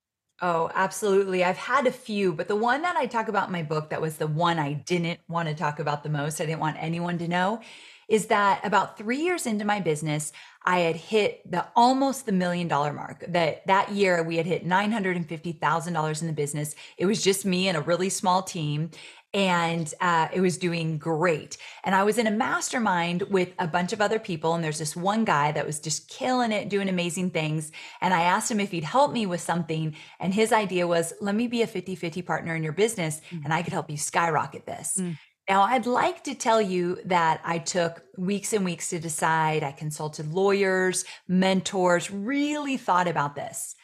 Oh, 0.42 0.70
absolutely. 0.74 1.44
I've 1.44 1.58
had 1.58 1.88
a 1.88 1.92
few, 1.92 2.34
but 2.34 2.48
the 2.48 2.56
one 2.56 2.82
that 2.82 2.98
I 2.98 3.06
talk 3.06 3.30
about 3.30 3.48
in 3.48 3.54
my 3.54 3.64
book 3.64 3.92
that 3.92 4.02
was 4.02 4.18
the 4.18 4.28
one 4.28 4.60
I 4.60 4.74
didn't 4.74 5.20
want 5.30 5.48
to 5.48 5.56
talk 5.56 5.80
about 5.80 6.04
the 6.04 6.10
most, 6.10 6.42
I 6.42 6.46
didn't 6.46 6.60
want 6.60 6.78
anyone 6.80 7.18
to 7.20 7.28
know, 7.28 7.62
is 8.10 8.26
that 8.28 8.60
about 8.66 8.98
3 8.98 9.18
years 9.18 9.46
into 9.46 9.64
my 9.64 9.80
business, 9.80 10.34
I 10.66 10.80
had 10.80 10.98
hit 10.98 11.50
the 11.50 11.68
almost 11.76 12.26
the 12.26 12.34
million 12.34 12.68
dollar 12.68 12.92
mark. 12.92 13.24
That 13.30 13.66
that 13.68 13.92
year 13.92 14.22
we 14.24 14.36
had 14.36 14.46
hit 14.46 14.66
$950,000 14.66 16.22
in 16.22 16.28
the 16.28 16.34
business. 16.34 16.76
It 16.98 17.06
was 17.06 17.24
just 17.24 17.46
me 17.46 17.70
and 17.70 17.78
a 17.78 17.82
really 17.82 18.10
small 18.10 18.42
team 18.42 18.90
and 19.34 19.92
uh, 20.00 20.28
it 20.32 20.42
was 20.42 20.58
doing 20.58 20.98
great. 20.98 21.58
And 21.84 21.96
I 21.96 22.04
was 22.04 22.18
in 22.18 22.28
a 22.28 22.32
mastermind 22.32 23.24
with 23.24 23.50
a 23.58 23.68
bunch 23.68 23.92
of 23.92 24.02
other 24.02 24.20
people, 24.20 24.54
and 24.54 24.64
there's 24.64 24.80
this 24.80 24.96
one 24.96 25.26
guy 25.26 25.52
that 25.52 25.66
was 25.66 25.80
just 25.80 26.08
killing 26.08 26.52
it, 26.52 26.70
doing 26.70 26.88
amazing 26.88 27.32
things. 27.32 27.72
And 28.02 28.14
I 28.14 28.22
asked 28.22 28.52
him 28.52 28.60
if 28.60 28.72
he'd 28.72 28.84
help 28.84 29.12
me 29.12 29.26
with 29.26 29.42
something. 29.42 29.96
And 30.20 30.34
his 30.34 30.52
idea 30.52 30.88
was, 30.88 31.14
let 31.20 31.36
me 31.36 31.48
be 31.48 31.64
a 31.64 31.68
50 31.68 31.96
50 31.96 32.22
partner 32.22 32.56
in 32.56 32.64
your 32.64 32.74
business, 32.74 33.22
mm-hmm. 33.32 33.46
and 33.46 33.54
I 33.54 33.64
could 33.64 33.74
help 33.74 33.90
you 33.90 33.98
skyrocket 33.98 34.66
this. 34.66 34.98
Mm-hmm. 35.00 35.14
Now, 35.50 35.64
I'd 35.64 35.86
like 35.86 36.24
to 36.24 36.36
tell 36.36 36.62
you 36.62 37.00
that 37.06 37.42
I 37.44 37.58
took 37.58 38.04
weeks 38.18 38.54
and 38.54 38.64
weeks 38.64 38.90
to 38.90 39.00
decide. 39.00 39.62
I 39.62 39.74
consulted 39.74 40.32
lawyers, 40.32 41.04
mentors, 41.28 42.10
really 42.10 42.78
thought 42.78 43.10
about 43.10 43.36
this. 43.36 43.76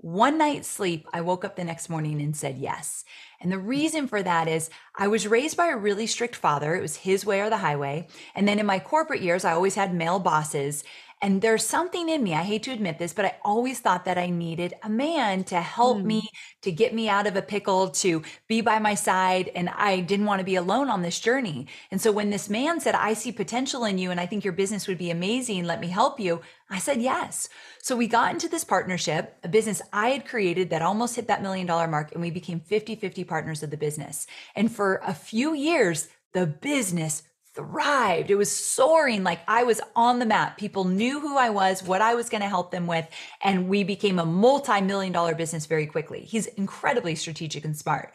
One 0.00 0.38
night's 0.38 0.68
sleep, 0.68 1.08
I 1.12 1.22
woke 1.22 1.44
up 1.44 1.56
the 1.56 1.64
next 1.64 1.88
morning 1.88 2.22
and 2.22 2.36
said 2.36 2.56
yes. 2.56 3.04
And 3.40 3.50
the 3.50 3.58
reason 3.58 4.06
for 4.06 4.22
that 4.22 4.46
is 4.46 4.70
I 4.96 5.08
was 5.08 5.26
raised 5.26 5.56
by 5.56 5.66
a 5.68 5.76
really 5.76 6.06
strict 6.06 6.36
father. 6.36 6.76
It 6.76 6.82
was 6.82 6.94
his 6.94 7.26
way 7.26 7.40
or 7.40 7.50
the 7.50 7.56
highway. 7.56 8.06
And 8.36 8.46
then 8.46 8.60
in 8.60 8.66
my 8.66 8.78
corporate 8.78 9.22
years, 9.22 9.44
I 9.44 9.52
always 9.52 9.74
had 9.74 9.92
male 9.92 10.20
bosses. 10.20 10.84
And 11.20 11.42
there's 11.42 11.66
something 11.66 12.08
in 12.08 12.22
me, 12.22 12.34
I 12.34 12.42
hate 12.42 12.62
to 12.64 12.70
admit 12.70 12.98
this, 12.98 13.12
but 13.12 13.24
I 13.24 13.36
always 13.44 13.80
thought 13.80 14.04
that 14.04 14.18
I 14.18 14.30
needed 14.30 14.74
a 14.82 14.88
man 14.88 15.42
to 15.44 15.60
help 15.60 15.98
mm. 15.98 16.04
me, 16.04 16.30
to 16.62 16.70
get 16.70 16.94
me 16.94 17.08
out 17.08 17.26
of 17.26 17.34
a 17.34 17.42
pickle, 17.42 17.88
to 17.88 18.22
be 18.46 18.60
by 18.60 18.78
my 18.78 18.94
side. 18.94 19.50
And 19.54 19.68
I 19.70 20.00
didn't 20.00 20.26
want 20.26 20.38
to 20.38 20.44
be 20.44 20.54
alone 20.54 20.88
on 20.88 21.02
this 21.02 21.18
journey. 21.18 21.66
And 21.90 22.00
so 22.00 22.12
when 22.12 22.30
this 22.30 22.48
man 22.48 22.80
said, 22.80 22.94
I 22.94 23.14
see 23.14 23.32
potential 23.32 23.84
in 23.84 23.98
you 23.98 24.10
and 24.10 24.20
I 24.20 24.26
think 24.26 24.44
your 24.44 24.52
business 24.52 24.86
would 24.86 24.98
be 24.98 25.10
amazing, 25.10 25.64
let 25.64 25.80
me 25.80 25.88
help 25.88 26.20
you, 26.20 26.40
I 26.70 26.78
said 26.78 27.02
yes. 27.02 27.48
So 27.82 27.96
we 27.96 28.06
got 28.06 28.32
into 28.32 28.48
this 28.48 28.64
partnership, 28.64 29.36
a 29.42 29.48
business 29.48 29.82
I 29.92 30.10
had 30.10 30.26
created 30.26 30.70
that 30.70 30.82
almost 30.82 31.16
hit 31.16 31.26
that 31.28 31.42
million 31.42 31.66
dollar 31.66 31.88
mark, 31.88 32.12
and 32.12 32.20
we 32.20 32.30
became 32.30 32.60
50 32.60 32.94
50 32.96 33.24
partners 33.24 33.62
of 33.62 33.70
the 33.70 33.76
business. 33.76 34.26
And 34.54 34.70
for 34.70 35.00
a 35.04 35.14
few 35.14 35.54
years, 35.54 36.08
the 36.32 36.46
business 36.46 37.22
thrived. 37.58 38.30
It 38.30 38.36
was 38.36 38.50
soaring 38.50 39.24
like 39.24 39.40
I 39.48 39.64
was 39.64 39.80
on 39.96 40.20
the 40.20 40.26
map. 40.26 40.56
People 40.58 40.84
knew 40.84 41.18
who 41.18 41.36
I 41.36 41.50
was, 41.50 41.82
what 41.82 42.00
I 42.00 42.14
was 42.14 42.28
going 42.28 42.40
to 42.40 42.48
help 42.48 42.70
them 42.70 42.86
with, 42.86 43.06
and 43.42 43.68
we 43.68 43.82
became 43.82 44.20
a 44.20 44.24
multi 44.24 44.80
million 44.80 45.12
dollar 45.12 45.34
business 45.34 45.66
very 45.66 45.86
quickly. 45.86 46.20
He's 46.20 46.46
incredibly 46.46 47.16
strategic 47.16 47.64
and 47.64 47.76
smart. 47.76 48.14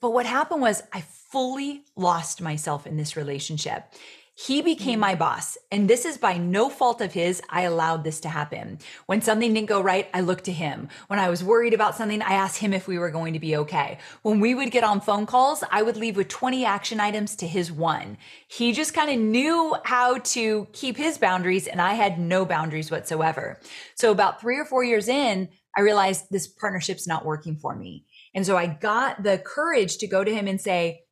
But 0.00 0.12
what 0.12 0.24
happened 0.24 0.62
was 0.62 0.82
I 0.92 1.02
fully 1.02 1.84
lost 1.96 2.40
myself 2.40 2.86
in 2.86 2.96
this 2.96 3.14
relationship. 3.14 3.92
He 4.40 4.62
became 4.62 5.00
my 5.00 5.16
boss. 5.16 5.58
And 5.72 5.90
this 5.90 6.04
is 6.04 6.16
by 6.16 6.38
no 6.38 6.68
fault 6.68 7.00
of 7.00 7.12
his. 7.12 7.42
I 7.50 7.62
allowed 7.62 8.04
this 8.04 8.20
to 8.20 8.28
happen. 8.28 8.78
When 9.06 9.20
something 9.20 9.52
didn't 9.52 9.68
go 9.68 9.80
right, 9.80 10.08
I 10.14 10.20
looked 10.20 10.44
to 10.44 10.52
him. 10.52 10.88
When 11.08 11.18
I 11.18 11.28
was 11.28 11.42
worried 11.42 11.74
about 11.74 11.96
something, 11.96 12.22
I 12.22 12.34
asked 12.34 12.58
him 12.58 12.72
if 12.72 12.86
we 12.86 13.00
were 13.00 13.10
going 13.10 13.32
to 13.32 13.40
be 13.40 13.56
okay. 13.56 13.98
When 14.22 14.38
we 14.38 14.54
would 14.54 14.70
get 14.70 14.84
on 14.84 15.00
phone 15.00 15.26
calls, 15.26 15.64
I 15.72 15.82
would 15.82 15.96
leave 15.96 16.16
with 16.16 16.28
20 16.28 16.64
action 16.64 17.00
items 17.00 17.34
to 17.34 17.48
his 17.48 17.72
one. 17.72 18.16
He 18.46 18.72
just 18.72 18.94
kind 18.94 19.10
of 19.10 19.18
knew 19.18 19.74
how 19.84 20.18
to 20.18 20.68
keep 20.72 20.96
his 20.96 21.18
boundaries, 21.18 21.66
and 21.66 21.82
I 21.82 21.94
had 21.94 22.20
no 22.20 22.44
boundaries 22.44 22.92
whatsoever. 22.92 23.58
So, 23.96 24.12
about 24.12 24.40
three 24.40 24.56
or 24.56 24.64
four 24.64 24.84
years 24.84 25.08
in, 25.08 25.48
I 25.76 25.80
realized 25.80 26.26
this 26.30 26.46
partnership's 26.46 27.08
not 27.08 27.24
working 27.24 27.56
for 27.56 27.74
me. 27.74 28.04
And 28.36 28.46
so 28.46 28.56
I 28.56 28.66
got 28.66 29.24
the 29.24 29.38
courage 29.38 29.98
to 29.98 30.06
go 30.06 30.22
to 30.22 30.32
him 30.32 30.46
and 30.46 30.60
say, 30.60 31.02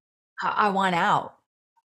I 0.41 0.69
want 0.69 0.95
out. 0.95 1.36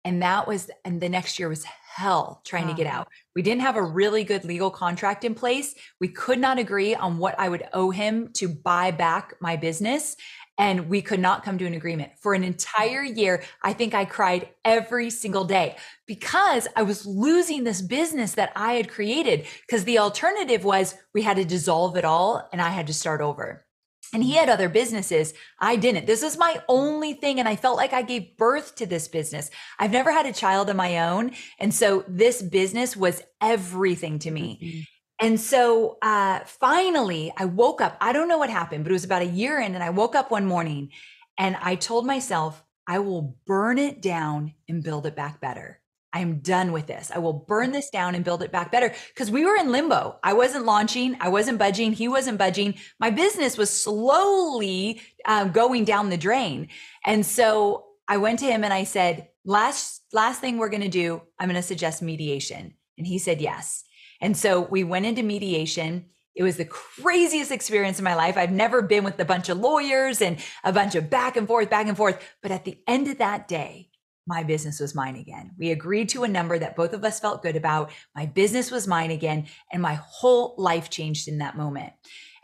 And 0.05 0.21
that 0.21 0.47
was, 0.47 0.69
and 0.83 0.99
the 0.99 1.09
next 1.09 1.39
year 1.39 1.47
was 1.47 1.63
hell 1.63 2.41
trying 2.43 2.67
to 2.67 2.73
get 2.73 2.87
uh-huh. 2.87 3.01
out. 3.01 3.07
We 3.35 3.41
didn't 3.41 3.61
have 3.61 3.75
a 3.75 3.83
really 3.83 4.23
good 4.23 4.43
legal 4.43 4.71
contract 4.71 5.23
in 5.23 5.35
place. 5.35 5.75
We 5.99 6.07
could 6.07 6.39
not 6.39 6.59
agree 6.59 6.95
on 6.95 7.17
what 7.17 7.39
I 7.39 7.49
would 7.49 7.63
owe 7.73 7.91
him 7.91 8.29
to 8.33 8.49
buy 8.49 8.91
back 8.91 9.35
my 9.39 9.55
business. 9.55 10.15
And 10.57 10.87
we 10.87 11.01
could 11.01 11.19
not 11.19 11.43
come 11.43 11.57
to 11.57 11.65
an 11.65 11.73
agreement 11.73 12.11
for 12.19 12.35
an 12.35 12.43
entire 12.43 13.03
year. 13.03 13.43
I 13.63 13.73
think 13.73 13.95
I 13.95 14.05
cried 14.05 14.49
every 14.63 15.09
single 15.09 15.45
day 15.45 15.77
because 16.05 16.67
I 16.75 16.83
was 16.83 17.07
losing 17.07 17.63
this 17.63 17.81
business 17.81 18.33
that 18.33 18.51
I 18.55 18.73
had 18.73 18.89
created. 18.89 19.47
Because 19.67 19.83
the 19.83 19.99
alternative 19.99 20.63
was 20.63 20.95
we 21.13 21.23
had 21.23 21.37
to 21.37 21.45
dissolve 21.45 21.97
it 21.97 22.05
all 22.05 22.47
and 22.51 22.61
I 22.61 22.69
had 22.69 22.87
to 22.87 22.93
start 22.93 23.21
over. 23.21 23.65
And 24.13 24.23
he 24.23 24.33
had 24.33 24.47
other 24.47 24.69
businesses. 24.69 25.33
I 25.59 25.75
didn't. 25.75 26.05
This 26.05 26.21
is 26.21 26.37
my 26.37 26.61
only 26.69 27.13
thing. 27.13 27.39
And 27.39 27.49
I 27.49 27.55
felt 27.55 27.77
like 27.77 27.93
I 27.93 28.03
gave 28.03 28.37
birth 28.37 28.75
to 28.75 28.85
this 28.85 29.07
business. 29.07 29.49
I've 29.79 29.91
never 29.91 30.11
had 30.11 30.27
a 30.27 30.33
child 30.33 30.69
of 30.69 30.75
my 30.75 30.99
own. 30.99 31.31
And 31.59 31.73
so 31.73 32.05
this 32.07 32.41
business 32.41 32.95
was 32.95 33.23
everything 33.41 34.19
to 34.19 34.31
me. 34.31 34.59
Mm-hmm. 34.61 34.81
And 35.25 35.39
so 35.39 35.97
uh, 36.01 36.39
finally, 36.45 37.33
I 37.37 37.45
woke 37.45 37.81
up. 37.81 37.97
I 38.01 38.13
don't 38.13 38.27
know 38.27 38.37
what 38.37 38.49
happened, 38.49 38.83
but 38.83 38.91
it 38.91 38.93
was 38.93 39.05
about 39.05 39.21
a 39.21 39.25
year 39.25 39.59
in. 39.59 39.73
And 39.73 39.83
I 39.83 39.89
woke 39.89 40.15
up 40.15 40.31
one 40.31 40.45
morning 40.45 40.89
and 41.37 41.55
I 41.61 41.75
told 41.75 42.05
myself, 42.05 42.63
I 42.85 42.99
will 42.99 43.37
burn 43.45 43.77
it 43.77 44.01
down 44.01 44.53
and 44.67 44.83
build 44.83 45.05
it 45.05 45.15
back 45.15 45.39
better. 45.39 45.79
I 46.13 46.19
am 46.19 46.39
done 46.39 46.71
with 46.71 46.85
this. 46.85 47.11
I 47.13 47.17
will 47.17 47.33
burn 47.33 47.71
this 47.71 47.89
down 47.89 48.13
and 48.13 48.23
build 48.23 48.43
it 48.43 48.51
back 48.51 48.71
better. 48.71 48.93
Because 49.09 49.31
we 49.31 49.45
were 49.45 49.55
in 49.55 49.71
limbo. 49.71 50.19
I 50.23 50.33
wasn't 50.33 50.65
launching. 50.65 51.17
I 51.19 51.29
wasn't 51.29 51.57
budging. 51.57 51.91
He 51.93 52.07
wasn't 52.07 52.37
budging. 52.37 52.75
My 52.99 53.09
business 53.09 53.57
was 53.57 53.71
slowly 53.71 55.01
um, 55.25 55.51
going 55.51 55.85
down 55.85 56.09
the 56.09 56.17
drain. 56.17 56.69
And 57.03 57.25
so 57.25 57.85
I 58.07 58.17
went 58.17 58.39
to 58.39 58.45
him 58.45 58.63
and 58.63 58.71
I 58.73 58.83
said, 58.83 59.29
last, 59.43 60.03
last 60.13 60.39
thing 60.39 60.57
we're 60.57 60.69
going 60.69 60.83
to 60.83 60.87
do, 60.87 61.23
I'm 61.39 61.49
going 61.49 61.55
to 61.55 61.67
suggest 61.67 62.03
mediation. 62.03 62.75
And 62.97 63.07
he 63.07 63.17
said, 63.17 63.41
yes. 63.41 63.83
And 64.21 64.37
so 64.37 64.61
we 64.61 64.83
went 64.83 65.07
into 65.07 65.23
mediation. 65.23 66.05
It 66.35 66.43
was 66.43 66.57
the 66.57 66.65
craziest 66.65 67.51
experience 67.51 67.97
in 67.97 68.03
my 68.03 68.15
life. 68.15 68.37
I've 68.37 68.51
never 68.51 68.83
been 68.83 69.03
with 69.03 69.19
a 69.19 69.25
bunch 69.25 69.49
of 69.49 69.57
lawyers 69.57 70.21
and 70.21 70.37
a 70.63 70.71
bunch 70.71 70.93
of 70.93 71.09
back 71.09 71.37
and 71.37 71.47
forth, 71.47 71.71
back 71.71 71.87
and 71.87 71.97
forth. 71.97 72.21
But 72.41 72.51
at 72.51 72.65
the 72.65 72.77
end 72.87 73.07
of 73.07 73.17
that 73.17 73.47
day, 73.47 73.89
my 74.25 74.43
business 74.43 74.79
was 74.79 74.95
mine 74.95 75.15
again. 75.15 75.51
We 75.57 75.71
agreed 75.71 76.09
to 76.09 76.23
a 76.23 76.27
number 76.27 76.57
that 76.57 76.75
both 76.75 76.93
of 76.93 77.03
us 77.03 77.19
felt 77.19 77.43
good 77.43 77.55
about. 77.55 77.91
My 78.15 78.25
business 78.25 78.71
was 78.71 78.87
mine 78.87 79.11
again, 79.11 79.47
and 79.71 79.81
my 79.81 79.95
whole 79.95 80.55
life 80.57 80.89
changed 80.89 81.27
in 81.27 81.39
that 81.39 81.57
moment. 81.57 81.93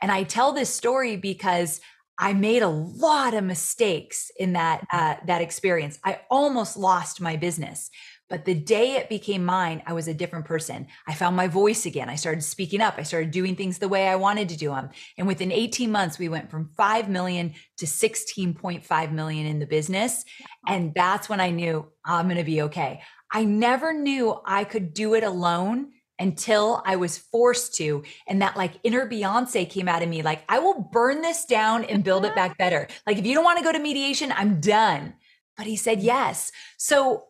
And 0.01 0.11
I 0.11 0.23
tell 0.23 0.51
this 0.51 0.73
story 0.73 1.15
because 1.15 1.80
I 2.17 2.34
made 2.34 2.63
a 2.63 2.67
lot 2.67 3.34
of 3.34 3.45
mistakes 3.45 4.30
in 4.38 4.53
that 4.53 4.86
uh, 4.91 5.15
that 5.25 5.41
experience. 5.41 5.99
I 6.03 6.19
almost 6.30 6.75
lost 6.75 7.21
my 7.21 7.38
business, 7.38 7.89
but 8.30 8.45
the 8.45 8.53
day 8.53 8.91
it 8.91 9.09
became 9.09 9.43
mine, 9.43 9.82
I 9.86 9.93
was 9.93 10.07
a 10.07 10.13
different 10.13 10.45
person. 10.45 10.88
I 11.07 11.15
found 11.15 11.36
my 11.36 11.47
voice 11.47 11.86
again. 11.86 12.09
I 12.09 12.15
started 12.15 12.43
speaking 12.43 12.80
up. 12.80 12.95
I 12.97 13.03
started 13.03 13.32
doing 13.32 13.55
things 13.55 13.80
the 13.80 13.89
way 13.89 14.07
I 14.07 14.15
wanted 14.15 14.49
to 14.49 14.57
do 14.57 14.69
them. 14.69 14.89
And 15.17 15.27
within 15.27 15.51
18 15.51 15.91
months, 15.91 16.19
we 16.19 16.30
went 16.30 16.51
from 16.51 16.69
5 16.77 17.09
million 17.09 17.55
to 17.77 17.86
16.5 17.88 19.11
million 19.11 19.47
in 19.47 19.59
the 19.59 19.65
business. 19.65 20.23
And 20.67 20.93
that's 20.93 21.27
when 21.27 21.39
I 21.39 21.49
knew 21.49 21.88
I'm 22.05 22.27
going 22.27 22.38
to 22.38 22.43
be 22.43 22.61
okay. 22.63 23.01
I 23.32 23.45
never 23.45 23.93
knew 23.93 24.39
I 24.45 24.63
could 24.63 24.93
do 24.93 25.15
it 25.15 25.23
alone 25.23 25.91
until 26.19 26.84
I 26.86 26.97
was 26.97 27.17
forced 27.17 27.75
to. 27.75 28.03
And 28.27 28.41
that 28.41 28.57
like 28.57 28.73
inner 28.84 29.09
Beyonce 29.09 29.67
came 29.67 29.88
out 29.88 30.03
of 30.03 30.09
me 30.09 30.21
like, 30.21 30.43
I 30.47 30.59
will 30.59 30.88
burn 30.91 31.21
this 31.21 31.45
down 31.45 31.84
and 31.86 32.03
build 32.03 32.25
it 32.25 32.36
back 32.36 32.57
better. 32.59 32.88
Like, 33.07 33.17
if 33.17 33.25
you 33.25 33.34
don't 33.34 33.45
want 33.45 33.57
to 33.57 33.63
go 33.63 33.71
to 33.71 33.80
mediation, 33.80 34.32
I'm 34.36 34.59
done. 34.59 35.15
But 35.57 35.65
he 35.65 35.75
said 35.75 36.01
yes. 36.01 36.51
So 36.77 37.28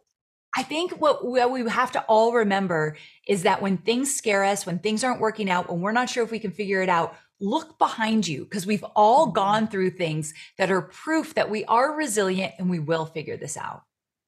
I 0.56 0.64
think 0.64 0.94
what 1.00 1.26
we 1.26 1.70
have 1.70 1.92
to 1.92 2.02
all 2.04 2.34
remember 2.34 2.98
is 3.28 3.44
that 3.44 3.62
when 3.62 3.78
things 3.78 4.16
scare 4.16 4.44
us, 4.44 4.66
when 4.66 4.80
things 4.80 5.04
aren't 5.04 5.22
working 5.22 5.50
out, 5.50 5.70
when 5.70 5.82
we're 5.82 5.92
not 5.92 6.10
sure 6.10 6.24
if 6.24 6.32
we 6.32 6.40
can 6.40 6.52
figure 6.52 6.82
it 6.82 6.90
out, 6.90 7.16
look 7.40 7.78
behind 7.78 8.28
you 8.28 8.44
because 8.44 8.66
we've 8.66 8.86
all 8.96 9.28
mm-hmm. 9.28 9.36
gone 9.36 9.68
through 9.68 9.92
things 9.92 10.34
that 10.58 10.72
are 10.72 10.82
proof 10.82 11.36
that 11.36 11.50
we 11.50 11.66
are 11.66 11.96
resilient 11.96 12.54
and 12.58 12.70
we 12.70 12.80
will 12.80 13.06
figure 13.06 13.38
this 13.38 13.58
out. 13.58 13.84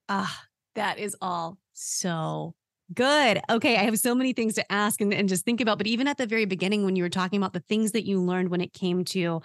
Ah, 0.07 0.43
that 0.76 0.99
is 0.99 1.15
all 1.22 1.57
so 1.74 2.53
good. 2.93 3.41
Okay, 3.49 3.77
I 3.77 3.83
have 3.83 3.99
so 3.99 4.13
many 4.13 4.33
things 4.33 4.55
to 4.55 4.71
ask 4.71 5.01
and, 5.01 5.13
and 5.13 5.29
just 5.29 5.45
think 5.45 5.61
about. 5.61 5.77
But 5.77 5.87
even 5.87 6.07
at 6.07 6.17
the 6.17 6.27
very 6.27 6.45
beginning, 6.45 6.85
when 6.85 6.95
you 6.95 7.03
were 7.03 7.09
talking 7.09 7.37
about 7.37 7.53
the 7.53 7.59
things 7.59 7.91
that 7.91 8.05
you 8.05 8.21
learned 8.21 8.49
when 8.49 8.61
it 8.61 8.73
came 8.73 9.05
to 9.05 9.41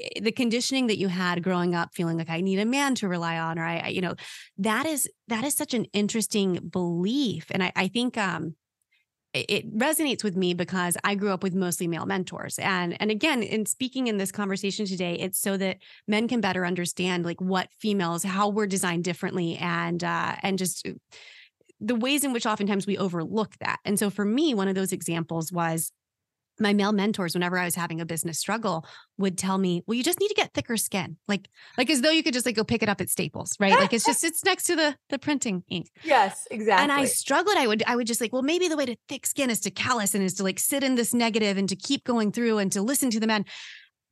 Eh, 0.00 0.20
the 0.20 0.32
conditioning 0.32 0.86
that 0.88 0.98
you 0.98 1.08
had 1.08 1.42
growing 1.42 1.74
up 1.74 1.94
feeling 1.94 2.16
like 2.16 2.30
i 2.30 2.40
need 2.40 2.58
a 2.58 2.64
man 2.64 2.94
to 2.94 3.08
rely 3.08 3.38
on 3.38 3.58
or 3.58 3.64
i, 3.64 3.78
I 3.78 3.88
you 3.88 4.00
know 4.00 4.14
that 4.58 4.86
is 4.86 5.08
that 5.28 5.44
is 5.44 5.54
such 5.54 5.74
an 5.74 5.84
interesting 5.92 6.68
belief 6.70 7.46
and 7.50 7.62
i, 7.62 7.72
I 7.74 7.88
think 7.88 8.16
um 8.16 8.54
it 9.34 9.70
resonates 9.76 10.24
with 10.24 10.36
me 10.36 10.54
because 10.54 10.96
I 11.04 11.14
grew 11.14 11.30
up 11.30 11.42
with 11.42 11.54
mostly 11.54 11.86
male 11.86 12.06
mentors. 12.06 12.58
And 12.58 12.96
and 12.98 13.10
again, 13.10 13.42
in 13.42 13.66
speaking 13.66 14.06
in 14.06 14.16
this 14.16 14.32
conversation 14.32 14.86
today, 14.86 15.16
it's 15.16 15.38
so 15.38 15.58
that 15.58 15.76
men 16.08 16.28
can 16.28 16.40
better 16.40 16.64
understand 16.64 17.26
like 17.26 17.38
what 17.38 17.68
females, 17.78 18.24
how 18.24 18.48
we're 18.48 18.66
designed 18.66 19.04
differently 19.04 19.58
and 19.58 20.02
uh 20.02 20.36
and 20.42 20.56
just 20.56 20.88
uh, 20.88 20.92
the 21.80 21.94
ways 21.94 22.24
in 22.24 22.32
which 22.32 22.46
oftentimes 22.46 22.86
we 22.86 22.98
overlook 22.98 23.56
that. 23.60 23.78
And 23.84 23.98
so 23.98 24.10
for 24.10 24.24
me, 24.24 24.54
one 24.54 24.68
of 24.68 24.74
those 24.74 24.92
examples 24.92 25.52
was 25.52 25.92
my 26.60 26.72
male 26.72 26.92
mentors 26.92 27.34
whenever 27.34 27.58
i 27.58 27.64
was 27.64 27.74
having 27.74 28.00
a 28.00 28.06
business 28.06 28.38
struggle 28.38 28.84
would 29.16 29.38
tell 29.38 29.58
me 29.58 29.82
well 29.86 29.94
you 29.94 30.02
just 30.02 30.20
need 30.20 30.28
to 30.28 30.34
get 30.34 30.52
thicker 30.52 30.76
skin. 30.76 31.16
Like 31.26 31.48
like 31.76 31.90
as 31.90 32.00
though 32.00 32.10
you 32.10 32.22
could 32.22 32.34
just 32.34 32.46
like 32.46 32.56
go 32.56 32.64
pick 32.64 32.82
it 32.82 32.88
up 32.88 33.00
at 33.00 33.10
staples 33.10 33.54
right? 33.60 33.72
Like 33.72 33.92
it's 33.92 34.04
just 34.04 34.24
it's 34.24 34.44
next 34.44 34.64
to 34.64 34.76
the 34.76 34.96
the 35.08 35.18
printing 35.18 35.62
ink. 35.68 35.88
Yes 36.04 36.46
exactly 36.50 36.82
and 36.82 36.92
i 36.92 37.04
struggled 37.04 37.56
i 37.56 37.66
would 37.66 37.82
i 37.86 37.94
would 37.94 38.06
just 38.06 38.20
like 38.20 38.32
well 38.32 38.42
maybe 38.42 38.68
the 38.68 38.76
way 38.76 38.86
to 38.86 38.96
thick 39.08 39.26
skin 39.26 39.50
is 39.50 39.60
to 39.60 39.70
callous 39.70 40.14
and 40.14 40.24
is 40.24 40.34
to 40.34 40.42
like 40.42 40.58
sit 40.58 40.82
in 40.82 40.94
this 40.94 41.12
negative 41.12 41.58
and 41.58 41.68
to 41.68 41.76
keep 41.76 42.04
going 42.04 42.32
through 42.32 42.58
and 42.58 42.72
to 42.72 42.82
listen 42.82 43.10
to 43.10 43.20
the 43.20 43.26
men 43.26 43.44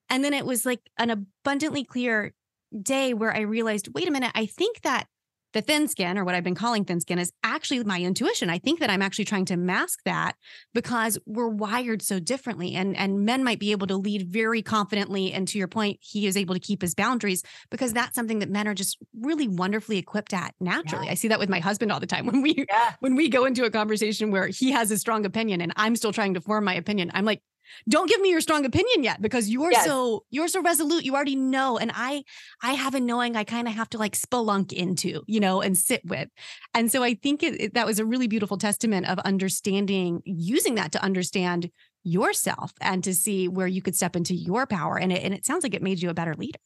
and 0.08 0.22
then 0.22 0.34
it 0.34 0.46
was 0.46 0.66
like 0.66 0.80
an 0.98 1.10
abundantly 1.10 1.84
clear 1.84 2.34
day 2.82 3.14
where 3.14 3.34
i 3.34 3.40
realized 3.40 3.88
wait 3.94 4.08
a 4.08 4.10
minute 4.10 4.32
i 4.34 4.46
think 4.46 4.82
that 4.82 5.06
the 5.52 5.60
thin 5.60 5.88
skin 5.88 6.18
or 6.18 6.24
what 6.24 6.34
I've 6.34 6.44
been 6.44 6.54
calling 6.54 6.84
thin 6.84 7.00
skin 7.00 7.18
is 7.18 7.32
actually 7.42 7.82
my 7.84 8.00
intuition. 8.00 8.50
I 8.50 8.58
think 8.58 8.80
that 8.80 8.90
I'm 8.90 9.02
actually 9.02 9.24
trying 9.24 9.46
to 9.46 9.56
mask 9.56 10.00
that 10.04 10.36
because 10.74 11.18
we're 11.26 11.48
wired 11.48 12.02
so 12.02 12.18
differently 12.18 12.74
and 12.74 12.96
and 12.96 13.24
men 13.24 13.44
might 13.44 13.58
be 13.58 13.72
able 13.72 13.86
to 13.86 13.96
lead 13.96 14.28
very 14.28 14.62
confidently 14.62 15.32
and 15.32 15.48
to 15.48 15.58
your 15.58 15.68
point 15.68 15.98
he 16.00 16.26
is 16.26 16.36
able 16.36 16.54
to 16.54 16.60
keep 16.60 16.82
his 16.82 16.94
boundaries 16.94 17.42
because 17.70 17.92
that's 17.92 18.14
something 18.14 18.40
that 18.40 18.50
men 18.50 18.68
are 18.68 18.74
just 18.74 18.98
really 19.20 19.48
wonderfully 19.48 19.98
equipped 19.98 20.34
at 20.34 20.54
naturally. 20.60 21.06
Yeah. 21.06 21.12
I 21.12 21.14
see 21.14 21.28
that 21.28 21.38
with 21.38 21.48
my 21.48 21.60
husband 21.60 21.92
all 21.92 22.00
the 22.00 22.06
time 22.06 22.26
when 22.30 22.42
we 22.42 22.66
yeah. 22.68 22.94
when 23.00 23.14
we 23.14 23.28
go 23.28 23.44
into 23.44 23.64
a 23.64 23.70
conversation 23.70 24.30
where 24.30 24.48
he 24.48 24.72
has 24.72 24.90
a 24.90 24.98
strong 24.98 25.24
opinion 25.24 25.60
and 25.60 25.72
I'm 25.76 25.96
still 25.96 26.12
trying 26.12 26.34
to 26.34 26.40
form 26.40 26.64
my 26.64 26.74
opinion. 26.74 27.10
I'm 27.14 27.24
like 27.24 27.42
don't 27.88 28.08
give 28.08 28.20
me 28.20 28.30
your 28.30 28.40
strong 28.40 28.64
opinion 28.64 29.02
yet 29.02 29.20
because 29.20 29.50
you're 29.50 29.72
yes. 29.72 29.84
so 29.84 30.24
you're 30.30 30.48
so 30.48 30.62
resolute 30.62 31.04
you 31.04 31.14
already 31.14 31.36
know 31.36 31.78
and 31.78 31.92
i 31.94 32.22
i 32.62 32.72
have 32.72 32.94
a 32.94 33.00
knowing 33.00 33.36
i 33.36 33.44
kind 33.44 33.68
of 33.68 33.74
have 33.74 33.88
to 33.88 33.98
like 33.98 34.14
spelunk 34.14 34.72
into 34.72 35.22
you 35.26 35.40
know 35.40 35.60
and 35.60 35.76
sit 35.76 36.04
with 36.04 36.28
and 36.74 36.90
so 36.90 37.02
i 37.02 37.14
think 37.14 37.42
it, 37.42 37.60
it, 37.60 37.74
that 37.74 37.86
was 37.86 37.98
a 37.98 38.04
really 38.04 38.28
beautiful 38.28 38.58
testament 38.58 39.06
of 39.06 39.18
understanding 39.20 40.22
using 40.24 40.74
that 40.74 40.92
to 40.92 41.02
understand 41.02 41.70
yourself 42.02 42.72
and 42.80 43.02
to 43.02 43.12
see 43.12 43.48
where 43.48 43.66
you 43.66 43.82
could 43.82 43.96
step 43.96 44.14
into 44.14 44.34
your 44.34 44.66
power 44.66 44.98
and 44.98 45.12
it, 45.12 45.22
and 45.24 45.34
it 45.34 45.44
sounds 45.44 45.64
like 45.64 45.74
it 45.74 45.82
made 45.82 46.00
you 46.00 46.08
a 46.08 46.14
better 46.14 46.34
leader 46.34 46.58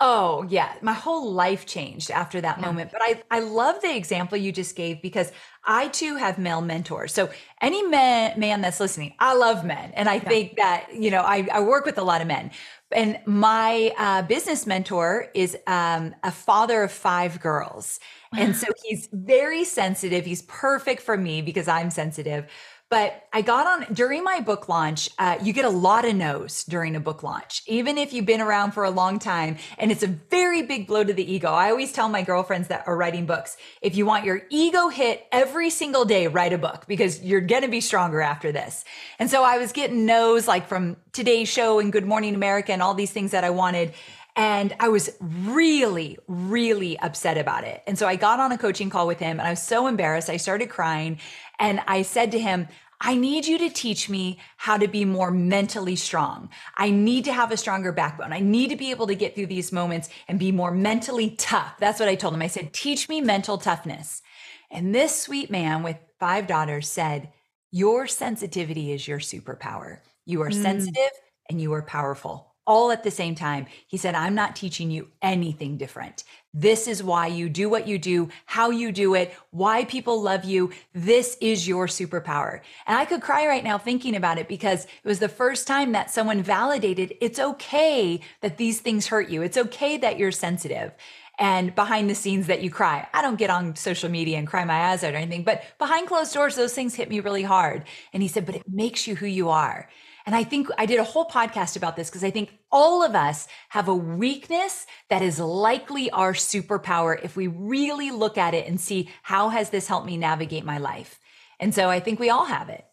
Oh, 0.00 0.46
yeah. 0.48 0.74
My 0.80 0.92
whole 0.92 1.32
life 1.32 1.66
changed 1.66 2.12
after 2.12 2.40
that 2.40 2.58
yeah. 2.58 2.66
moment. 2.66 2.92
But 2.92 3.00
I, 3.02 3.20
I 3.32 3.40
love 3.40 3.82
the 3.82 3.96
example 3.96 4.38
you 4.38 4.52
just 4.52 4.76
gave 4.76 5.02
because 5.02 5.32
I 5.64 5.88
too 5.88 6.14
have 6.14 6.38
male 6.38 6.60
mentors. 6.60 7.12
So 7.12 7.30
any 7.60 7.82
man, 7.82 8.38
man 8.38 8.60
that's 8.60 8.78
listening, 8.78 9.14
I 9.18 9.34
love 9.34 9.64
men. 9.64 9.90
And 9.94 10.08
I 10.08 10.14
yeah. 10.14 10.20
think 10.20 10.56
that, 10.56 10.94
you 10.94 11.10
know, 11.10 11.22
I, 11.22 11.48
I 11.52 11.60
work 11.60 11.84
with 11.84 11.98
a 11.98 12.04
lot 12.04 12.20
of 12.20 12.28
men. 12.28 12.52
And 12.92 13.18
my 13.26 13.92
uh, 13.98 14.22
business 14.22 14.66
mentor 14.66 15.28
is 15.34 15.56
um, 15.66 16.14
a 16.22 16.30
father 16.30 16.84
of 16.84 16.92
five 16.92 17.40
girls. 17.40 17.98
And 18.36 18.54
so 18.54 18.66
he's 18.84 19.08
very 19.12 19.64
sensitive. 19.64 20.24
He's 20.24 20.42
perfect 20.42 21.02
for 21.02 21.16
me 21.16 21.42
because 21.42 21.66
I'm 21.66 21.90
sensitive. 21.90 22.46
But 22.90 23.28
I 23.34 23.42
got 23.42 23.66
on 23.66 23.92
during 23.92 24.24
my 24.24 24.40
book 24.40 24.68
launch. 24.68 25.10
Uh, 25.18 25.36
you 25.42 25.52
get 25.52 25.66
a 25.66 25.70
lot 25.70 26.06
of 26.06 26.14
no's 26.14 26.64
during 26.64 26.96
a 26.96 27.00
book 27.00 27.22
launch, 27.22 27.62
even 27.66 27.98
if 27.98 28.14
you've 28.14 28.24
been 28.24 28.40
around 28.40 28.72
for 28.72 28.84
a 28.84 28.90
long 28.90 29.18
time. 29.18 29.58
And 29.76 29.92
it's 29.92 30.02
a 30.02 30.06
very 30.06 30.62
big 30.62 30.86
blow 30.86 31.04
to 31.04 31.12
the 31.12 31.32
ego. 31.32 31.48
I 31.48 31.68
always 31.70 31.92
tell 31.92 32.08
my 32.08 32.22
girlfriends 32.22 32.68
that 32.68 32.88
are 32.88 32.96
writing 32.96 33.26
books 33.26 33.58
if 33.82 33.94
you 33.94 34.06
want 34.06 34.24
your 34.24 34.40
ego 34.48 34.88
hit 34.88 35.26
every 35.32 35.68
single 35.68 36.06
day, 36.06 36.28
write 36.28 36.54
a 36.54 36.58
book 36.58 36.86
because 36.88 37.22
you're 37.22 37.42
going 37.42 37.62
to 37.62 37.68
be 37.68 37.82
stronger 37.82 38.22
after 38.22 38.52
this. 38.52 38.86
And 39.18 39.28
so 39.28 39.42
I 39.42 39.58
was 39.58 39.72
getting 39.72 40.06
no's 40.06 40.48
like 40.48 40.66
from 40.66 40.96
Today's 41.12 41.48
Show 41.48 41.80
and 41.80 41.92
Good 41.92 42.06
Morning 42.06 42.34
America 42.34 42.72
and 42.72 42.80
all 42.80 42.94
these 42.94 43.10
things 43.10 43.32
that 43.32 43.44
I 43.44 43.50
wanted. 43.50 43.92
And 44.34 44.72
I 44.78 44.88
was 44.88 45.10
really, 45.20 46.16
really 46.28 46.96
upset 47.00 47.36
about 47.36 47.64
it. 47.64 47.82
And 47.88 47.98
so 47.98 48.06
I 48.06 48.14
got 48.14 48.38
on 48.38 48.52
a 48.52 48.56
coaching 48.56 48.88
call 48.88 49.08
with 49.08 49.18
him 49.18 49.40
and 49.40 49.46
I 49.48 49.50
was 49.50 49.60
so 49.60 49.88
embarrassed. 49.88 50.30
I 50.30 50.36
started 50.36 50.70
crying 50.70 51.18
and 51.58 51.80
I 51.86 52.02
said 52.02 52.32
to 52.32 52.38
him, 52.38 52.68
I 53.00 53.14
need 53.14 53.46
you 53.46 53.58
to 53.58 53.70
teach 53.70 54.08
me 54.08 54.40
how 54.56 54.76
to 54.76 54.88
be 54.88 55.04
more 55.04 55.30
mentally 55.30 55.94
strong. 55.94 56.48
I 56.76 56.90
need 56.90 57.24
to 57.26 57.32
have 57.32 57.52
a 57.52 57.56
stronger 57.56 57.92
backbone. 57.92 58.32
I 58.32 58.40
need 58.40 58.70
to 58.70 58.76
be 58.76 58.90
able 58.90 59.06
to 59.06 59.14
get 59.14 59.34
through 59.34 59.46
these 59.46 59.70
moments 59.70 60.08
and 60.26 60.38
be 60.38 60.50
more 60.50 60.72
mentally 60.72 61.30
tough. 61.30 61.76
That's 61.78 62.00
what 62.00 62.08
I 62.08 62.16
told 62.16 62.34
him. 62.34 62.42
I 62.42 62.48
said, 62.48 62.72
teach 62.72 63.08
me 63.08 63.20
mental 63.20 63.56
toughness. 63.56 64.22
And 64.70 64.94
this 64.94 65.20
sweet 65.20 65.50
man 65.50 65.84
with 65.84 65.96
five 66.18 66.48
daughters 66.48 66.88
said, 66.88 67.32
Your 67.70 68.06
sensitivity 68.08 68.92
is 68.92 69.06
your 69.06 69.20
superpower. 69.20 70.00
You 70.26 70.42
are 70.42 70.50
mm. 70.50 70.60
sensitive 70.60 71.10
and 71.48 71.60
you 71.60 71.72
are 71.74 71.82
powerful 71.82 72.48
all 72.68 72.90
at 72.92 73.02
the 73.02 73.10
same 73.10 73.34
time. 73.34 73.66
He 73.86 73.96
said, 73.96 74.14
I'm 74.14 74.34
not 74.34 74.54
teaching 74.54 74.90
you 74.90 75.08
anything 75.22 75.78
different. 75.78 76.22
This 76.60 76.88
is 76.88 77.04
why 77.04 77.28
you 77.28 77.48
do 77.48 77.68
what 77.68 77.86
you 77.86 78.00
do, 78.00 78.30
how 78.44 78.70
you 78.70 78.90
do 78.90 79.14
it, 79.14 79.32
why 79.50 79.84
people 79.84 80.20
love 80.20 80.44
you. 80.44 80.72
This 80.92 81.36
is 81.40 81.68
your 81.68 81.86
superpower. 81.86 82.62
And 82.84 82.98
I 82.98 83.04
could 83.04 83.22
cry 83.22 83.46
right 83.46 83.62
now 83.62 83.78
thinking 83.78 84.16
about 84.16 84.38
it 84.38 84.48
because 84.48 84.84
it 84.84 85.04
was 85.04 85.20
the 85.20 85.28
first 85.28 85.68
time 85.68 85.92
that 85.92 86.10
someone 86.10 86.42
validated 86.42 87.14
it's 87.20 87.38
okay 87.38 88.20
that 88.40 88.56
these 88.56 88.80
things 88.80 89.06
hurt 89.06 89.28
you. 89.28 89.42
It's 89.42 89.56
okay 89.56 89.98
that 89.98 90.18
you're 90.18 90.32
sensitive 90.32 90.92
and 91.38 91.72
behind 91.76 92.10
the 92.10 92.16
scenes 92.16 92.48
that 92.48 92.62
you 92.62 92.70
cry. 92.70 93.06
I 93.14 93.22
don't 93.22 93.38
get 93.38 93.50
on 93.50 93.76
social 93.76 94.08
media 94.08 94.38
and 94.38 94.46
cry 94.46 94.64
my 94.64 94.90
eyes 94.90 95.04
out 95.04 95.14
or 95.14 95.16
anything, 95.16 95.44
but 95.44 95.62
behind 95.78 96.08
closed 96.08 96.34
doors, 96.34 96.56
those 96.56 96.74
things 96.74 96.96
hit 96.96 97.08
me 97.08 97.20
really 97.20 97.44
hard. 97.44 97.84
And 98.12 98.20
he 98.20 98.28
said, 98.28 98.46
but 98.46 98.56
it 98.56 98.64
makes 98.68 99.06
you 99.06 99.14
who 99.14 99.26
you 99.26 99.48
are. 99.48 99.88
And 100.26 100.34
I 100.34 100.44
think 100.44 100.68
I 100.76 100.86
did 100.86 100.98
a 100.98 101.04
whole 101.04 101.26
podcast 101.26 101.76
about 101.76 101.94
this 101.96 102.10
because 102.10 102.24
I 102.24 102.30
think 102.30 102.57
all 102.70 103.02
of 103.02 103.14
us 103.14 103.48
have 103.70 103.88
a 103.88 103.94
weakness 103.94 104.86
that 105.10 105.22
is 105.22 105.38
likely 105.38 106.10
our 106.10 106.32
superpower 106.32 107.18
if 107.22 107.36
we 107.36 107.46
really 107.46 108.10
look 108.10 108.36
at 108.38 108.54
it 108.54 108.66
and 108.66 108.80
see 108.80 109.08
how 109.22 109.48
has 109.48 109.70
this 109.70 109.88
helped 109.88 110.06
me 110.06 110.16
navigate 110.16 110.64
my 110.64 110.78
life. 110.78 111.18
And 111.60 111.74
so 111.74 111.88
I 111.88 112.00
think 112.00 112.20
we 112.20 112.30
all 112.30 112.44
have 112.44 112.68
it. 112.68 112.84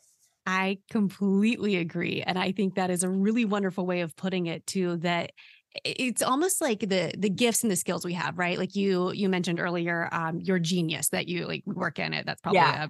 I 0.46 0.80
completely 0.90 1.78
agree. 1.78 2.22
And 2.22 2.38
I 2.38 2.52
think 2.52 2.76
that 2.76 2.90
is 2.90 3.04
a 3.04 3.10
really 3.10 3.46
wonderful 3.46 3.86
way 3.86 4.02
of 4.02 4.16
putting 4.16 4.46
it 4.46 4.66
too 4.66 4.98
that 4.98 5.32
it's 5.84 6.22
almost 6.22 6.62
like 6.62 6.80
the 6.80 7.14
the 7.18 7.30
gifts 7.30 7.64
and 7.64 7.72
the 7.72 7.76
skills 7.76 8.06
we 8.06 8.14
have 8.14 8.38
right 8.38 8.58
like 8.58 8.78
you 8.78 9.12
you 9.12 9.28
mentioned 9.28 9.60
earlier 9.60 10.08
um 10.14 10.40
your 10.40 10.58
genius 10.58 11.10
that 11.10 11.28
you 11.28 11.46
like 11.46 11.64
work 11.66 12.00
in 12.00 12.14
it 12.14 12.26
that's 12.26 12.40
probably 12.40 12.60
yeah. 12.60 12.86
a 12.86 12.90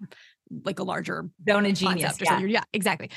like 0.63 0.77
a 0.77 0.83
larger 0.83 1.27
zone 1.49 1.65
of 1.65 1.73
genius 1.73 2.15
yeah. 2.21 2.39
yeah 2.41 2.63
exactly 2.73 3.09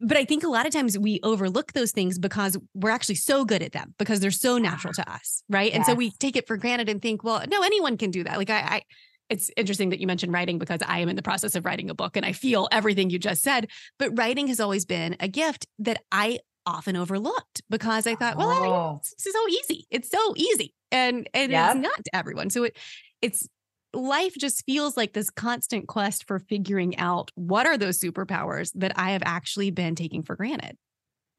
but 0.00 0.16
I 0.16 0.24
think 0.24 0.42
a 0.44 0.48
lot 0.48 0.66
of 0.66 0.72
times 0.72 0.98
we 0.98 1.20
overlook 1.22 1.72
those 1.72 1.92
things 1.92 2.18
because 2.18 2.56
we're 2.74 2.90
actually 2.90 3.16
so 3.16 3.44
good 3.44 3.62
at 3.62 3.72
them 3.72 3.94
because 3.98 4.20
they're 4.20 4.30
so 4.30 4.58
natural 4.58 4.92
to 4.94 5.10
us, 5.12 5.42
right? 5.48 5.68
Yes. 5.70 5.76
And 5.76 5.86
so 5.86 5.94
we 5.94 6.10
take 6.12 6.36
it 6.36 6.46
for 6.46 6.56
granted 6.56 6.88
and 6.88 7.00
think, 7.02 7.22
well, 7.22 7.42
no, 7.48 7.62
anyone 7.62 7.96
can 7.96 8.10
do 8.10 8.24
that. 8.24 8.38
Like 8.38 8.50
I, 8.50 8.58
I 8.60 8.82
it's 9.28 9.50
interesting 9.56 9.90
that 9.90 10.00
you 10.00 10.06
mentioned 10.08 10.32
writing 10.32 10.58
because 10.58 10.80
I 10.86 10.98
am 10.98 11.08
in 11.08 11.14
the 11.16 11.22
process 11.22 11.54
of 11.54 11.64
writing 11.64 11.88
a 11.88 11.94
book 11.94 12.16
and 12.16 12.26
I 12.26 12.32
feel 12.32 12.66
everything 12.72 13.10
you 13.10 13.18
just 13.18 13.42
said. 13.42 13.68
But 13.98 14.18
writing 14.18 14.48
has 14.48 14.58
always 14.58 14.84
been 14.84 15.16
a 15.20 15.28
gift 15.28 15.66
that 15.78 16.02
I 16.10 16.40
often 16.66 16.96
overlooked 16.96 17.62
because 17.70 18.06
I 18.06 18.16
thought, 18.16 18.36
well, 18.36 18.50
Oh. 18.50 18.96
it's 19.00 19.14
so 19.32 19.48
easy. 19.48 19.86
It's 19.90 20.10
so 20.10 20.34
easy. 20.36 20.74
And 20.90 21.28
and 21.32 21.52
Yep. 21.52 21.76
it's 21.76 21.80
not 21.82 22.04
to 22.04 22.16
everyone. 22.16 22.50
So 22.50 22.64
it 22.64 22.76
it's 23.22 23.46
life 23.94 24.34
just 24.38 24.64
feels 24.64 24.96
like 24.96 25.12
this 25.12 25.30
constant 25.30 25.88
quest 25.88 26.26
for 26.26 26.38
figuring 26.38 26.96
out 26.98 27.30
what 27.34 27.66
are 27.66 27.76
those 27.78 27.98
superpowers 27.98 28.72
that 28.74 28.92
I 28.96 29.10
have 29.12 29.22
actually 29.24 29.70
been 29.70 29.94
taking 29.94 30.22
for 30.22 30.36
granted. 30.36 30.76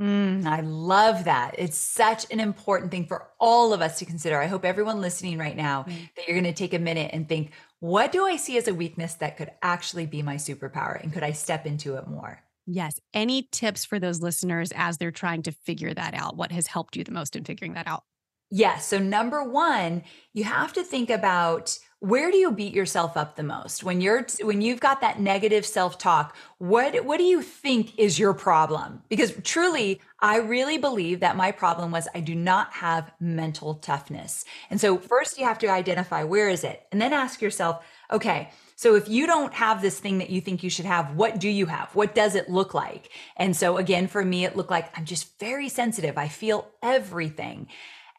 Mm, 0.01 0.45
I 0.47 0.61
love 0.61 1.25
that. 1.25 1.53
It's 1.59 1.77
such 1.77 2.25
an 2.31 2.39
important 2.39 2.89
thing 2.89 3.05
for 3.05 3.29
all 3.39 3.71
of 3.71 3.81
us 3.81 3.99
to 3.99 4.05
consider. 4.05 4.41
I 4.41 4.47
hope 4.47 4.65
everyone 4.65 4.99
listening 4.99 5.37
right 5.37 5.55
now 5.55 5.83
Mm. 5.83 6.09
that 6.15 6.27
you're 6.27 6.39
going 6.39 6.51
to 6.51 6.57
take 6.57 6.73
a 6.73 6.79
minute 6.79 7.11
and 7.13 7.29
think, 7.29 7.51
what 7.79 8.11
do 8.11 8.25
I 8.25 8.35
see 8.35 8.57
as 8.57 8.67
a 8.67 8.73
weakness 8.73 9.13
that 9.15 9.37
could 9.37 9.51
actually 9.61 10.07
be 10.07 10.23
my 10.23 10.35
superpower? 10.35 11.01
And 11.01 11.13
could 11.13 11.21
I 11.23 11.33
step 11.33 11.67
into 11.67 11.97
it 11.97 12.07
more? 12.07 12.41
Yes. 12.65 12.99
Any 13.13 13.47
tips 13.51 13.85
for 13.85 13.99
those 13.99 14.21
listeners 14.21 14.71
as 14.75 14.97
they're 14.97 15.11
trying 15.11 15.43
to 15.43 15.51
figure 15.51 15.93
that 15.93 16.15
out? 16.15 16.35
What 16.35 16.51
has 16.51 16.65
helped 16.67 16.95
you 16.95 17.03
the 17.03 17.11
most 17.11 17.35
in 17.35 17.43
figuring 17.43 17.73
that 17.73 17.87
out? 17.87 18.03
Yes. 18.49 18.87
So 18.87 18.97
number 18.97 19.43
one, 19.43 20.03
you 20.33 20.43
have 20.45 20.73
to 20.73 20.83
think 20.83 21.09
about 21.11 21.77
where 22.01 22.31
do 22.31 22.37
you 22.37 22.51
beat 22.51 22.73
yourself 22.73 23.15
up 23.15 23.35
the 23.35 23.43
most 23.43 23.83
when 23.83 24.01
you're 24.01 24.25
when 24.41 24.59
you've 24.59 24.79
got 24.79 25.01
that 25.01 25.19
negative 25.19 25.63
self-talk 25.63 26.35
what 26.57 27.05
what 27.05 27.17
do 27.17 27.23
you 27.23 27.43
think 27.43 27.97
is 27.99 28.17
your 28.17 28.33
problem 28.33 29.03
because 29.07 29.33
truly 29.43 30.01
i 30.19 30.37
really 30.37 30.79
believe 30.79 31.19
that 31.19 31.37
my 31.37 31.51
problem 31.51 31.91
was 31.91 32.07
i 32.15 32.19
do 32.19 32.33
not 32.33 32.73
have 32.73 33.11
mental 33.19 33.75
toughness 33.75 34.45
and 34.71 34.81
so 34.81 34.97
first 34.97 35.37
you 35.37 35.45
have 35.45 35.59
to 35.59 35.67
identify 35.67 36.23
where 36.23 36.49
is 36.49 36.63
it 36.63 36.87
and 36.91 36.99
then 36.99 37.13
ask 37.13 37.39
yourself 37.39 37.85
okay 38.11 38.49
so 38.75 38.95
if 38.95 39.07
you 39.07 39.27
don't 39.27 39.53
have 39.53 39.83
this 39.83 39.99
thing 39.99 40.17
that 40.17 40.31
you 40.31 40.41
think 40.41 40.63
you 40.63 40.71
should 40.71 40.85
have, 40.85 41.15
what 41.15 41.39
do 41.39 41.47
you 41.47 41.67
have? 41.67 41.93
What 41.93 42.15
does 42.15 42.33
it 42.33 42.49
look 42.49 42.73
like? 42.73 43.11
And 43.37 43.55
so 43.55 43.77
again, 43.77 44.07
for 44.07 44.25
me, 44.25 44.43
it 44.43 44.57
looked 44.57 44.71
like 44.71 44.89
I'm 44.97 45.05
just 45.05 45.37
very 45.37 45.69
sensitive. 45.69 46.17
I 46.17 46.29
feel 46.29 46.67
everything. 46.81 47.67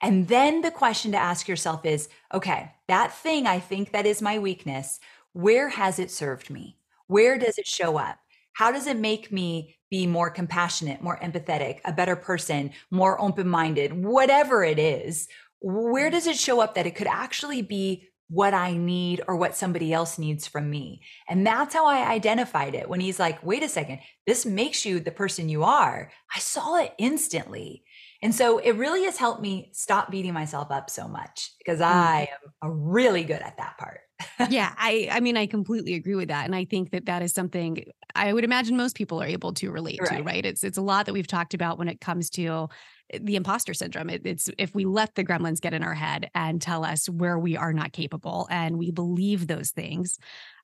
And 0.02 0.26
then 0.26 0.62
the 0.62 0.72
question 0.72 1.12
to 1.12 1.18
ask 1.18 1.46
yourself 1.46 1.86
is, 1.86 2.08
okay, 2.34 2.72
that 2.88 3.14
thing 3.14 3.46
I 3.46 3.60
think 3.60 3.92
that 3.92 4.04
is 4.04 4.20
my 4.20 4.38
weakness, 4.40 4.98
where 5.32 5.68
has 5.68 5.98
it 5.98 6.10
served 6.10 6.50
me? 6.50 6.76
Where 7.06 7.38
does 7.38 7.56
it 7.56 7.66
show 7.66 7.96
up? 7.96 8.18
How 8.52 8.72
does 8.72 8.86
it 8.86 8.98
make 8.98 9.30
me 9.30 9.76
be 9.90 10.06
more 10.06 10.28
compassionate, 10.28 11.02
more 11.02 11.18
empathetic, 11.18 11.78
a 11.84 11.92
better 11.92 12.16
person, 12.16 12.72
more 12.90 13.20
open 13.20 13.48
minded, 13.48 13.92
whatever 13.92 14.64
it 14.64 14.78
is? 14.78 15.28
Where 15.60 16.10
does 16.10 16.26
it 16.26 16.36
show 16.36 16.60
up 16.60 16.74
that 16.74 16.86
it 16.86 16.96
could 16.96 17.06
actually 17.06 17.62
be 17.62 18.08
what 18.32 18.54
I 18.54 18.74
need 18.78 19.20
or 19.28 19.36
what 19.36 19.54
somebody 19.54 19.92
else 19.92 20.18
needs 20.18 20.46
from 20.46 20.70
me. 20.70 21.02
And 21.28 21.46
that's 21.46 21.74
how 21.74 21.86
I 21.86 22.10
identified 22.10 22.74
it. 22.74 22.88
When 22.88 22.98
he's 22.98 23.20
like, 23.20 23.44
wait 23.44 23.62
a 23.62 23.68
second, 23.68 23.98
this 24.26 24.46
makes 24.46 24.86
you 24.86 25.00
the 25.00 25.10
person 25.10 25.50
you 25.50 25.64
are. 25.64 26.10
I 26.34 26.38
saw 26.38 26.76
it 26.76 26.94
instantly. 26.96 27.84
And 28.22 28.34
so 28.34 28.58
it 28.58 28.72
really 28.72 29.04
has 29.04 29.18
helped 29.18 29.42
me 29.42 29.70
stop 29.72 30.10
beating 30.10 30.32
myself 30.32 30.70
up 30.70 30.88
so 30.88 31.08
much 31.08 31.52
because 31.58 31.80
I 31.80 32.28
am 32.32 32.52
uh, 32.64 32.72
really 32.72 33.24
good 33.24 33.42
at 33.42 33.56
that 33.56 33.78
part. 33.78 34.00
yeah, 34.44 34.74
I 34.76 35.08
I 35.10 35.20
mean 35.20 35.36
I 35.36 35.46
completely 35.46 35.94
agree 35.94 36.16
with 36.16 36.26
that 36.28 36.46
and 36.46 36.54
I 36.54 36.64
think 36.64 36.90
that 36.90 37.06
that 37.06 37.22
is 37.22 37.32
something 37.32 37.84
I 38.16 38.32
would 38.32 38.42
imagine 38.42 38.76
most 38.76 38.96
people 38.96 39.22
are 39.22 39.26
able 39.26 39.52
to 39.54 39.70
relate 39.70 40.04
to, 40.06 40.20
Right. 40.20 40.22
right? 40.22 40.44
It's 40.44 40.64
it's 40.64 40.76
a 40.78 40.82
lot 40.82 41.06
that 41.06 41.12
we've 41.12 41.28
talked 41.28 41.54
about 41.54 41.78
when 41.78 41.88
it 41.88 42.00
comes 42.00 42.28
to 42.30 42.68
eh, 43.10 43.20
the 43.22 43.36
imposter 43.36 43.72
syndrome. 43.72 44.10
It, 44.10 44.22
it's 44.26 44.50
if 44.58 44.74
we 44.74 44.84
let 44.84 45.14
the 45.14 45.24
gremlins 45.24 45.60
get 45.60 45.74
in 45.74 45.84
our 45.84 45.94
head 45.94 46.28
and 46.34 46.60
tell 46.60 46.84
us 46.84 47.08
where 47.08 47.38
we 47.38 47.56
are 47.56 47.72
not 47.72 47.92
capable 47.92 48.48
and 48.50 48.78
we 48.78 48.90
believe 48.90 49.46
those 49.46 49.70
things. 49.70 50.18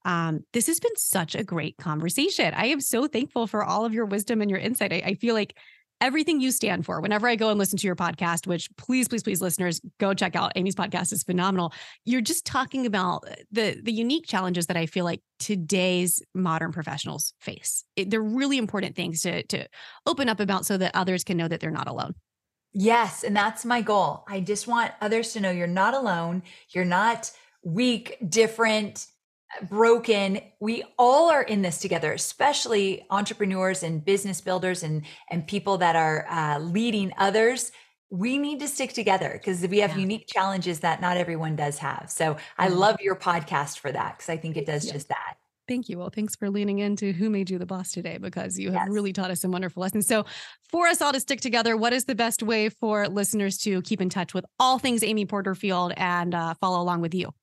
Um, 0.05 0.41
this 0.53 0.67
has 0.67 0.81
been 0.81 0.97
such 0.97 1.35
a 1.35 1.45
great 1.45 1.77
conversation. 1.79 2.55
I 2.55 2.67
am 2.67 2.81
so 2.81 3.07
thankful 3.07 3.47
for 3.47 3.63
all 3.63 3.85
of 3.85 3.93
your 3.95 4.07
wisdom 4.07 4.41
and 4.41 4.51
your 4.51 4.59
insight. 4.61 4.93
I, 4.93 5.03
I 5.07 5.15
feel 5.15 5.35
like 5.35 5.57
everything 6.01 6.41
you 6.41 6.51
stand 6.51 6.85
for 6.85 7.01
whenever 7.01 7.27
i 7.29 7.37
go 7.37 7.51
and 7.51 7.59
listen 7.59 7.79
to 7.79 7.87
your 7.87 7.97
podcast 7.97 8.47
which 8.47 8.69
please 8.77 9.09
please 9.09 9.23
please 9.23 9.41
listeners 9.41 9.81
go 9.99 10.15
check 10.15 10.37
out 10.37 10.53
amy's 10.57 10.75
podcast 10.75 11.13
is 11.13 11.23
phenomenal 11.23 11.73
you're 12.05 12.21
just 12.21 12.45
talking 12.45 12.87
about 12.87 13.25
uh, 13.29 13.35
the 13.51 13.81
the 13.83 13.93
unique 13.93 14.27
challenges 14.27 14.67
that 14.67 14.77
i 14.77 14.87
feel 14.87 15.05
like 15.05 15.21
today's 15.39 16.23
modern 16.35 16.73
professionals 16.73 17.33
face 17.41 17.85
It- 17.97 18.11
they're 18.11 18.23
really 18.23 18.59
important 18.59 18.95
things 18.97 19.23
to 19.23 19.43
to 19.45 19.67
open 20.07 20.29
up 20.29 20.41
about 20.41 20.67
so 20.67 20.77
that 20.77 20.95
others 20.95 21.25
can 21.25 21.37
know 21.37 21.49
that 21.49 21.61
they're 21.61 21.71
not 21.71 21.89
alone 21.89 22.15
Yes. 22.75 23.25
And 23.25 23.35
that's 23.35 23.65
my 23.65 23.81
goal. 23.81 24.25
I 24.29 24.41
just 24.41 24.69
want 24.69 24.93
others 25.01 25.33
to 25.33 25.41
know 25.41 25.51
you're 25.51 25.67
not 25.67 25.95
alone. 25.95 26.43
You're 26.69 26.85
not 26.85 27.31
weak, 27.65 28.19
different, 28.29 29.07
broken. 29.69 30.41
We 30.61 30.85
all 30.99 31.31
are 31.31 31.43
in 31.43 31.63
this 31.63 31.79
together, 31.79 32.13
especially 32.13 33.07
entrepreneurs 33.11 33.83
and 33.83 34.05
business 34.05 34.41
builders 34.41 34.83
and, 34.83 35.03
and 35.31 35.47
people 35.47 35.79
that 35.79 35.97
are 35.97 36.27
uh, 36.29 36.59
leading 36.59 37.13
others. 37.19 37.73
We 38.11 38.39
need 38.39 38.61
to 38.61 38.69
stick 38.69 38.93
together 38.93 39.31
because 39.33 39.61
we 39.67 39.79
have 39.79 39.91
Yeah. 39.91 39.99
unique 39.99 40.27
challenges 40.27 40.81
that 40.81 41.01
not 41.01 41.17
everyone 41.17 41.57
does 41.57 41.79
have. 41.79 42.07
So 42.11 42.37
I 42.57 42.69
Mhm. 42.69 42.77
love 42.77 42.97
your 43.01 43.17
podcast 43.17 43.79
for 43.79 43.93
that 43.93 44.17
because 44.17 44.31
I 44.31 44.37
think 44.37 44.57
it 44.57 44.65
does 44.67 44.91
just 44.91 45.09
that. 45.09 45.37
Thank 45.67 45.91
you. 45.91 45.99
Well, 45.99 46.09
thanks 46.09 46.35
for 46.35 46.49
leaning 46.49 46.79
into 46.79 47.13
who 47.13 47.29
made 47.29 47.51
you 47.51 47.59
the 47.59 47.67
boss 47.67 47.93
today 47.93 48.17
because 48.17 48.59
you 48.59 48.71
have 48.73 48.87
Yes. 48.87 48.89
really 48.91 49.13
taught 49.13 49.31
us 49.31 49.43
some 49.43 49.51
wonderful 49.51 49.83
lessons. 49.83 50.07
So, 50.07 50.25
for 50.71 50.87
us 50.87 51.03
all 51.03 51.13
to 51.13 51.21
stick 51.21 51.43
together, 51.43 51.77
what 51.77 51.93
is 51.93 52.07
the 52.07 52.15
best 52.15 52.43
way 52.43 52.71
for 52.71 53.07
listeners 53.09 53.59
to 53.59 53.83
keep 53.83 54.01
in 54.01 54.09
touch 54.09 54.33
with 54.33 54.47
all 54.59 54.79
things 54.79 55.03
Amy 55.03 55.27
Porterfield 55.27 55.93
and 55.99 56.35
uh, 56.35 56.55
follow 56.55 56.81
along 56.81 57.03
with 57.03 57.15
you? 57.15 57.35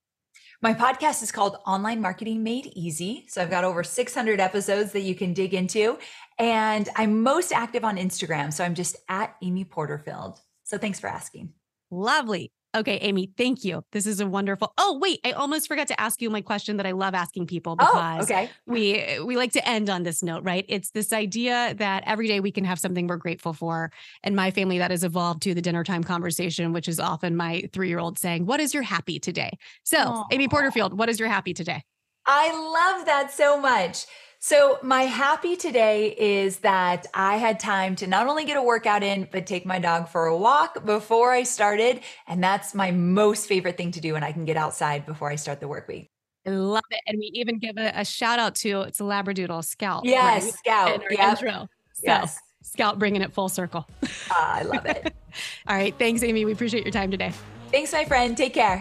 My 0.66 0.74
podcast 0.74 1.22
is 1.22 1.32
called 1.32 1.57
Online 1.68 2.01
Marketing 2.01 2.41
Made 2.41 2.72
Easy. 2.74 3.26
So 3.28 3.39
I've 3.39 3.51
got 3.51 3.63
over 3.63 3.84
600 3.84 4.39
episodes 4.39 4.93
that 4.93 5.01
you 5.01 5.13
can 5.13 5.32
dig 5.32 5.53
into. 5.53 5.99
And 6.39 6.89
I'm 6.95 7.22
most 7.22 7.51
active 7.51 7.84
on 7.84 7.97
Instagram. 7.97 8.51
So 8.51 8.63
I'm 8.63 8.74
just 8.74 8.95
at 9.07 9.36
Amy 9.43 9.63
Porterfield. 9.63 10.39
So 10.63 10.80
thanks 10.80 10.99
for 10.99 11.05
asking. 11.05 11.53
Lovely. 11.91 12.51
Okay, 12.76 12.97
Amy, 12.97 13.32
thank 13.38 13.63
you. 13.63 13.86
This 13.93 14.05
is 14.05 14.19
a 14.19 14.28
wonderful. 14.28 14.73
Oh, 14.78 14.99
wait, 15.01 15.21
I 15.23 15.32
almost 15.32 15.69
forgot 15.69 15.88
to 15.88 15.99
ask 15.99 16.21
you 16.21 16.30
my 16.30 16.41
question 16.41 16.76
that 16.78 16.86
I 16.86 16.91
love 16.91 17.13
asking 17.13 17.47
people 17.47 17.78
Oh, 17.80 17.86
because 17.86 18.30
okay. 18.30 18.49
we 18.67 19.19
we 19.23 19.38
like 19.38 19.53
to 19.53 19.65
end 19.67 19.89
on 19.89 20.03
this 20.03 20.21
note, 20.21 20.43
right? 20.43 20.65
It's 20.67 20.91
this 20.91 21.13
idea 21.13 21.73
that 21.76 22.03
every 22.05 22.28
day 22.28 22.41
we 22.41 22.51
can 22.51 22.65
have 22.65 22.78
something 22.78 23.07
we're 23.07 23.15
grateful 23.15 23.53
for. 23.53 23.91
And 24.23 24.36
my 24.36 24.51
family 24.51 24.78
that 24.80 24.91
has 24.91 25.05
evolved 25.05 25.41
to 25.43 25.53
the 25.53 25.61
dinner 25.61 25.86
time 25.86 26.03
conversation, 26.03 26.73
which 26.73 26.89
is 26.89 26.99
often 26.99 27.38
my 27.38 27.63
3-year-old 27.71 28.19
saying, 28.19 28.45
"What 28.45 28.59
is 28.59 28.73
your 28.73 28.84
happy 28.84 29.19
today?" 29.19 29.57
So, 29.84 30.26
Amy 30.32 30.49
Porterfield, 30.49 30.97
what 30.97 31.07
is 31.07 31.17
your 31.17 31.30
happy 31.30 31.53
today? 31.53 31.84
I 32.26 32.51
love 32.51 33.05
that 33.05 33.32
so 33.32 33.59
much. 33.59 34.05
So, 34.47 34.77
my 34.83 35.01
happy 35.05 35.55
today 35.55 36.09
is 36.15 36.57
that 36.57 37.07
I 37.15 37.37
had 37.37 37.59
time 37.59 37.95
to 37.95 38.05
not 38.05 38.27
only 38.27 38.45
get 38.45 38.57
a 38.57 38.61
workout 38.61 39.01
in, 39.01 39.27
but 39.31 39.47
take 39.47 39.65
my 39.65 39.79
dog 39.79 40.07
for 40.07 40.27
a 40.27 40.37
walk 40.37 40.85
before 40.85 41.31
I 41.31 41.41
started. 41.41 42.01
And 42.27 42.43
that's 42.43 42.75
my 42.75 42.91
most 42.91 43.47
favorite 43.47 43.75
thing 43.75 43.89
to 43.93 43.99
do 43.99 44.13
when 44.13 44.23
I 44.23 44.31
can 44.31 44.45
get 44.45 44.55
outside 44.55 45.07
before 45.07 45.31
I 45.31 45.35
start 45.35 45.61
the 45.61 45.67
work 45.67 45.87
week. 45.87 46.11
I 46.45 46.51
love 46.51 46.83
it. 46.91 47.01
And 47.07 47.17
we 47.17 47.31
even 47.33 47.57
give 47.57 47.77
a, 47.79 47.91
a 47.95 48.05
shout 48.05 48.37
out 48.37 48.53
to 48.57 48.81
it's 48.81 48.99
a 48.99 49.03
Labradoodle 49.03 49.65
Scout. 49.65 50.05
Yes, 50.05 50.43
right? 50.43 50.53
Scout. 50.53 50.93
In 50.93 51.01
our 51.01 51.11
Yep. 51.11 51.39
intro. 51.41 51.67
So, 51.93 52.03
Yes. 52.03 52.39
Scout 52.61 52.99
bringing 52.99 53.23
it 53.23 53.33
full 53.33 53.49
circle. 53.49 53.87
Ah, 54.29 54.59
I 54.59 54.61
love 54.61 54.85
it. 54.85 55.11
All 55.67 55.75
right. 55.75 55.97
Thanks, 55.97 56.21
Amy. 56.21 56.45
We 56.45 56.51
appreciate 56.51 56.83
your 56.83 56.93
time 56.93 57.09
today. 57.09 57.33
Thanks, 57.71 57.93
my 57.93 58.05
friend. 58.05 58.37
Take 58.37 58.53
care. 58.53 58.79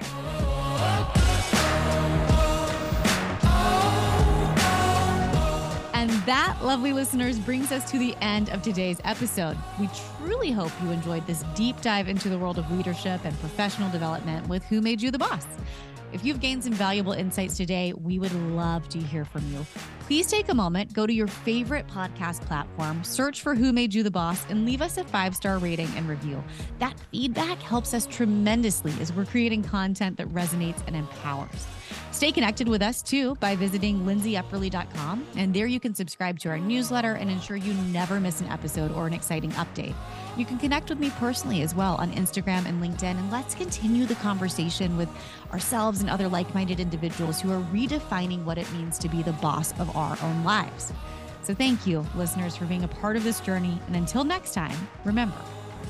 That, 6.26 6.58
lovely 6.62 6.92
listeners, 6.92 7.38
brings 7.38 7.72
us 7.72 7.90
to 7.90 7.98
the 7.98 8.14
end 8.20 8.48
of 8.50 8.62
today's 8.62 9.00
episode. 9.04 9.56
We 9.78 9.88
truly 10.18 10.50
hope 10.50 10.72
you 10.82 10.90
enjoyed 10.90 11.26
this 11.26 11.44
deep 11.54 11.80
dive 11.80 12.08
into 12.08 12.28
the 12.28 12.38
world 12.38 12.58
of 12.58 12.70
leadership 12.70 13.20
and 13.24 13.38
professional 13.40 13.90
development 13.90 14.48
with 14.48 14.64
Who 14.64 14.80
Made 14.80 15.02
You 15.02 15.10
the 15.10 15.18
Boss. 15.18 15.46
If 16.12 16.24
you've 16.24 16.40
gained 16.40 16.62
some 16.62 16.72
valuable 16.72 17.12
insights 17.12 17.56
today, 17.56 17.92
we 17.92 18.20
would 18.20 18.32
love 18.52 18.88
to 18.90 18.98
hear 18.98 19.24
from 19.24 19.44
you. 19.52 19.66
Please 20.00 20.28
take 20.28 20.48
a 20.48 20.54
moment, 20.54 20.92
go 20.92 21.06
to 21.06 21.12
your 21.12 21.26
favorite 21.26 21.88
podcast 21.88 22.42
platform, 22.42 23.02
search 23.02 23.42
for 23.42 23.54
Who 23.54 23.72
Made 23.72 23.92
You 23.92 24.04
the 24.04 24.10
Boss, 24.10 24.44
and 24.48 24.64
leave 24.64 24.80
us 24.80 24.96
a 24.96 25.04
five 25.04 25.34
star 25.34 25.58
rating 25.58 25.88
and 25.96 26.08
review. 26.08 26.42
That 26.78 26.98
feedback 27.10 27.60
helps 27.60 27.92
us 27.92 28.06
tremendously 28.06 28.92
as 29.00 29.12
we're 29.12 29.24
creating 29.24 29.64
content 29.64 30.16
that 30.18 30.28
resonates 30.28 30.82
and 30.86 30.94
empowers. 30.94 31.66
Stay 32.12 32.32
connected 32.32 32.68
with 32.68 32.82
us 32.82 33.02
too 33.02 33.34
by 33.36 33.56
visiting 33.56 34.00
lindsayepperly.com. 34.00 35.26
And 35.36 35.52
there 35.52 35.66
you 35.66 35.80
can 35.80 35.94
subscribe 35.94 36.38
to 36.40 36.48
our 36.50 36.58
newsletter 36.58 37.14
and 37.14 37.30
ensure 37.30 37.56
you 37.56 37.74
never 37.92 38.20
miss 38.20 38.40
an 38.40 38.48
episode 38.48 38.92
or 38.92 39.06
an 39.06 39.12
exciting 39.12 39.50
update. 39.52 39.94
You 40.36 40.44
can 40.44 40.58
connect 40.58 40.88
with 40.88 40.98
me 40.98 41.10
personally 41.10 41.62
as 41.62 41.74
well 41.74 41.96
on 41.96 42.12
Instagram 42.12 42.66
and 42.66 42.82
LinkedIn. 42.82 43.18
And 43.18 43.30
let's 43.30 43.54
continue 43.54 44.06
the 44.06 44.14
conversation 44.16 44.96
with 44.96 45.08
ourselves 45.52 46.00
and 46.00 46.10
other 46.10 46.28
like 46.28 46.52
minded 46.54 46.80
individuals 46.80 47.40
who 47.40 47.52
are 47.52 47.60
redefining 47.72 48.44
what 48.44 48.58
it 48.58 48.70
means 48.72 48.98
to 48.98 49.08
be 49.08 49.22
the 49.22 49.32
boss 49.34 49.78
of 49.78 49.94
our 49.96 50.16
own 50.22 50.44
lives. 50.44 50.92
So 51.42 51.54
thank 51.54 51.86
you, 51.86 52.06
listeners, 52.14 52.56
for 52.56 52.64
being 52.64 52.84
a 52.84 52.88
part 52.88 53.16
of 53.16 53.24
this 53.24 53.40
journey. 53.40 53.78
And 53.86 53.96
until 53.96 54.24
next 54.24 54.54
time, 54.54 54.76
remember, 55.04 55.36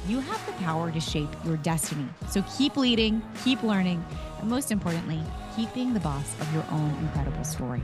you 0.09 0.21
have 0.21 0.47
the 0.47 0.53
power 0.65 0.91
to 0.91 1.01
shape 1.01 1.31
your 1.45 1.57
destiny. 1.59 2.09
So 2.29 2.43
keep 2.57 2.77
leading, 2.77 3.23
keep 3.45 3.63
learning, 3.63 4.05
and 4.41 4.51
most 4.51 4.73
importantly, 4.73 5.21
keep 5.55 5.73
being 5.73 5.95
the 5.95 6.01
boss 6.01 6.41
of 6.41 6.53
your 6.53 6.65
own 6.71 6.91
incredible 7.01 7.45
story. 7.45 7.81